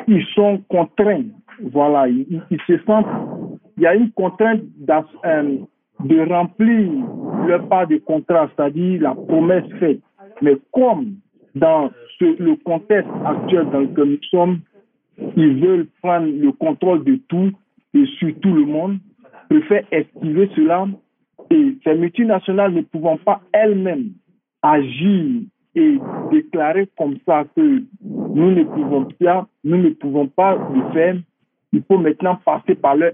ils 0.06 0.24
sont 0.34 0.62
contraints. 0.68 1.24
Voilà, 1.60 2.08
ils 2.08 2.60
se 2.66 2.78
sentent, 2.86 3.06
il 3.78 3.82
y 3.82 3.86
a 3.86 3.94
une 3.94 4.10
contrainte 4.10 4.62
euh, 5.24 5.58
de 6.04 6.28
remplir 6.28 6.90
leur 7.46 7.68
part 7.68 7.86
de 7.86 7.98
contrat, 7.98 8.50
c'est-à-dire 8.56 9.02
la 9.02 9.14
promesse 9.14 9.70
faite. 9.78 10.00
Mais 10.42 10.56
comme 10.72 11.14
dans 11.54 11.90
le 12.20 12.56
contexte 12.56 13.10
actuel 13.24 13.70
dans 13.70 13.80
lequel 13.80 14.04
nous 14.04 14.22
sommes, 14.30 14.60
ils 15.36 15.64
veulent 15.64 15.86
prendre 16.02 16.26
le 16.26 16.50
contrôle 16.52 17.04
de 17.04 17.20
tout 17.28 17.50
et 17.94 18.04
sur 18.18 18.34
tout 18.40 18.52
le 18.52 18.66
monde, 18.66 18.98
préfèrent 19.48 19.86
esquiver 19.92 20.50
cela. 20.56 20.86
Et 21.50 21.76
ces 21.84 21.94
multinationales 21.94 22.74
ne 22.74 22.82
pouvant 22.82 23.16
pas 23.16 23.40
elles-mêmes 23.52 24.10
agir 24.62 25.42
et 25.74 25.98
déclarer 26.32 26.88
comme 26.98 27.16
ça 27.24 27.44
que 27.56 27.84
nous 28.00 28.50
ne 28.50 28.64
pouvons 28.64 29.06
pas, 29.20 29.46
nous 29.62 29.76
ne 29.76 29.90
pouvons 29.90 30.26
pas 30.26 30.56
le 30.74 30.92
faire, 30.92 31.16
il 31.72 31.82
faut 31.84 31.98
maintenant 31.98 32.38
passer 32.44 32.74
par 32.74 32.96
leur 32.96 33.12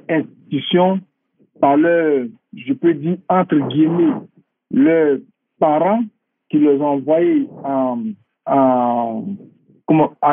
par 1.61 1.77
leur, 1.77 2.27
je 2.57 2.73
peux 2.73 2.95
dire, 2.95 3.17
entre 3.29 3.57
guillemets, 3.69 4.13
leurs 4.71 5.19
parents 5.59 6.05
qui 6.51 6.59
les 6.59 6.81
ont 6.81 6.99
envoyés 6.99 7.49
en, 7.67 8.03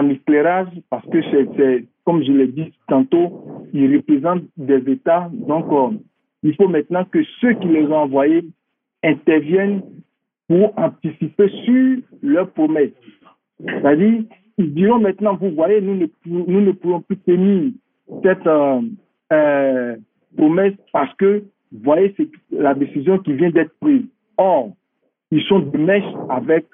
éclairage 0.09 0.67
parce 0.89 1.05
que 1.07 1.21
c'est, 1.31 1.85
comme 2.05 2.23
je 2.23 2.31
l'ai 2.31 2.47
dit 2.47 2.73
tantôt, 2.87 3.45
ils 3.73 3.95
représentent 3.95 4.43
des 4.57 4.91
États. 4.91 5.29
Donc, 5.31 5.71
euh, 5.71 5.97
il 6.43 6.55
faut 6.55 6.67
maintenant 6.67 7.05
que 7.05 7.23
ceux 7.39 7.53
qui 7.53 7.67
les 7.67 7.85
ont 7.85 8.03
envoyés 8.03 8.43
interviennent 9.03 9.81
pour 10.47 10.73
anticiper 10.77 11.49
sur 11.65 11.97
leurs 12.21 12.49
promesses. 12.51 12.91
C'est-à-dire, 13.59 14.23
ils 14.57 14.73
diront 14.73 14.99
maintenant, 14.99 15.35
vous 15.35 15.51
voyez, 15.51 15.81
nous 15.81 15.95
ne, 15.95 16.07
nous 16.25 16.61
ne 16.61 16.71
pouvons 16.71 17.01
plus 17.01 17.17
tenir 17.17 17.71
cette 18.23 18.47
euh, 18.47 18.81
euh, 19.31 19.95
promesse 20.35 20.73
parce 20.91 21.13
que, 21.15 21.43
vous 21.71 21.83
voyez, 21.83 22.13
c'est 22.17 22.29
la 22.51 22.73
décision 22.73 23.19
qui 23.19 23.33
vient 23.33 23.49
d'être 23.49 23.73
prise. 23.79 24.03
Or, 24.37 24.71
ils 25.31 25.43
sont 25.43 25.59
de 25.59 25.77
mèche 25.77 26.03
avec 26.29 26.65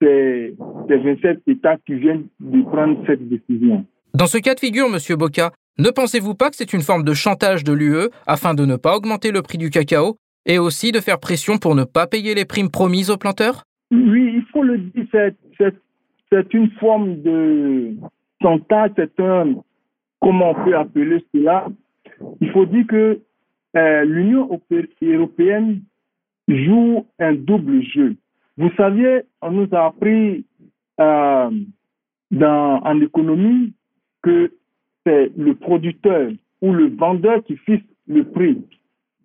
ces, 0.00 0.54
ces 0.88 0.96
27 0.96 1.40
États 1.46 1.76
qui 1.86 1.94
viennent 1.94 2.26
de 2.40 2.62
prendre 2.62 3.02
cette 3.06 3.28
décision. 3.28 3.84
Dans 4.14 4.26
ce 4.26 4.38
cas 4.38 4.54
de 4.54 4.60
figure, 4.60 4.88
Monsieur 4.88 5.16
Boca, 5.16 5.52
ne 5.78 5.90
pensez-vous 5.90 6.34
pas 6.34 6.50
que 6.50 6.56
c'est 6.56 6.72
une 6.72 6.82
forme 6.82 7.04
de 7.04 7.14
chantage 7.14 7.64
de 7.64 7.72
l'UE 7.72 8.10
afin 8.26 8.54
de 8.54 8.64
ne 8.64 8.76
pas 8.76 8.96
augmenter 8.96 9.30
le 9.30 9.42
prix 9.42 9.58
du 9.58 9.70
cacao 9.70 10.16
et 10.46 10.58
aussi 10.58 10.92
de 10.92 11.00
faire 11.00 11.20
pression 11.20 11.58
pour 11.58 11.74
ne 11.74 11.84
pas 11.84 12.06
payer 12.06 12.34
les 12.34 12.44
primes 12.44 12.70
promises 12.70 13.10
aux 13.10 13.16
planteurs? 13.16 13.62
Oui, 13.90 14.32
il 14.36 14.44
faut 14.52 14.62
le 14.62 14.78
dire, 14.78 15.06
c'est 16.32 16.54
une 16.54 16.70
forme 16.72 17.22
de 17.22 17.94
chantage, 18.40 18.90
c'est 18.96 19.20
un, 19.20 19.54
comment 20.20 20.50
on 20.50 20.64
peut 20.64 20.76
appeler 20.76 21.24
cela? 21.34 21.66
Il 22.40 22.50
faut 22.50 22.66
dire 22.66 22.86
que 22.86 23.20
euh, 23.76 24.04
l'Union 24.04 24.48
européenne 25.02 25.82
joue 26.48 27.06
un 27.18 27.34
double 27.34 27.82
jeu. 27.82 28.16
Vous 28.56 28.70
saviez, 28.76 29.22
on 29.40 29.52
nous 29.52 29.68
a 29.72 29.86
appris 29.86 30.44
euh, 31.00 31.50
dans, 32.30 32.80
en 32.82 33.00
économie 33.00 33.72
que 34.22 34.52
c'est 35.06 35.32
le 35.36 35.54
producteur 35.54 36.30
ou 36.60 36.72
le 36.72 36.88
vendeur 36.88 37.42
qui 37.44 37.56
fixe 37.56 37.86
le 38.06 38.24
prix. 38.24 38.62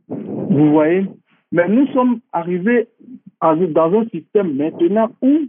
Vous 0.08 0.72
voyez? 0.72 1.06
Mais 1.52 1.68
nous 1.68 1.88
sommes 1.88 2.20
arrivés 2.32 2.88
dans 3.42 4.00
un 4.00 4.08
système 4.10 4.56
maintenant 4.56 5.12
où, 5.22 5.48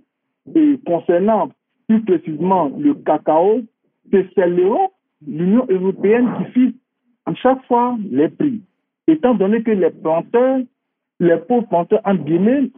concernant 0.85 1.51
plus 1.89 2.03
précisément 2.03 2.71
le 2.79 2.95
cacao, 2.95 3.61
c'est 4.11 4.47
l'Europe, 4.49 4.93
l'Union 5.27 5.67
européenne 5.69 6.29
qui 6.39 6.53
fixe 6.53 6.79
à 7.27 7.35
chaque 7.35 7.65
fois 7.67 7.97
les 8.11 8.29
prix. 8.29 8.63
Étant 9.07 9.35
donné 9.35 9.63
que 9.63 9.71
les 9.71 9.91
planteurs, 9.91 10.61
les 11.21 11.37
pauvres 11.37 11.69
planteurs 11.69 12.01
en 12.05 12.15
Guinée 12.15 12.71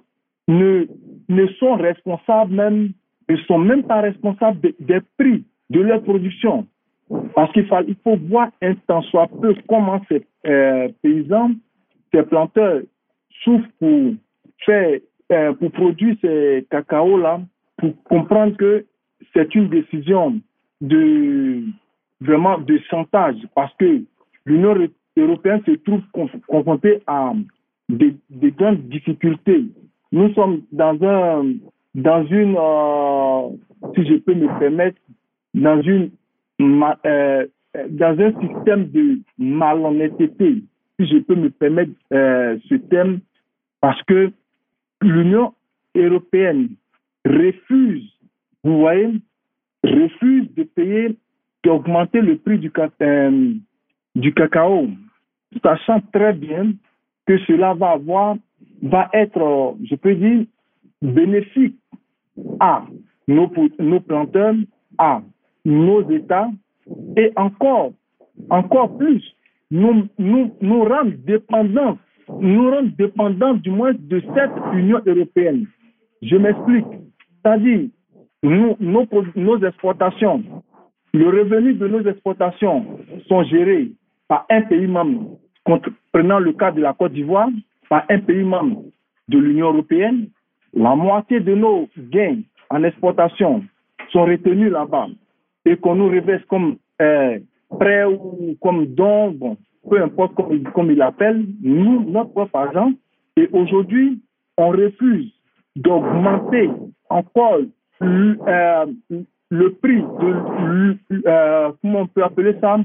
ne, 0.48 0.86
ne 1.28 1.46
sont 1.58 1.74
responsables 1.74 2.54
même, 2.54 2.90
ne 3.28 3.36
sont 3.36 3.58
même 3.58 3.84
pas 3.84 4.00
responsables 4.00 4.60
des 4.80 5.00
prix 5.18 5.44
de 5.70 5.80
leur 5.80 6.02
production. 6.02 6.66
Parce 7.34 7.52
qu'il 7.52 7.66
faut, 7.66 7.76
il 7.86 7.96
faut 8.04 8.16
voir 8.16 8.50
un 8.60 8.74
temps 8.86 9.02
soit 9.02 9.28
peu 9.40 9.54
comment 9.68 10.00
ces 10.08 10.26
euh, 10.46 10.88
paysans, 11.02 11.52
ces 12.12 12.22
planteurs 12.22 12.82
souffrent 13.42 13.68
pour 13.78 14.14
faire, 14.64 14.98
euh, 15.32 15.52
pour 15.54 15.70
produire 15.72 16.16
ces 16.20 16.66
cacao-là, 16.70 17.40
pour 17.78 18.02
comprendre 18.04 18.56
que 18.56 18.84
c'est 19.32 19.54
une 19.54 19.68
décision 19.68 20.40
de 20.80 21.62
vraiment 22.20 22.58
de 22.58 22.78
chantage 22.90 23.36
parce 23.54 23.72
que 23.74 24.02
l'Union 24.48 24.74
européenne 25.16 25.62
se 25.66 25.72
trouve 25.72 26.00
confrontée 26.46 27.02
à 27.06 27.32
des, 27.88 28.16
des, 28.30 28.50
grandes 28.50 28.88
difficultés. 28.88 29.64
Nous 30.12 30.32
sommes 30.34 30.62
dans 30.72 30.96
un 31.02 31.54
dans 31.94 32.26
une 32.26 32.56
euh, 32.56 33.48
si 33.94 34.06
je 34.06 34.16
peux 34.16 34.34
me 34.34 34.48
permettre 34.58 34.98
dans 35.54 35.80
une 35.82 36.10
euh, 36.60 37.46
dans 37.90 38.18
un 38.18 38.32
système 38.40 38.88
de 38.90 39.20
malhonnêteté, 39.38 40.64
si 40.98 41.06
je 41.06 41.18
peux 41.18 41.34
me 41.34 41.50
permettre 41.50 41.92
euh, 42.12 42.58
ce 42.68 42.74
thème, 42.74 43.20
parce 43.80 44.02
que 44.04 44.32
l'Union 45.02 45.54
européenne 45.94 46.70
refuse, 47.24 48.10
vous 48.64 48.78
voyez, 48.78 49.12
refuse 49.84 50.52
de 50.56 50.64
payer, 50.64 51.16
d'augmenter 51.62 52.20
le 52.20 52.36
prix 52.38 52.58
du, 52.58 52.72
du 54.18 54.34
cacao, 54.34 54.88
sachant 55.62 56.00
très 56.12 56.32
bien 56.32 56.72
que 57.26 57.38
cela 57.46 57.74
va 57.74 57.90
avoir, 57.92 58.36
va 58.82 59.08
être, 59.12 59.76
je 59.84 59.94
peux 59.94 60.14
dire, 60.14 60.44
bénéfique 61.00 61.76
à 62.58 62.84
nos, 63.28 63.50
nos 63.78 64.00
planteurs, 64.00 64.54
à 64.98 65.22
nos 65.64 66.10
États 66.10 66.50
et 67.16 67.32
encore, 67.36 67.92
encore 68.50 68.96
plus, 68.98 69.22
nous, 69.70 70.08
nous, 70.18 70.50
nous 70.60 70.84
dépendants, 71.24 71.98
nous 72.40 72.70
rendre 72.70 72.90
dépendants 72.96 73.54
du 73.54 73.70
moins 73.70 73.92
de 73.92 74.20
cette 74.34 74.74
Union 74.74 75.00
européenne. 75.06 75.66
Je 76.22 76.36
m'explique. 76.36 76.86
C'est-à-dire, 77.42 77.88
nous, 78.42 78.76
nos, 78.80 79.06
nos 79.36 79.58
exportations, 79.64 80.42
le 81.12 81.28
revenu 81.28 81.74
de 81.74 81.86
nos 81.86 82.02
exportations 82.02 82.98
sont 83.28 83.44
gérés 83.44 83.92
par 84.28 84.46
un 84.50 84.62
pays 84.62 84.86
membre, 84.86 85.38
prenant 86.12 86.38
le 86.38 86.52
cas 86.52 86.70
de 86.70 86.80
la 86.80 86.92
Côte 86.92 87.12
d'Ivoire, 87.12 87.48
par 87.88 88.04
un 88.08 88.20
pays 88.20 88.44
membre 88.44 88.84
de 89.28 89.38
l'Union 89.38 89.72
européenne. 89.72 90.28
La 90.74 90.94
moitié 90.94 91.40
de 91.40 91.54
nos 91.54 91.88
gains 91.96 92.40
en 92.70 92.84
exportation 92.84 93.64
sont 94.12 94.24
retenus 94.24 94.70
là-bas 94.70 95.06
et 95.64 95.76
qu'on 95.76 95.94
nous 95.94 96.08
reverse 96.08 96.44
comme 96.44 96.76
euh, 97.00 97.38
prêt 97.78 98.04
ou 98.04 98.56
comme 98.60 98.86
don, 98.86 99.56
peu 99.88 100.02
importe 100.02 100.34
comme, 100.34 100.62
comme 100.74 100.90
il 100.90 100.98
l'appelle, 100.98 101.44
nous, 101.62 102.04
notre 102.10 102.30
propre 102.32 102.56
argent. 102.56 102.92
Et 103.36 103.48
aujourd'hui, 103.52 104.20
on 104.56 104.68
refuse 104.70 105.32
d'augmenter 105.76 106.70
encore 107.08 107.60
euh, 108.02 108.86
le 109.50 109.72
prix 109.74 110.02
de, 110.02 110.96
euh, 111.26 111.72
comment 111.80 112.00
on 112.00 112.06
peut 112.06 112.24
appeler 112.24 112.56
ça, 112.60 112.78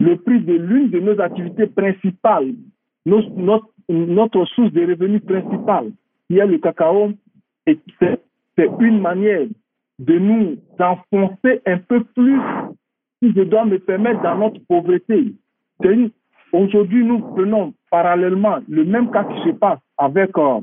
le 0.00 0.16
prix 0.16 0.40
de 0.40 0.54
l'une 0.54 0.90
de 0.90 1.00
nos 1.00 1.20
activités 1.20 1.66
principales, 1.66 2.54
notre, 3.04 4.44
source 4.54 4.72
de 4.72 4.86
revenus 4.86 5.22
principale, 5.24 5.92
qui 6.28 6.38
est 6.38 6.46
le 6.46 6.58
cacao, 6.58 7.12
et 7.66 7.78
c'est 7.98 8.70
une 8.80 9.00
manière 9.00 9.46
de 9.98 10.18
nous 10.18 10.56
enfoncer 10.78 11.60
un 11.66 11.78
peu 11.78 12.04
plus, 12.14 12.40
si 13.22 13.32
je 13.34 13.42
dois 13.42 13.64
me 13.64 13.78
permettre, 13.78 14.22
dans 14.22 14.36
notre 14.36 14.60
pauvreté. 14.66 15.34
Aujourd'hui, 16.52 17.04
nous 17.04 17.20
prenons 17.20 17.74
parallèlement 17.90 18.58
le 18.68 18.84
même 18.84 19.10
cas 19.10 19.24
qui 19.24 19.48
se 19.48 19.54
passe 19.54 19.78
avec 19.98 20.36
euh, 20.38 20.60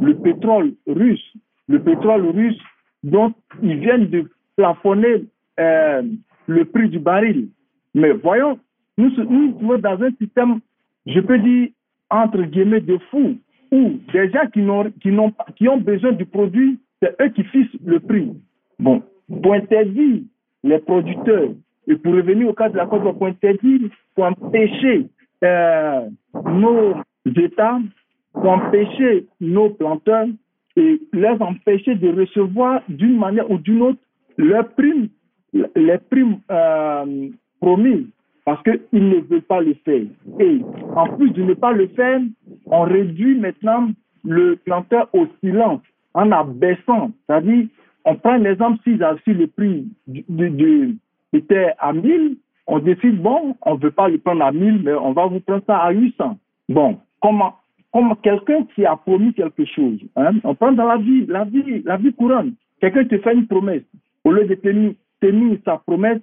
le 0.00 0.14
pétrole 0.16 0.72
russe. 0.86 1.32
Le 1.68 1.82
pétrole 1.82 2.26
russe, 2.26 2.60
dont 3.02 3.32
ils 3.62 3.78
viennent 3.78 4.06
de 4.08 4.24
plafonner 4.56 5.24
euh, 5.60 6.02
le 6.46 6.64
prix 6.64 6.88
du 6.88 6.98
baril. 6.98 7.48
Mais 7.94 8.12
voyons, 8.12 8.58
nous, 8.98 9.10
nous 9.10 9.58
sommes 9.60 9.80
dans 9.80 10.02
un 10.02 10.10
système, 10.20 10.60
je 11.06 11.20
peux 11.20 11.38
dire, 11.38 11.68
entre 12.10 12.42
guillemets, 12.42 12.80
de 12.80 12.98
fou, 13.10 13.36
où 13.72 13.98
des 14.12 14.30
gens 14.30 14.46
qui, 14.52 14.60
ont, 14.62 14.90
qui, 15.02 15.10
qui 15.56 15.68
ont 15.68 15.78
besoin 15.78 16.12
du 16.12 16.24
produit, 16.24 16.78
c'est 17.02 17.14
eux 17.20 17.28
qui 17.30 17.44
fixent 17.44 17.76
le 17.84 18.00
prix. 18.00 18.32
Bon, 18.78 19.02
pour 19.42 19.54
interdire 19.54 20.22
les 20.62 20.78
producteurs, 20.78 21.50
et 21.88 21.96
pour 21.96 22.14
revenir 22.14 22.48
au 22.48 22.52
cas 22.52 22.68
de 22.68 22.76
la 22.76 22.86
Côte 22.86 23.02
pour 23.02 23.26
interdire, 23.26 23.88
pour 24.14 24.24
empêcher 24.24 25.06
euh, 25.44 26.08
nos 26.34 26.94
États, 27.24 27.78
pour 28.32 28.50
empêcher 28.50 29.26
nos 29.40 29.70
planteurs 29.70 30.26
et 30.76 31.00
les 31.12 31.36
empêcher 31.40 31.94
de 31.94 32.08
recevoir 32.08 32.82
d'une 32.88 33.18
manière 33.18 33.50
ou 33.50 33.58
d'une 33.58 33.82
autre 33.82 33.98
leurs 34.36 34.68
primes, 34.70 35.08
les 35.52 35.98
primes 36.10 36.38
euh, 36.50 37.28
promises, 37.60 38.06
parce 38.46 38.62
qu'ils 38.62 39.08
ne 39.08 39.16
veulent 39.16 39.42
pas 39.42 39.60
le 39.60 39.74
faire. 39.84 40.04
Et 40.38 40.60
en 40.94 41.08
plus 41.16 41.30
de 41.30 41.42
ne 41.42 41.54
pas 41.54 41.72
le 41.72 41.88
faire, 41.88 42.20
on 42.66 42.82
réduit 42.82 43.38
maintenant 43.38 43.88
le 44.24 44.54
planteur 44.56 45.08
au 45.12 45.26
silence 45.42 45.80
en 46.14 46.30
abaissant. 46.30 47.10
C'est-à-dire, 47.26 47.66
on 48.04 48.14
prend 48.14 48.34
un 48.34 48.44
exemple, 48.44 48.78
si 48.84 48.94
le 49.34 49.48
prix 49.48 49.88
du, 50.06 50.98
était 51.32 51.72
à 51.78 51.92
1000, 51.92 52.36
on 52.68 52.78
décide, 52.78 53.20
bon, 53.20 53.56
on 53.62 53.74
ne 53.74 53.80
veut 53.80 53.90
pas 53.90 54.08
le 54.08 54.18
prendre 54.18 54.44
à 54.44 54.52
1000, 54.52 54.82
mais 54.84 54.94
on 54.94 55.12
va 55.12 55.26
vous 55.26 55.40
prendre 55.40 55.64
ça 55.66 55.78
à 55.78 55.90
800. 55.90 56.38
Bon, 56.68 56.98
comment, 57.20 57.56
comme 57.92 58.14
quelqu'un 58.22 58.64
qui 58.76 58.86
a 58.86 58.94
promis 58.94 59.34
quelque 59.34 59.64
chose. 59.64 59.98
Hein, 60.14 60.34
on 60.44 60.54
prend 60.54 60.70
dans 60.70 60.86
la 60.86 60.98
vie, 60.98 61.26
la 61.26 61.44
vie, 61.44 61.82
la 61.84 61.96
vie 61.96 62.12
courante. 62.12 62.52
Quelqu'un 62.80 63.06
te 63.06 63.18
fait 63.18 63.34
une 63.34 63.48
promesse 63.48 63.82
au 64.22 64.30
lieu 64.30 64.44
de 64.44 64.54
tenir, 64.54 65.58
sa 65.64 65.78
promesse, 65.78 66.22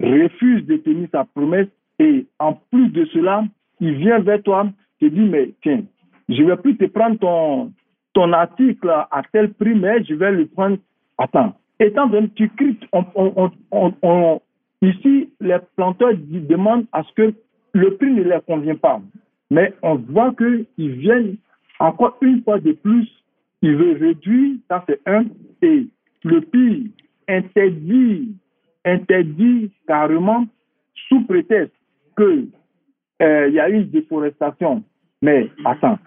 refuse 0.00 0.64
de 0.66 0.76
tenir 0.76 1.08
sa 1.12 1.24
promesse 1.24 1.68
et 1.98 2.26
en 2.38 2.54
plus 2.70 2.88
de 2.88 3.04
cela, 3.06 3.44
il 3.80 3.94
vient 3.96 4.18
vers 4.20 4.42
toi, 4.42 4.66
te 5.00 5.06
dit, 5.06 5.20
mais 5.20 5.52
tiens, 5.62 5.82
je 6.28 6.42
ne 6.42 6.48
vais 6.48 6.56
plus 6.56 6.76
te 6.76 6.86
prendre 6.86 7.18
ton, 7.18 7.72
ton 8.12 8.32
article 8.32 8.88
à 8.88 9.22
tel 9.32 9.52
prix, 9.52 9.74
mais 9.74 10.02
je 10.04 10.14
vais 10.14 10.32
le 10.32 10.46
prendre. 10.46 10.78
Attends, 11.18 11.54
étant 11.78 12.06
donné 12.06 12.28
que 12.28 12.34
tu 12.34 12.50
ici, 14.82 15.30
les 15.40 15.58
planteurs 15.76 16.14
demandent 16.14 16.86
à 16.92 17.02
ce 17.02 17.12
que 17.14 17.34
le 17.72 17.96
prix 17.96 18.12
ne 18.12 18.22
leur 18.22 18.44
convient 18.44 18.76
pas. 18.76 19.00
Mais 19.50 19.72
on 19.82 19.96
voit 19.96 20.34
qu'ils 20.34 20.66
viennent 20.76 21.36
encore 21.78 22.16
une 22.20 22.42
fois 22.42 22.58
de 22.58 22.72
plus, 22.72 23.08
ils 23.62 23.76
veulent 23.76 23.98
réduire, 23.98 24.56
ça 24.68 24.84
c'est 24.88 25.00
un, 25.06 25.24
et 25.62 25.86
le 26.24 26.40
pire, 26.40 26.90
interdit, 27.28 28.34
interdit 28.84 29.70
carrément 29.86 30.46
sous 31.08 31.24
prétexte 31.24 31.74
qu'il 32.16 32.48
euh, 33.22 33.48
y 33.48 33.58
a 33.58 33.68
une 33.68 33.88
déforestation. 33.90 34.82
Mais 35.22 35.50
attends, 35.64 35.98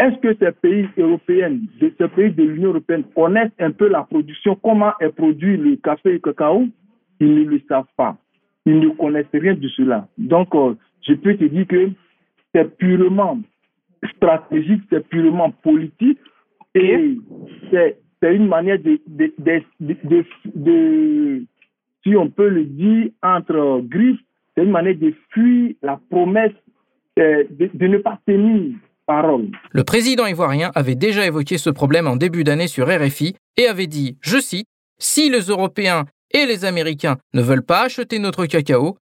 est-ce 0.00 0.16
que 0.18 0.34
ces 0.38 0.52
pays 0.52 0.88
européens, 0.98 1.56
ces 1.80 2.08
pays 2.08 2.32
de 2.32 2.42
l'Union 2.42 2.70
européenne 2.70 3.04
connaissent 3.14 3.52
un 3.58 3.70
peu 3.70 3.88
la 3.88 4.02
production, 4.02 4.56
comment 4.56 4.92
est 5.00 5.10
produit 5.10 5.56
le 5.56 5.76
café 5.76 6.10
et 6.10 6.12
le 6.14 6.18
cacao? 6.18 6.64
Ils 7.20 7.34
ne 7.34 7.44
le 7.44 7.60
savent 7.68 7.84
pas. 7.96 8.16
Ils 8.66 8.80
ne 8.80 8.88
connaissent 8.88 9.26
rien 9.32 9.54
de 9.54 9.68
cela. 9.68 10.08
Donc, 10.18 10.54
euh, 10.54 10.74
je 11.06 11.14
peux 11.14 11.36
te 11.36 11.44
dire 11.44 11.66
que 11.66 11.90
c'est 12.54 12.76
purement 12.76 13.38
stratégique, 14.16 14.82
c'est 14.90 15.06
purement 15.08 15.50
politique 15.50 16.18
et 16.74 17.16
c'est 17.70 17.96
une 18.22 18.48
manière 18.48 18.78
de, 18.78 18.98
de, 20.56 21.44
si 22.04 22.16
on 22.16 22.30
peut 22.30 22.48
le 22.48 22.64
dire, 22.64 23.10
entre 23.22 23.80
griffes, 23.82 24.20
c'est 24.56 24.62
une 24.62 24.70
manière 24.70 24.96
de 24.96 25.12
fuir 25.32 25.74
la 25.82 25.98
promesse 26.10 26.52
euh, 27.18 27.44
de, 27.50 27.86
ne 27.86 27.98
pas 27.98 28.18
tenir 28.26 28.74
parole. 29.06 29.50
Le 29.70 29.84
président 29.84 30.26
ivoirien 30.26 30.70
avait 30.74 30.94
déjà 30.94 31.26
évoqué 31.26 31.58
ce 31.58 31.70
problème 31.70 32.06
en 32.06 32.16
début 32.16 32.44
d'année 32.44 32.68
sur 32.68 32.86
RFI 32.86 33.34
et 33.56 33.66
avait 33.66 33.86
dit, 33.86 34.16
je 34.20 34.38
cite, 34.38 34.66
Si 34.98 35.30
les 35.30 35.42
Européens 35.42 36.04
et 36.32 36.46
les 36.46 36.64
Américains 36.64 37.16
ne 37.32 37.42
veulent 37.42 37.64
pas 37.64 37.82
acheter 37.82 38.18
notre 38.18 38.46
cacao, 38.46 38.96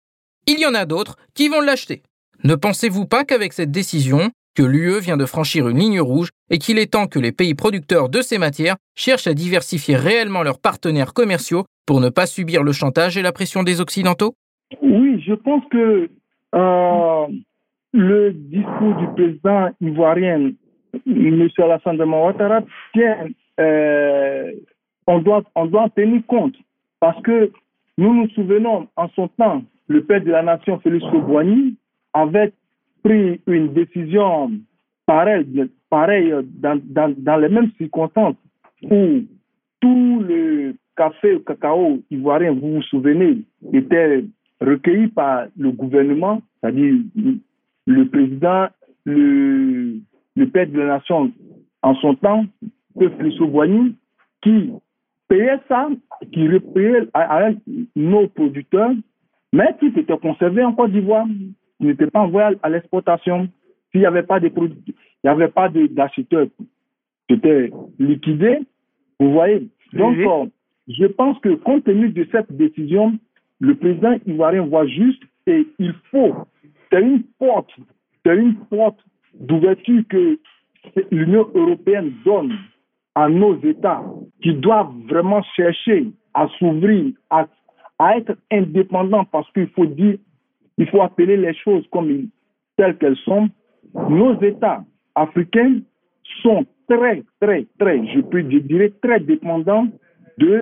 il 0.47 0.59
y 0.59 0.65
en 0.65 0.73
a 0.73 0.85
d'autres 0.85 1.17
qui 1.35 1.49
vont 1.49 1.61
l'acheter. 1.61 2.03
Ne 2.43 2.55
pensez-vous 2.55 3.05
pas 3.05 3.25
qu'avec 3.25 3.53
cette 3.53 3.71
décision, 3.71 4.31
que 4.55 4.63
l'UE 4.63 4.99
vient 4.99 5.17
de 5.17 5.25
franchir 5.25 5.69
une 5.69 5.79
ligne 5.79 6.01
rouge 6.01 6.29
et 6.49 6.57
qu'il 6.57 6.79
est 6.79 6.91
temps 6.91 7.07
que 7.07 7.19
les 7.19 7.31
pays 7.31 7.53
producteurs 7.53 8.09
de 8.09 8.21
ces 8.21 8.37
matières 8.37 8.77
cherchent 8.95 9.27
à 9.27 9.33
diversifier 9.33 9.95
réellement 9.95 10.43
leurs 10.43 10.59
partenaires 10.59 11.13
commerciaux 11.13 11.65
pour 11.89 12.01
ne 12.01 12.09
pas 12.09 12.27
subir 12.27 12.61
le 12.61 12.71
chantage 12.71 13.17
et 13.17 13.23
la 13.23 13.31
pression 13.31 13.63
des 13.63 13.81
Occidentaux? 13.81 14.35
Oui, 14.79 15.19
je 15.27 15.33
pense 15.33 15.63
que 15.71 16.07
euh, 16.53 17.27
le 17.93 18.31
discours 18.31 18.95
du 18.97 19.07
président 19.15 19.69
ivoirien, 19.81 20.51
M. 21.07 21.49
Alassane 21.57 21.99
Ouattara, 21.99 22.59
tient, 22.93 23.29
euh, 23.59 24.51
on, 25.07 25.17
doit, 25.17 25.41
on 25.55 25.65
doit 25.65 25.81
en 25.81 25.89
tenir 25.89 26.21
compte 26.27 26.53
parce 26.99 27.19
que 27.23 27.51
nous 27.97 28.13
nous 28.13 28.29
souvenons 28.35 28.87
en 28.95 29.09
son 29.15 29.27
temps, 29.29 29.63
le 29.87 30.03
père 30.03 30.23
de 30.23 30.29
la 30.29 30.43
nation, 30.43 30.79
Félix 30.81 31.03
Kouboigny, 31.09 31.75
avait 32.13 32.53
pris 33.03 33.41
une 33.47 33.73
décision 33.73 34.51
pareille, 35.07 35.67
pareille 35.89 36.35
dans, 36.43 36.79
dans, 36.83 37.15
dans 37.17 37.37
les 37.37 37.49
mêmes 37.49 37.71
circonstances 37.79 38.35
où 38.83 39.21
tout 39.81 40.23
le 40.27 40.75
café 40.99 41.35
ou 41.35 41.39
cacao 41.39 41.99
ivoirien, 42.11 42.51
vous 42.51 42.73
vous 42.75 42.81
souvenez, 42.83 43.43
était 43.71 44.25
recueilli 44.59 45.07
par 45.07 45.45
le 45.57 45.71
gouvernement, 45.71 46.41
c'est-à-dire 46.59 46.95
le 47.87 48.09
président, 48.09 48.67
le, 49.05 49.99
le 50.35 50.49
père 50.49 50.67
de 50.67 50.77
la 50.77 50.97
nation 50.97 51.31
en 51.81 51.95
son 51.95 52.15
temps, 52.15 52.43
Félix 52.97 53.37
Boigny, 53.37 53.95
qui 54.41 54.71
payait 55.29 55.59
ça, 55.69 55.87
qui 56.33 56.49
repayait 56.49 57.07
à, 57.13 57.51
nos 57.95 58.27
producteurs, 58.27 58.91
mais 59.53 59.73
qui 59.79 59.87
était 59.87 60.17
conservé 60.17 60.65
en 60.65 60.73
Côte 60.73 60.91
d'Ivoire 60.91 61.25
qui 61.79 61.85
n'étaient 61.85 62.07
pas 62.07 62.19
envoyés 62.19 62.57
à 62.61 62.69
l'exportation. 62.69 63.47
S'il 63.91 64.01
n'y 64.01 64.05
avait 64.05 64.23
pas 64.23 64.41
de 64.41 64.51
il 64.57 64.93
n'y 65.23 65.29
avait 65.29 65.47
pas 65.47 65.69
d'acheteurs 65.69 66.47
qui 67.27 67.35
étaient 67.35 67.71
liquidés, 67.99 68.59
vous 69.17 69.31
voyez. 69.31 69.69
Donc, 69.93 70.17
je 70.89 71.05
pense 71.05 71.39
que 71.39 71.49
compte 71.55 71.83
tenu 71.83 72.09
de 72.09 72.27
cette 72.31 72.51
décision, 72.51 73.17
le 73.59 73.75
président 73.75 74.17
ivoirien 74.25 74.65
voit 74.65 74.87
juste 74.87 75.21
et 75.45 75.67
il 75.77 75.93
faut, 76.11 76.35
c'est 76.91 77.01
une 77.01 77.23
porte, 77.37 77.71
c'est 78.25 78.35
une 78.35 78.55
porte 78.55 78.99
d'ouverture 79.35 80.01
que 80.09 80.39
l'Union 81.11 81.47
européenne 81.53 82.13
donne 82.25 82.57
à 83.15 83.29
nos 83.29 83.59
États 83.61 84.03
qui 84.41 84.53
doivent 84.53 84.93
vraiment 85.07 85.43
chercher 85.55 86.11
à 86.33 86.47
s'ouvrir, 86.57 87.13
à, 87.29 87.47
à 87.99 88.17
être 88.17 88.35
indépendants 88.51 89.25
parce 89.25 89.51
qu'il 89.51 89.67
faut 89.69 89.85
dire 89.85 90.17
il 90.79 90.87
faut 90.87 91.01
appeler 91.01 91.35
les 91.37 91.53
choses 91.55 91.85
comme 91.91 92.29
telles 92.77 92.97
qu'elles 92.97 93.17
sont. 93.17 93.49
Nos 93.93 94.41
États 94.41 94.83
africains 95.13 95.81
sont 96.41 96.65
très, 96.87 97.23
très, 97.41 97.67
très, 97.77 98.07
je 98.07 98.21
peux 98.21 98.41
dire, 98.43 98.89
très 99.01 99.19
dépendants 99.19 99.87
de 100.37 100.61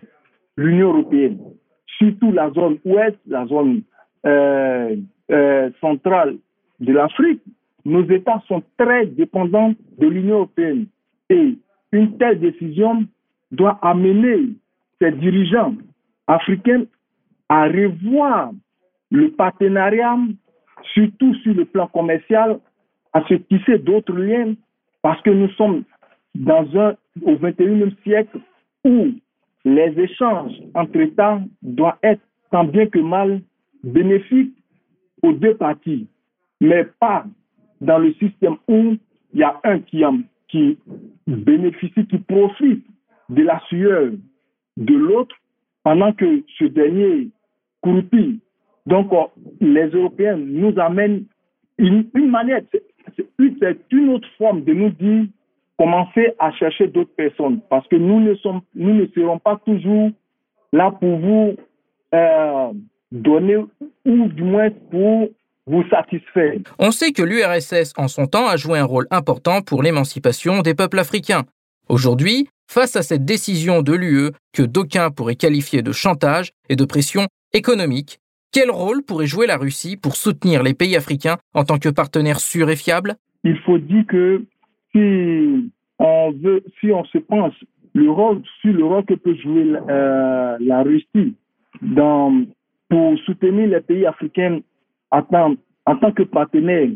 l'Union 0.57 0.89
européenne, 0.89 1.39
surtout 1.97 2.31
la 2.31 2.51
zone 2.51 2.77
ouest, 2.83 3.17
la 3.27 3.45
zone 3.45 3.81
euh, 4.25 4.95
euh, 5.31 5.69
centrale 5.79 6.37
de 6.79 6.93
l'Afrique. 6.93 7.41
Nos 7.85 8.03
États 8.09 8.41
sont 8.47 8.63
très 8.77 9.05
dépendants 9.05 9.73
de 9.97 10.07
l'Union 10.07 10.35
européenne. 10.37 10.87
Et 11.29 11.57
une 11.91 12.17
telle 12.17 12.39
décision 12.39 13.05
doit 13.51 13.79
amener 13.81 14.49
ces 14.99 15.11
dirigeants 15.11 15.75
africains 16.27 16.83
à 17.49 17.65
revoir 17.67 18.51
le 19.11 19.31
partenariat 19.31 20.17
surtout 20.93 21.33
sur 21.35 21.53
le 21.53 21.65
plan 21.65 21.87
commercial, 21.87 22.59
à 23.13 23.23
se 23.27 23.35
tisser 23.35 23.77
d'autres 23.79 24.17
liens, 24.17 24.55
parce 25.01 25.21
que 25.21 25.29
nous 25.29 25.49
sommes 25.51 25.83
dans 26.35 26.65
un, 26.77 26.95
au 27.21 27.35
21e 27.35 27.91
siècle 28.03 28.39
où 28.83 29.07
les 29.67 29.99
échanges 29.99 30.53
entre 30.75 30.97
États 31.01 31.41
doivent 31.61 31.99
être 32.01 32.21
tant 32.51 32.63
bien 32.63 32.87
que 32.87 32.99
mal 32.99 33.41
bénéfiques 33.83 34.55
aux 35.21 35.33
deux 35.33 35.55
parties, 35.55 36.07
mais 36.61 36.85
pas 36.99 37.25
dans 37.81 37.97
le 37.97 38.13
système 38.13 38.55
où 38.67 38.95
il 39.33 39.39
y 39.39 39.43
a 39.43 39.59
un 39.65 39.79
qui, 39.79 40.77
bénéficie, 41.27 42.07
qui 42.07 42.17
profite 42.19 42.85
de 43.29 43.43
la 43.43 43.61
sueur 43.67 44.11
de 44.77 44.95
l'autre 44.95 45.35
pendant 45.83 46.13
que 46.13 46.43
ce 46.57 46.65
dernier 46.65 47.29
croupit. 47.81 48.39
Donc, 48.85 49.11
euh, 49.11 49.25
les 49.59 49.87
Européens 49.87 50.37
nous 50.37 50.79
amènent 50.79 51.25
une, 51.77 52.09
une 52.13 52.29
manière, 52.29 52.61
c'est 53.17 53.79
une 53.91 54.09
autre 54.09 54.29
forme 54.37 54.63
de 54.63 54.73
nous 54.73 54.89
dire 54.91 55.25
commencer 55.77 56.33
à 56.39 56.51
chercher 56.53 56.87
d'autres 56.87 57.15
personnes 57.15 57.59
parce 57.69 57.87
que 57.87 57.95
nous 57.95 58.19
ne, 58.19 58.35
sommes, 58.35 58.61
nous 58.75 58.93
ne 58.93 59.05
serons 59.15 59.39
pas 59.39 59.59
toujours 59.65 60.11
là 60.73 60.91
pour 60.91 61.17
vous 61.19 61.55
euh, 62.13 62.71
donner 63.11 63.57
ou 64.05 64.27
du 64.27 64.43
moins 64.43 64.69
pour 64.91 65.29
vous 65.65 65.83
satisfaire. 65.89 66.53
On 66.79 66.91
sait 66.91 67.11
que 67.11 67.21
l'URSS 67.21 67.93
en 67.97 68.07
son 68.07 68.25
temps 68.25 68.47
a 68.47 68.57
joué 68.57 68.79
un 68.79 68.85
rôle 68.85 69.07
important 69.11 69.61
pour 69.61 69.83
l'émancipation 69.83 70.61
des 70.61 70.73
peuples 70.73 70.99
africains. 70.99 71.43
Aujourd'hui, 71.89 72.47
face 72.67 72.95
à 72.95 73.03
cette 73.03 73.25
décision 73.25 73.81
de 73.81 73.93
l'UE 73.93 74.31
que 74.53 74.63
d'aucuns 74.63 75.11
pourraient 75.11 75.35
qualifier 75.35 75.81
de 75.81 75.91
chantage 75.91 76.51
et 76.69 76.75
de 76.75 76.85
pression 76.85 77.27
économique, 77.53 78.19
quel 78.51 78.71
rôle 78.71 79.03
pourrait 79.03 79.27
jouer 79.27 79.45
la 79.45 79.57
Russie 79.57 79.97
pour 79.97 80.15
soutenir 80.15 80.63
les 80.63 80.73
pays 80.73 80.95
africains 80.95 81.37
en 81.53 81.63
tant 81.63 81.77
que 81.77 81.89
partenaire 81.89 82.39
sûr 82.39 82.69
et 82.69 82.75
fiable 82.75 83.15
Il 83.43 83.57
faut 83.59 83.77
dire 83.77 84.05
que 84.07 84.43
si 84.97 85.71
on 85.99 86.31
veut, 86.31 86.63
si 86.79 86.91
on 86.91 87.03
se 87.05 87.17
pense 87.19 87.53
le 87.93 88.09
rôle, 88.09 88.41
sur 88.61 88.73
le 88.73 88.85
rôle 88.85 89.05
que 89.05 89.13
peut 89.15 89.35
jouer 89.35 89.63
la, 89.63 89.79
euh, 89.89 90.57
la 90.59 90.83
Russie 90.83 91.35
dans, 91.81 92.45
pour 92.89 93.17
soutenir 93.19 93.67
les 93.67 93.81
pays 93.81 94.05
africains 94.05 94.59
en 95.11 95.21
tant, 95.21 96.11
que 96.11 96.23
partenaire 96.23 96.89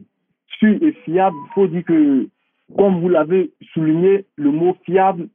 sûr 0.59 0.77
et 0.81 0.91
fiable, 1.05 1.35
il 1.47 1.53
faut 1.53 1.67
dire 1.67 1.83
que, 1.85 2.27
comme 2.77 2.99
vous 3.01 3.09
l'avez 3.09 3.51
souligné, 3.73 4.25
le 4.35 4.51
mot 4.51 4.75
fiable 4.85 5.27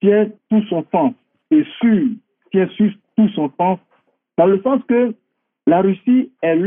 tient 0.00 0.28
tout 0.50 0.62
son 0.68 0.84
sens. 0.92 1.14
Et 1.50 1.64
sûr 1.80 2.08
tient 2.52 2.68
sur 2.76 2.90
tout 3.16 3.28
son 3.30 3.50
sens, 3.58 3.78
dans 4.36 4.46
le 4.46 4.60
sens 4.62 4.80
que 4.88 5.14
la 5.66 5.80
Russie 5.80 6.30
est 6.42 6.58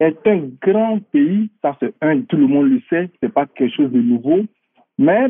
est 0.00 0.26
un 0.26 0.50
grand 0.60 0.98
pays, 1.12 1.48
ça 1.62 1.76
c'est 1.80 1.94
un, 2.00 2.22
tout 2.22 2.36
le 2.36 2.48
monde 2.48 2.70
le 2.70 2.80
sait, 2.90 3.08
c'est 3.20 3.32
pas 3.32 3.46
quelque 3.46 3.74
chose 3.74 3.92
de 3.92 4.00
nouveau, 4.00 4.40
mais 4.98 5.28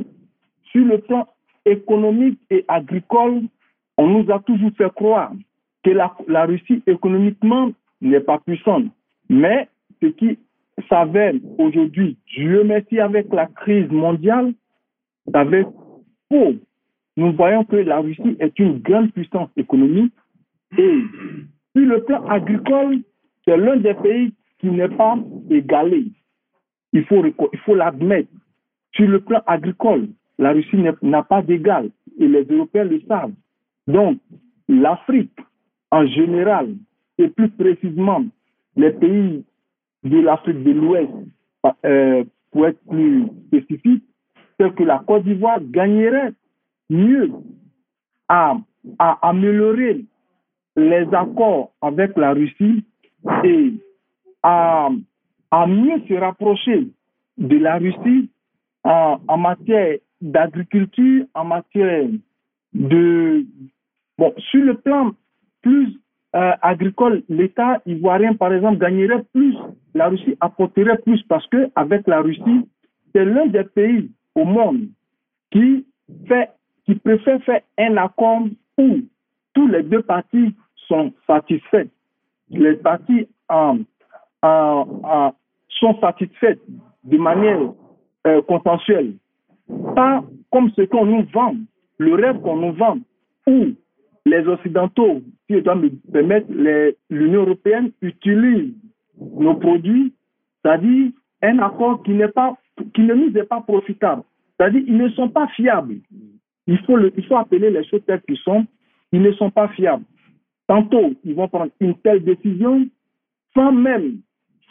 sur 0.70 0.84
le 0.84 0.98
plan 0.98 1.26
économique 1.64 2.40
et 2.50 2.64
agricole, 2.68 3.42
on 3.96 4.06
nous 4.08 4.30
a 4.32 4.38
toujours 4.40 4.70
fait 4.76 4.92
croire 4.92 5.32
que 5.82 5.90
la, 5.90 6.44
Russie 6.44 6.82
économiquement 6.86 7.72
n'est 8.00 8.20
pas 8.20 8.38
puissante. 8.38 8.86
Mais 9.28 9.68
ce 10.00 10.06
qui 10.06 10.38
s'avère 10.88 11.34
aujourd'hui, 11.58 12.16
Dieu 12.34 12.64
merci 12.64 13.00
avec 13.00 13.32
la 13.32 13.46
crise 13.46 13.90
mondiale, 13.90 14.52
avec 15.32 15.66
faux. 16.30 16.54
Nous 17.16 17.32
voyons 17.32 17.64
que 17.64 17.76
la 17.76 18.00
Russie 18.00 18.36
est 18.40 18.58
une 18.58 18.78
grande 18.78 19.12
puissance 19.12 19.50
économique 19.56 20.14
et 20.78 20.98
sur 21.76 21.86
le 21.86 22.02
plan 22.04 22.24
agricole, 22.26 23.00
c'est 23.44 23.56
l'un 23.56 23.76
des 23.76 23.94
pays 23.94 24.32
qui 24.58 24.68
n'est 24.68 24.88
pas 24.88 25.18
égalé. 25.50 26.06
Il 26.92 27.04
faut, 27.06 27.24
il 27.24 27.58
faut 27.60 27.74
l'admettre. 27.74 28.28
Sur 28.94 29.08
le 29.08 29.20
plan 29.20 29.42
agricole, 29.46 30.08
la 30.38 30.52
Russie 30.52 30.84
n'a 31.02 31.22
pas 31.22 31.42
d'égal 31.42 31.90
et 32.18 32.28
les 32.28 32.44
Européens 32.44 32.84
le 32.84 33.00
savent. 33.08 33.32
Donc, 33.86 34.18
l'Afrique 34.68 35.38
en 35.90 36.06
général, 36.06 36.74
et 37.18 37.28
plus 37.28 37.50
précisément 37.50 38.24
les 38.76 38.90
pays 38.92 39.44
de 40.04 40.20
l'Afrique 40.20 40.62
de 40.62 40.72
l'Ouest, 40.72 41.12
euh, 41.84 42.24
pour 42.50 42.66
être 42.66 42.80
plus 42.88 43.26
spécifique, 43.46 44.04
c'est 44.58 44.74
que 44.74 44.82
la 44.82 44.98
Côte 45.06 45.24
d'Ivoire 45.24 45.60
gagnerait 45.60 46.32
mieux 46.90 47.30
à, 48.28 48.56
améliorer 48.98 50.04
les 50.76 51.06
accords 51.14 51.72
avec 51.80 52.16
la 52.16 52.32
Russie 52.32 52.84
et 53.44 53.74
à 54.42 54.88
mieux 55.66 56.00
se 56.08 56.14
rapprocher 56.14 56.88
de 57.38 57.58
la 57.58 57.78
Russie 57.78 58.30
en, 58.84 59.36
matière 59.36 59.98
d'agriculture, 60.20 61.24
en 61.34 61.44
matière 61.44 62.08
de... 62.74 63.44
Bon, 64.18 64.34
sur 64.50 64.62
le 64.62 64.74
plan 64.74 65.12
plus 65.62 65.98
euh, 66.34 66.52
agricole, 66.62 67.22
l'État 67.28 67.80
ivoirien, 67.86 68.34
par 68.34 68.52
exemple, 68.52 68.78
gagnerait 68.78 69.24
plus, 69.32 69.56
la 69.94 70.08
Russie 70.08 70.36
apporterait 70.40 70.98
plus 70.98 71.22
parce 71.24 71.46
que 71.48 71.70
avec 71.76 72.06
la 72.06 72.20
Russie, 72.20 72.68
c'est 73.14 73.24
l'un 73.24 73.46
des 73.46 73.64
pays 73.64 74.10
au 74.34 74.44
monde 74.44 74.88
qui 75.50 75.86
fait, 76.26 76.50
qui 76.86 76.94
préfère 76.94 77.42
faire 77.42 77.60
un 77.78 77.96
accord 77.98 78.44
où 78.78 79.00
tous 79.54 79.68
les 79.68 79.82
deux 79.82 80.02
parties 80.02 80.54
sont 80.88 81.12
satisfaits. 81.26 81.88
Les 82.50 82.74
parties 82.76 83.28
sont 84.40 86.00
satisfaites 86.00 86.60
de 87.04 87.18
manière 87.18 87.58
euh, 88.26 88.42
pas 89.94 90.24
comme 90.50 90.70
ce 90.76 90.82
qu'on 90.82 91.06
nous 91.06 91.24
vend, 91.32 91.56
le 91.98 92.14
rêve 92.14 92.40
qu'on 92.40 92.56
nous 92.56 92.72
vend, 92.72 92.98
où 93.46 93.68
les 94.26 94.46
Occidentaux, 94.46 95.22
si 95.46 95.56
je 95.56 95.60
dois 95.60 95.74
me 95.74 95.90
permettre, 96.12 96.46
l'Union 97.10 97.42
européenne 97.42 97.90
utilise 98.00 98.74
nos 99.18 99.54
produits, 99.54 100.12
c'est-à-dire 100.62 101.10
un 101.42 101.58
accord 101.58 102.02
qui, 102.02 102.12
ne 102.12 103.14
nous 103.14 103.36
est 103.36 103.44
pas 103.44 103.60
profitable. 103.60 104.22
C'est-à-dire 104.56 104.82
ils 104.86 104.96
ne 104.96 105.08
sont 105.10 105.28
pas 105.28 105.48
fiables. 105.48 105.96
Il 106.66 106.78
faut, 106.84 106.98
il 106.98 107.26
faut 107.26 107.36
appeler 107.36 107.70
les 107.70 107.84
choses 107.84 108.04
telles 108.06 108.22
qu'elles 108.22 108.36
sont. 108.38 108.64
Ils 109.10 109.22
ne 109.22 109.32
sont 109.32 109.50
pas 109.50 109.68
fiables. 109.68 110.04
Tantôt, 110.68 111.12
ils 111.24 111.34
vont 111.34 111.48
prendre 111.48 111.72
une 111.80 111.96
telle 111.98 112.22
décision 112.22 112.86
sans 113.54 113.72
même 113.72 114.18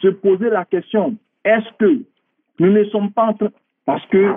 se 0.00 0.08
poser 0.08 0.48
la 0.48 0.64
question 0.64 1.16
est-ce 1.44 1.68
que 1.78 2.02
nous 2.58 2.70
ne 2.70 2.84
sommes 2.84 3.12
pas 3.12 3.26
en 3.26 3.34
train, 3.34 3.50
parce 3.84 4.04
que 4.06 4.34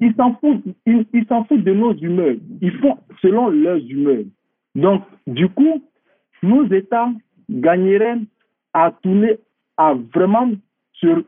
ils 0.00 0.14
s'en 0.16 0.34
foutent, 0.36 0.64
ils, 0.86 1.04
foutent 1.26 1.64
de 1.64 1.72
nos 1.72 1.92
humeurs. 1.94 2.36
Ils 2.60 2.72
font 2.78 2.96
selon 3.20 3.48
leurs 3.48 3.78
humeurs. 3.78 4.24
Donc, 4.74 5.02
du 5.26 5.48
coup, 5.48 5.82
nos 6.42 6.66
États 6.72 7.10
gagneraient 7.50 8.18
à 8.72 8.92
tourner, 9.02 9.38
à 9.76 9.94
vraiment 10.14 10.50
sur, 10.94 11.22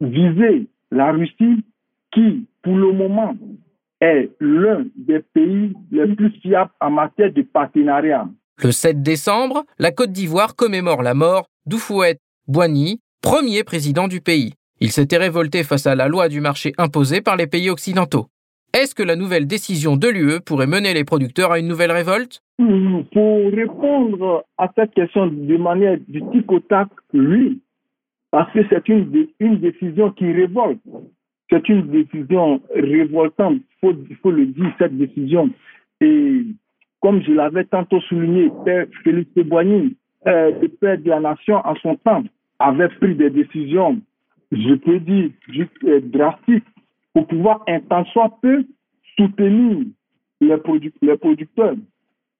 viser 0.00 0.66
la 0.90 1.12
Russie 1.12 1.64
qui, 2.12 2.46
pour 2.62 2.76
le 2.76 2.92
moment, 2.92 3.36
est 4.00 4.30
l'un 4.40 4.86
des 4.96 5.20
pays 5.20 5.72
les 5.90 6.14
plus 6.14 6.30
fiables 6.42 6.70
en 6.80 6.90
matière 6.90 7.32
de 7.32 7.42
partenariat. 7.42 8.28
Le 8.62 8.70
7 8.70 9.02
décembre, 9.02 9.64
la 9.78 9.90
Côte 9.90 10.12
d'Ivoire 10.12 10.56
commémore 10.56 11.02
la 11.02 11.14
mort 11.14 11.48
d'Oufouet 11.66 12.18
Boigny, 12.46 13.00
premier 13.22 13.64
président 13.64 14.08
du 14.08 14.20
pays. 14.20 14.54
Il 14.80 14.90
s'était 14.90 15.16
révolté 15.16 15.64
face 15.64 15.86
à 15.86 15.94
la 15.94 16.08
loi 16.08 16.28
du 16.28 16.40
marché 16.40 16.72
imposée 16.76 17.22
par 17.22 17.36
les 17.36 17.46
pays 17.46 17.70
occidentaux. 17.70 18.26
Est-ce 18.74 18.94
que 18.94 19.02
la 19.02 19.16
nouvelle 19.16 19.46
décision 19.46 19.96
de 19.96 20.08
l'UE 20.08 20.40
pourrait 20.44 20.66
mener 20.66 20.92
les 20.92 21.04
producteurs 21.04 21.50
à 21.50 21.58
une 21.58 21.68
nouvelle 21.68 21.92
révolte? 21.92 22.42
Pour 22.58 23.50
répondre 23.50 24.44
à 24.58 24.70
cette 24.76 24.92
question 24.92 25.28
de 25.28 25.56
manière 25.56 25.96
du 26.08 26.20
tic 26.30 26.52
au 26.52 26.60
tac, 26.60 26.88
oui, 27.14 27.60
parce 28.30 28.52
que 28.52 28.60
c'est 28.68 28.86
une, 28.88 29.28
une 29.40 29.60
décision 29.60 30.10
qui 30.10 30.30
révolte. 30.30 30.80
C'est 31.50 31.66
une 31.70 31.86
décision 31.90 32.60
révoltante, 32.74 33.54
il 33.54 33.62
faut, 33.80 33.96
faut 34.22 34.30
le 34.30 34.46
dire, 34.46 34.74
cette 34.78 34.98
décision. 34.98 35.48
Et 36.02 36.42
comme 37.00 37.22
je 37.22 37.32
l'avais 37.32 37.64
tantôt 37.64 38.00
souligné, 38.02 38.50
Père 38.64 38.86
Félix 39.04 39.30
Boigny, 39.36 39.96
euh, 40.26 40.50
le 40.60 40.68
père 40.68 40.98
de 40.98 41.08
la 41.08 41.20
nation 41.20 41.56
en 41.64 41.76
son 41.76 41.94
temps, 41.96 42.24
avait 42.58 42.88
pris 42.88 43.14
des 43.14 43.30
décisions 43.30 44.00
je 44.52 44.74
peux 44.74 45.00
dire, 45.00 45.30
juste 45.48 45.72
euh, 45.84 46.00
drastique, 46.00 46.64
pour 47.12 47.26
pouvoir 47.26 47.62
un 47.68 47.80
tant 47.80 48.04
soit 48.06 48.38
peu 48.42 48.64
soutenir 49.16 49.86
les, 50.40 50.56
les 51.02 51.16
producteurs. 51.16 51.76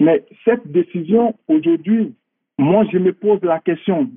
Mais 0.00 0.24
cette 0.44 0.70
décision, 0.70 1.34
aujourd'hui, 1.48 2.14
moi, 2.58 2.84
je 2.92 2.98
me 2.98 3.12
pose 3.12 3.42
la 3.42 3.60
question 3.60 4.10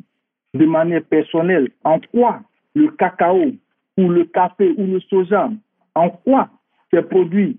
de 0.54 0.66
manière 0.66 1.04
personnelle, 1.04 1.70
en 1.84 2.00
quoi 2.00 2.42
le 2.76 2.90
cacao 2.90 3.52
ou 3.98 4.10
le 4.10 4.26
café 4.26 4.74
ou 4.78 4.86
le 4.86 5.00
soja, 5.02 5.50
en 5.96 6.10
quoi 6.10 6.50
ces 6.92 7.02
produits 7.02 7.58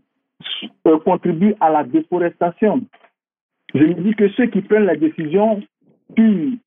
euh, 0.86 0.98
contribuent 0.98 1.54
à 1.60 1.70
la 1.70 1.84
déforestation? 1.84 2.84
Je 3.74 3.84
me 3.84 3.94
dis 3.94 4.14
que 4.14 4.28
ceux 4.30 4.46
qui 4.46 4.62
prennent 4.62 4.84
la 4.84 4.96
décision, 4.96 5.62
une 6.16 6.58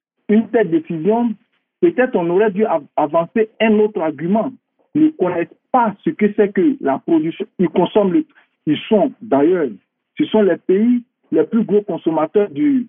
telle 0.52 0.72
décision, 0.72 1.36
peut-être 1.84 2.16
on 2.16 2.30
aurait 2.30 2.52
dû 2.52 2.66
avancer 2.96 3.50
un 3.60 3.78
autre 3.80 4.00
argument. 4.02 4.54
Ils 4.96 5.08
ne 5.08 5.10
connaissent 5.10 5.48
pas 5.70 5.94
ce 6.06 6.12
que 6.12 6.32
c'est 6.38 6.54
que 6.54 6.78
la 6.80 7.00
production. 7.00 7.46
Ils 7.60 7.68
consomment, 7.68 8.14
le, 8.14 8.26
ils 8.66 8.78
sont 8.88 9.12
d'ailleurs, 9.22 9.68
ce 10.18 10.26
sont 10.26 10.44
les 10.44 10.56
pays 10.56 11.04
les 11.32 11.44
plus 11.44 11.64
gros 11.64 11.82
consommateurs 11.82 12.50
du, 12.50 12.88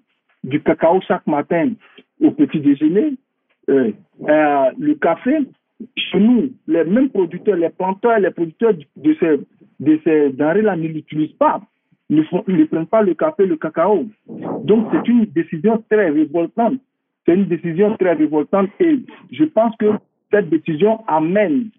cacao 0.65 1.01
chaque 1.09 1.27
matin 1.27 1.73
au 2.21 2.31
petit 2.31 2.61
déjeuner. 2.61 3.15
Euh, 3.69 3.91
euh, 4.29 4.71
le 4.79 4.95
café, 4.95 5.39
chez 5.97 6.21
nous, 6.21 6.53
les 6.69 6.85
mêmes 6.85 7.11
producteurs, 7.11 7.57
les 7.57 7.71
planteurs, 7.71 8.21
les 8.21 8.31
producteurs 8.31 8.75
de 8.97 9.17
ces, 9.19 9.41
de 9.81 10.01
ces 10.05 10.31
denrées-là 10.31 10.77
ne 10.77 10.87
l'utilisent 10.87 11.33
pas. 11.33 11.61
Ils 12.11 12.19
ne, 12.19 12.59
ne 12.59 12.65
prennent 12.67 12.87
pas 12.87 13.03
le 13.03 13.15
café, 13.15 13.45
le 13.45 13.57
cacao. 13.57 14.05
Donc, 14.63 14.87
c'est 14.93 15.09
une 15.09 15.25
décision 15.25 15.83
très 15.91 16.11
révoltante. 16.11 16.79
C'est 17.27 17.35
une 17.35 17.47
décision 17.47 17.97
très 17.97 18.13
révoltante 18.13 18.71
et 18.81 19.01
je 19.31 19.45
pense 19.45 19.75
que 19.77 19.93
cette 20.31 20.51
décision 20.51 21.05
amène 21.07 21.71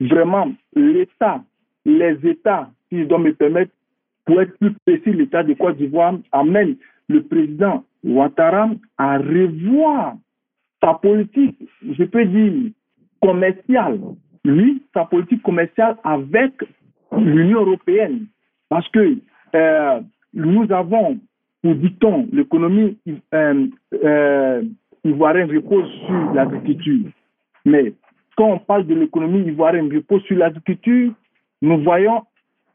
vraiment 0.00 0.52
l'État, 0.74 1.42
les 1.84 2.16
États, 2.24 2.70
si 2.88 3.00
je 3.00 3.04
dois 3.04 3.18
me 3.18 3.34
permettre, 3.34 3.72
pour 4.24 4.40
être 4.40 4.56
plus 4.58 4.72
précis, 4.86 5.12
l'État 5.12 5.42
de 5.42 5.52
Côte 5.54 5.76
d'Ivoire 5.76 6.14
amène 6.32 6.76
le 7.08 7.22
président 7.22 7.84
Ouattara 8.02 8.70
à 8.98 9.18
revoir 9.18 10.16
sa 10.82 10.94
politique, 10.94 11.56
je 11.82 12.04
peux 12.04 12.24
dire, 12.24 12.70
commerciale. 13.20 13.98
Lui, 14.44 14.82
sa 14.92 15.04
politique 15.06 15.42
commerciale 15.42 15.96
avec 16.04 16.52
l'Union 17.16 17.60
européenne. 17.62 18.26
Parce 18.68 18.88
que 18.90 19.16
euh, 19.54 20.00
nous 20.34 20.70
avons, 20.70 21.18
pour 21.62 21.74
dit-on, 21.74 22.28
l'économie 22.32 22.98
euh, 23.32 23.66
euh, 24.02 24.62
ivoirienne 25.04 25.54
repose 25.54 25.90
sur 26.06 26.34
l'agriculture. 26.34 27.10
Mais 27.64 27.94
quand 28.36 28.52
on 28.52 28.58
parle 28.58 28.86
de 28.86 28.94
l'économie 28.94 29.46
ivoirienne 29.46 29.92
repose 29.94 30.22
sur 30.24 30.36
l'agriculture, 30.36 31.12
nous 31.62 31.82
voyons 31.82 32.22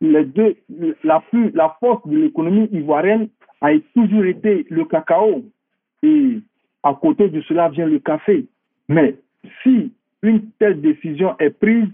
les 0.02 0.26
deux, 0.26 0.56
la, 1.04 1.20
plus, 1.20 1.52
la 1.52 1.76
force 1.80 2.08
de 2.08 2.18
l'économie 2.18 2.70
ivoirienne 2.72 3.30
a 3.62 3.72
toujours 3.94 4.26
été 4.26 4.66
le 4.70 4.86
cacao. 4.86 5.44
Et 6.04 6.40
à 6.84 6.94
côté 6.94 7.28
de 7.30 7.42
cela 7.42 7.70
vient 7.70 7.86
le 7.86 8.00
café. 8.00 8.46
Mais 8.88 9.16
si 9.64 9.92
une 10.24 10.50
telle 10.60 10.80
décision 10.82 11.36
est 11.40 11.50
prise, 11.50 11.90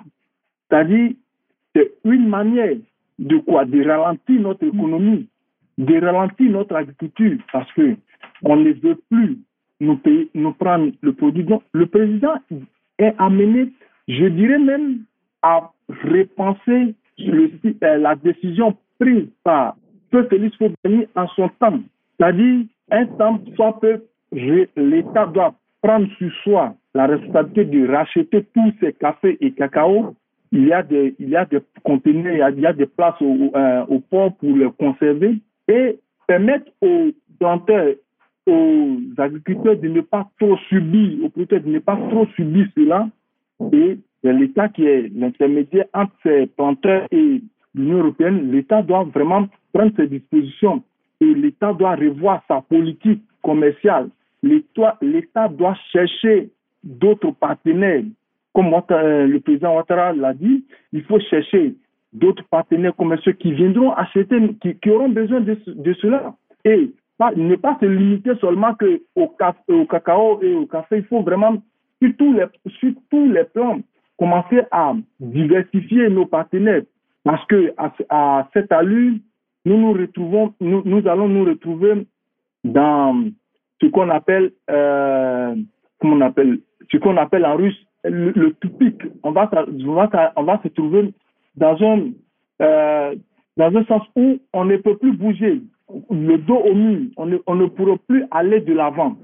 c'est-à-dire 0.69 1.11
c'est 1.75 1.91
une 2.05 2.27
manière 2.27 2.77
de 3.19 3.37
quoi? 3.37 3.65
De 3.65 3.83
ralentir 3.83 4.41
notre 4.41 4.63
économie, 4.65 5.27
de 5.77 5.99
ralentir 5.99 6.51
notre 6.51 6.75
agriculture, 6.75 7.37
parce 7.51 7.71
que 7.73 7.95
on 8.43 8.55
ne 8.57 8.71
veut 8.73 8.99
plus 9.09 9.39
nous, 9.79 10.53
prendre 10.53 10.91
le 11.01 11.13
produit. 11.13 11.43
Donc, 11.43 11.63
le 11.73 11.85
président 11.85 12.35
est 12.97 13.13
amené, 13.17 13.71
je 14.07 14.25
dirais 14.25 14.59
même, 14.59 15.03
à 15.41 15.71
repenser 15.89 16.95
euh, 17.19 17.97
la 17.97 18.15
décision 18.15 18.75
prise 18.99 19.27
par 19.43 19.75
Félix 20.29 20.55
Faubani 20.57 21.07
en 21.15 21.27
son 21.29 21.49
temps. 21.59 21.79
C'est-à-dire, 22.17 22.65
un 22.91 23.05
temps 23.05 23.39
soit 23.55 23.79
peu, 23.79 24.01
l'État 24.31 25.25
doit 25.27 25.55
prendre 25.81 26.07
sur 26.17 26.31
soi 26.43 26.75
la 26.93 27.07
responsabilité 27.07 27.65
de 27.65 27.91
racheter 27.91 28.45
tous 28.53 28.73
ces 28.79 28.93
cafés 28.93 29.37
et 29.41 29.51
cacao. 29.51 30.15
Il 30.51 30.67
y 30.67 30.73
a 30.73 30.81
des, 30.81 31.15
il 31.19 31.29
y 31.29 31.35
a 31.35 31.45
des 31.45 31.59
conteneurs, 31.83 32.49
il 32.49 32.61
y 32.61 32.65
a, 32.65 32.73
des 32.73 32.85
places 32.85 33.21
au, 33.21 33.51
euh, 33.55 33.99
port 34.09 34.33
pour 34.37 34.55
les 34.55 34.71
conserver 34.79 35.35
et 35.67 35.99
permettre 36.27 36.71
aux 36.81 37.09
planteurs, 37.39 37.95
aux 38.45 38.97
agriculteurs 39.17 39.77
de 39.77 39.87
ne 39.87 40.01
pas 40.01 40.29
trop 40.39 40.57
subir, 40.69 41.23
aux 41.23 41.29
producteurs 41.29 41.61
de 41.61 41.69
ne 41.69 41.79
pas 41.79 41.97
trop 42.09 42.27
subir 42.35 42.67
cela 42.75 43.07
et 43.71 43.97
l'État 44.23 44.69
qui 44.69 44.85
est 44.85 45.11
l'intermédiaire 45.15 45.85
entre 45.93 46.13
ces 46.23 46.47
planteurs 46.47 47.07
et 47.11 47.41
l'Union 47.73 47.99
européenne. 47.99 48.51
L'État 48.51 48.81
doit 48.81 49.03
vraiment 49.03 49.47
prendre 49.73 49.91
ses 49.95 50.07
dispositions 50.07 50.83
et 51.21 51.33
l'État 51.33 51.73
doit 51.73 51.95
revoir 51.95 52.43
sa 52.47 52.61
politique 52.61 53.21
commerciale. 53.41 54.09
L'État 54.43 55.47
doit 55.49 55.75
chercher 55.91 56.49
d'autres 56.83 57.31
partenaires. 57.31 58.03
Comme 58.53 58.73
euh, 58.91 59.27
le 59.27 59.39
président 59.41 59.75
Ouattara 59.75 60.13
l'a 60.13 60.33
dit, 60.33 60.63
il 60.93 61.03
faut 61.03 61.19
chercher 61.19 61.75
d'autres 62.13 62.45
partenaires 62.49 62.95
commerciaux 62.95 63.33
qui 63.33 63.51
viendront 63.51 63.91
acheter, 63.91 64.37
qui, 64.81 64.89
auront 64.89 65.09
besoin 65.09 65.41
de, 65.41 65.57
cela. 66.01 66.35
Et 66.63 66.91
ne 67.19 67.55
pas 67.55 67.77
se 67.79 67.85
limiter 67.85 68.35
seulement 68.41 68.73
que 68.75 69.01
au, 69.15 69.27
cacao 69.85 70.41
et 70.41 70.53
au 70.53 70.65
café. 70.65 70.97
Il 70.97 71.05
faut 71.05 71.21
vraiment, 71.21 71.61
sur 72.01 72.11
tous 72.17 72.33
les, 72.33 72.45
sur 72.79 72.91
tous 73.09 73.31
les 73.31 73.43
plans, 73.45 73.79
commencer 74.17 74.61
à 74.71 74.93
diversifier 75.19 76.09
nos 76.09 76.25
partenaires. 76.25 76.83
Parce 77.23 77.45
que 77.47 77.73
à, 78.09 78.47
cette 78.53 78.71
allure, 78.71 79.15
nous 79.65 79.77
nous 79.77 79.93
retrouvons, 79.93 80.53
nous, 80.59 81.07
allons 81.07 81.27
nous 81.27 81.45
retrouver 81.45 82.05
dans 82.63 83.23
ce 83.81 83.87
qu'on 83.87 84.09
appelle, 84.09 84.51
euh, 84.69 85.55
comment 85.99 86.17
on 86.17 86.21
appelle, 86.21 86.59
ce 86.91 86.97
qu'on 86.97 87.17
appelle 87.17 87.45
en 87.45 87.55
russe 87.55 87.77
le, 88.03 88.31
le 88.31 88.55
va, 89.31 89.49
on 90.35 90.43
va 90.43 90.61
se 90.61 90.67
trouver 90.69 91.13
dans 91.55 91.75
un, 91.81 92.11
euh, 92.61 93.15
dans 93.57 93.75
un 93.75 93.85
sens 93.85 94.03
où 94.15 94.39
on 94.53 94.65
ne 94.65 94.77
peut 94.77 94.97
plus 94.97 95.13
bouger, 95.13 95.61
le 96.09 96.37
dos 96.37 96.57
au 96.57 96.73
mur, 96.73 97.09
on 97.17 97.25
ne, 97.25 97.67
pourra 97.67 97.97
plus 98.07 98.25
aller 98.31 98.61
de 98.61 98.73
l'avant. 98.73 99.17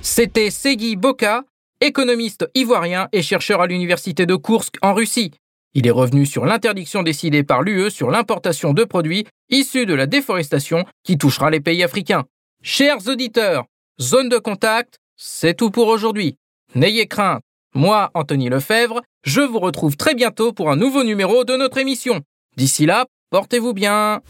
C'était 0.00 0.50
Segui 0.50 0.96
Boka, 0.96 1.44
économiste 1.80 2.48
ivoirien 2.54 3.08
et 3.12 3.22
chercheur 3.22 3.60
à 3.60 3.66
l'université 3.66 4.26
de 4.26 4.34
Koursk 4.34 4.76
en 4.82 4.94
Russie. 4.94 5.30
Il 5.74 5.86
est 5.86 5.92
revenu 5.92 6.26
sur 6.26 6.44
l'interdiction 6.46 7.02
décidée 7.02 7.44
par 7.44 7.62
l'UE 7.62 7.90
sur 7.90 8.10
l'importation 8.10 8.72
de 8.72 8.82
produits 8.82 9.26
issus 9.50 9.86
de 9.86 9.94
la 9.94 10.06
déforestation 10.06 10.84
qui 11.04 11.16
touchera 11.16 11.50
les 11.50 11.60
pays 11.60 11.84
africains. 11.84 12.24
Chers 12.62 13.08
auditeurs, 13.08 13.66
zone 14.00 14.28
de 14.28 14.38
contact, 14.38 14.98
c'est 15.16 15.54
tout 15.54 15.70
pour 15.70 15.86
aujourd'hui. 15.86 16.36
N'ayez 16.74 17.06
crainte. 17.06 17.42
Moi, 17.72 18.10
Anthony 18.14 18.48
Lefebvre, 18.48 19.00
je 19.22 19.42
vous 19.42 19.60
retrouve 19.60 19.96
très 19.96 20.14
bientôt 20.14 20.52
pour 20.52 20.72
un 20.72 20.76
nouveau 20.76 21.04
numéro 21.04 21.44
de 21.44 21.56
notre 21.56 21.78
émission. 21.78 22.20
D'ici 22.56 22.84
là, 22.86 23.06
portez-vous 23.30 23.72
bien. 23.72 24.20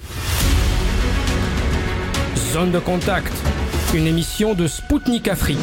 Zone 2.52 2.70
de 2.70 2.78
contact, 2.78 3.32
une 3.94 4.06
émission 4.06 4.54
de 4.54 4.66
Spoutnik 4.66 5.28
Afrique. 5.28 5.58